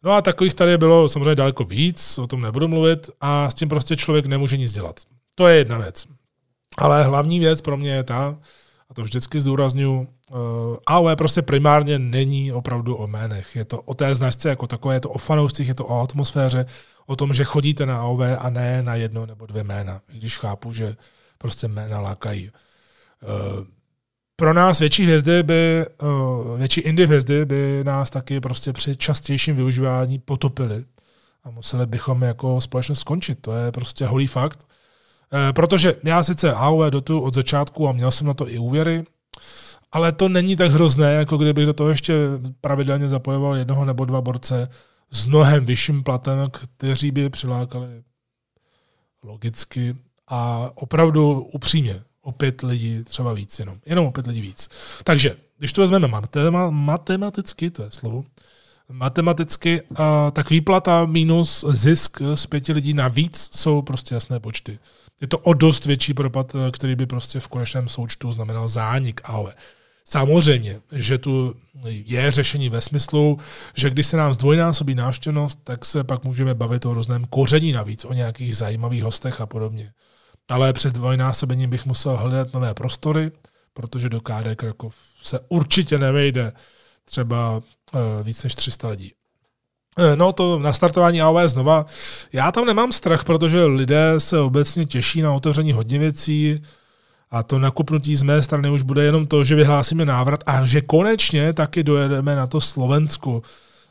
[0.03, 3.69] No a takových tady bylo samozřejmě daleko víc, o tom nebudu mluvit a s tím
[3.69, 5.01] prostě člověk nemůže nic dělat.
[5.35, 6.07] To je jedna věc.
[6.78, 8.39] Ale hlavní věc pro mě je ta,
[8.98, 10.36] to vždycky zdůraznuju, uh,
[10.86, 13.56] AOE prostě primárně není opravdu o jménech.
[13.56, 16.66] Je to o té značce jako takové, je to o fanoušcích, je to o atmosféře,
[17.06, 20.38] o tom, že chodíte na AOV a ne na jedno nebo dvě jména, i když
[20.38, 20.96] chápu, že
[21.38, 22.50] prostě jména lákají.
[22.50, 23.64] Uh,
[24.36, 29.56] pro nás větší hvězdy by, uh, větší indie hvězdy by nás taky prostě při častějším
[29.56, 30.84] využívání potopili
[31.44, 33.38] a museli bychom jako společnost skončit.
[33.40, 34.66] To je prostě holý fakt.
[35.32, 39.05] Eh, protože já sice AOE dotu od začátku a měl jsem na to i úvěry,
[39.92, 42.14] ale to není tak hrozné, jako kdybych do toho ještě
[42.60, 44.68] pravidelně zapojoval jednoho nebo dva borce
[45.10, 47.88] s mnohem vyšším platem, kteří by přilákali
[49.22, 49.96] logicky
[50.28, 53.78] a opravdu upřímně o pět lidí třeba víc jenom.
[53.86, 54.68] Jenom o pět lidí víc.
[55.05, 56.09] Takže, když to vezmeme
[56.70, 58.24] matematicky, to je slovo,
[58.88, 59.82] matematicky,
[60.32, 64.78] tak výplata minus zisk z pěti lidí navíc jsou prostě jasné počty
[65.20, 69.20] je to o dost větší propad, eh, který by prostě v konečném součtu znamenal zánik
[69.24, 69.55] AOE.
[70.05, 71.55] Samozřejmě, že tu
[71.85, 73.39] je řešení ve smyslu,
[73.77, 78.05] že když se nám zdvojnásobí návštěvnost, tak se pak můžeme bavit o různém koření navíc,
[78.05, 79.93] o nějakých zajímavých hostech a podobně.
[80.49, 83.31] Ale přes dvojnásobení bych musel hledat nové prostory,
[83.74, 86.53] protože do KD Krakov se určitě nevejde
[87.05, 87.62] třeba
[87.95, 89.12] eh, víc než 300 lidí.
[89.98, 91.86] Eh, no to nastartování AOV znova.
[92.32, 96.62] Já tam nemám strach, protože lidé se obecně těší na otevření hodně věcí
[97.30, 100.80] a to nakupnutí z mé strany už bude jenom to, že vyhlásíme návrat a že
[100.80, 103.42] konečně taky dojedeme na to Slovensko,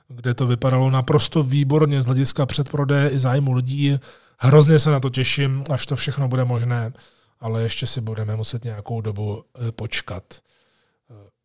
[0.08, 4.00] kde to vypadalo naprosto výborně z hlediska předprodeje i zájmu lidí.
[4.38, 6.94] Hrozně se na to těším, až to všechno bude možné,
[7.40, 10.24] ale ještě si budeme muset nějakou dobu eh, počkat.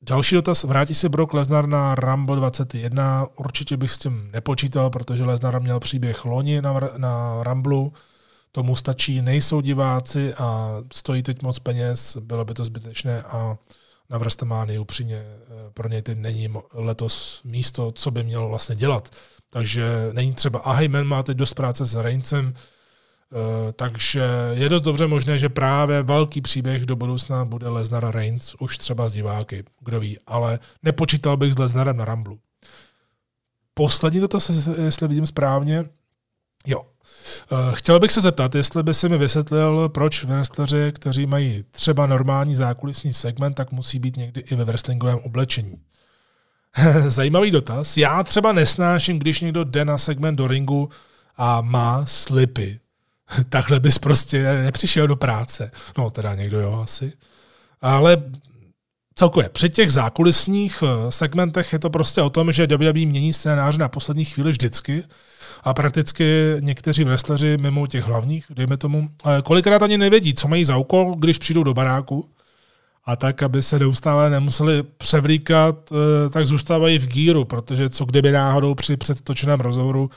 [0.05, 5.25] Další dotaz, vrátí se Brock Lesnar na Rumble 21, určitě bych s tím nepočítal, protože
[5.25, 7.93] Lesnar měl příběh loni na, na Rumblu,
[8.53, 13.57] tomu stačí, nejsou diváci a stojí teď moc peněz, bylo by to zbytečné a
[14.11, 19.09] na Vrstemány upřímně eh, pro něj teď není letos místo, co by měl vlastně dělat.
[19.51, 22.55] Takže není třeba, a Heyman má teď dost práce s Reincem,
[23.77, 28.79] takže je dost dobře možné, že právě velký příběh do budoucna bude Lesnar Reigns, už
[28.79, 32.39] třeba z diváky, kdo ví, ale nepočítal bych s Lesnarem na Ramblu.
[33.75, 35.85] Poslední dotaz, jestli vidím správně.
[36.67, 36.83] Jo.
[37.53, 42.07] Eh, chtěl bych se zeptat, jestli by si mi vysvětlil, proč wrestleri, kteří mají třeba
[42.07, 45.79] normální zákulisní segment, tak musí být někdy i ve wrestlingovém oblečení.
[47.09, 47.97] Zajímavý dotaz.
[47.97, 50.91] Já třeba nesnáším, když někdo jde na segment do ringu
[51.37, 52.81] a má slipy.
[53.49, 55.71] Takhle bys prostě nepřišel do práce.
[55.99, 57.13] No, teda někdo jo, asi.
[57.81, 58.23] Ale
[59.15, 63.79] celkově při těch zákulisních eh, segmentech je to prostě o tom, že WWE mění scénář
[63.79, 65.05] na poslední chvíli vždycky
[65.65, 70.65] a prakticky někteří wrestleri mimo těch hlavních, dejme tomu, eh, kolikrát ani nevědí, co mají
[70.65, 72.29] za úkol, když přijdou do baráku
[73.05, 78.33] a tak, aby se neustále nemuseli převlíkat, eh, tak zůstávají v gíru, protože co kdyby
[78.33, 80.11] náhodou při předtočeném rozhovoru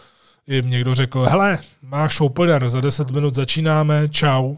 [0.47, 4.55] jim někdo řekl, hele, máš opener, za 10 minut začínáme, čau.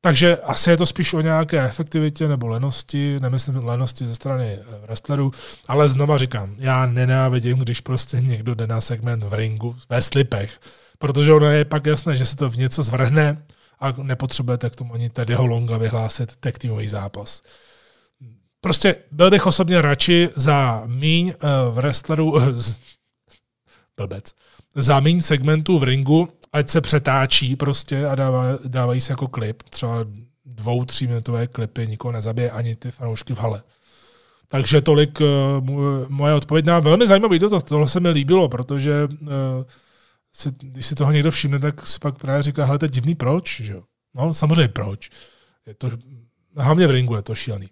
[0.00, 4.86] Takže asi je to spíš o nějaké efektivitě nebo lenosti, nemyslím lenosti ze strany eh,
[4.86, 5.30] wrestlerů,
[5.68, 10.60] ale znova říkám, já nenávidím, když prostě někdo jde na segment v ringu ve slipech,
[10.98, 13.42] protože ono je pak jasné, že se to v něco zvrhne
[13.80, 17.42] a nepotřebujete k tomu ani Teddyho Longa vyhlásit tech týmový zápas.
[18.60, 22.34] Prostě byl bych osobně radši za míň uh, wrestlerů,
[23.96, 24.34] blbec,
[25.00, 30.06] míň segmentů v ringu, ať se přetáčí prostě a dává, dávají se jako klip, třeba
[30.44, 33.62] dvou, tříminutové klipy, nikoho nezabije ani ty fanoušky v hale.
[34.48, 35.26] Takže tolik uh,
[36.08, 37.62] moje odpověď na velmi zajímavý dotaz.
[37.62, 39.28] Tohle se mi líbilo, protože uh,
[40.32, 43.14] si, když si toho někdo všimne, tak si pak právě říká, hele, to je divný
[43.14, 43.74] proč, že?
[44.14, 45.10] No, samozřejmě proč.
[45.66, 45.90] Je to,
[46.56, 47.68] hlavně v ringu je to šílený.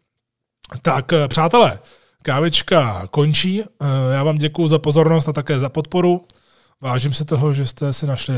[0.83, 1.79] Tak, uh, přátelé,
[2.23, 3.63] kávečka končí.
[4.13, 6.27] Já vám děkuji za pozornost a také za podporu.
[6.81, 8.35] Vážím se toho, že jste si našli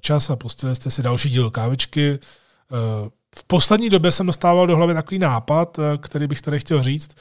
[0.00, 2.18] čas a pustili jste si další díl kávičky.
[3.36, 7.14] V poslední době jsem dostával do hlavy takový nápad, který bych tady chtěl říct.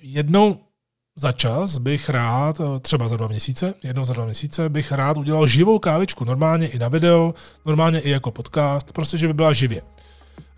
[0.00, 0.58] Jednou
[1.16, 5.46] za čas bych rád, třeba za dva měsíce, jednou za dva měsíce, bych rád udělal
[5.46, 7.34] živou kávičku, normálně i na video,
[7.66, 9.82] normálně i jako podcast, prostě, že by byla živě.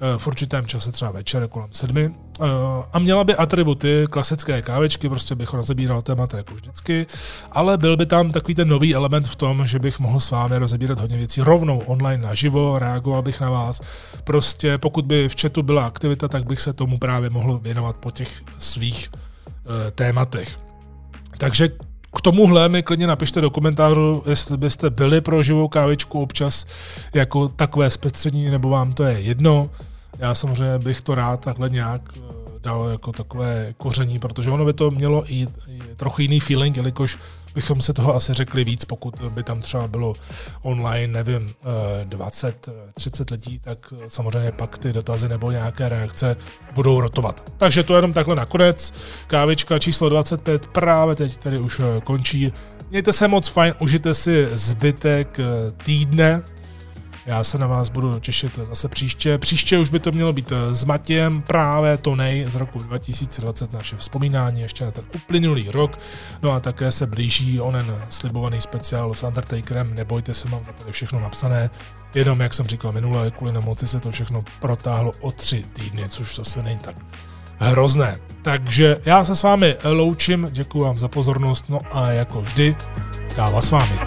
[0.05, 2.15] Eh, v určitém čase, třeba večer kolem sedmi.
[2.41, 2.45] Eh,
[2.93, 7.07] a měla by atributy klasické kávečky, prostě bych rozebíral témata jako vždycky,
[7.53, 10.59] ale byl by tam takový ten nový element v tom, že bych mohl s vámi
[10.59, 13.81] rozebírat hodně věcí rovnou online naživo, reagoval bych na vás.
[14.25, 18.11] Prostě pokud by v chatu byla aktivita, tak bych se tomu právě mohl věnovat po
[18.11, 20.59] těch svých uh, tématech.
[21.39, 21.69] Takže
[22.17, 26.67] k tomuhle mi klidně napište do komentářů, jestli byste byli pro živou kávičku občas
[27.15, 29.71] jako takové zpestření, nebo vám to je jedno.
[30.19, 32.21] Já samozřejmě bych to rád takhle nějak eh,
[32.61, 35.49] dal jako takové koření, protože ono by to mělo i,
[35.97, 37.19] trochu jiný feeling, jelikož
[37.55, 40.15] bychom se toho asi řekli víc, pokud by tam třeba bylo
[40.63, 41.55] online, nevím,
[42.05, 46.37] 20, eh, 30 lidí, tak eh, samozřejmě pak ty dotazy nebo nějaké reakce
[46.75, 47.53] budou rotovat.
[47.59, 48.95] Takže to jenom takhle nakonec.
[49.27, 52.53] Kávička číslo 25 právě teď tady už končí.
[52.91, 55.39] Mějte se moc fajn, užijte si zbytek
[55.85, 56.43] týdne,
[57.27, 59.39] já se na vás budu těšit zase příště.
[59.39, 63.97] Příště už by to mělo být eh, s Matějem, právě nej z roku 2020, naše
[63.97, 65.99] vzpomínání ještě na ten uplynulý rok.
[66.43, 71.21] No a také se blíží onen slibovaný speciál s Undertakerem, nebojte se, mám tady všechno
[71.21, 71.71] napsané.
[72.15, 76.37] Jenom, jak jsem říkal minule, kvůli nemoci se to všechno protáhlo o tři týdny, což
[76.37, 76.97] zase není tak
[77.59, 78.19] hrozné.
[78.43, 82.77] Takže já se s vámi loučím, děkuji vám za pozornost, no a jako vždy,
[83.35, 83.99] káva s vámi.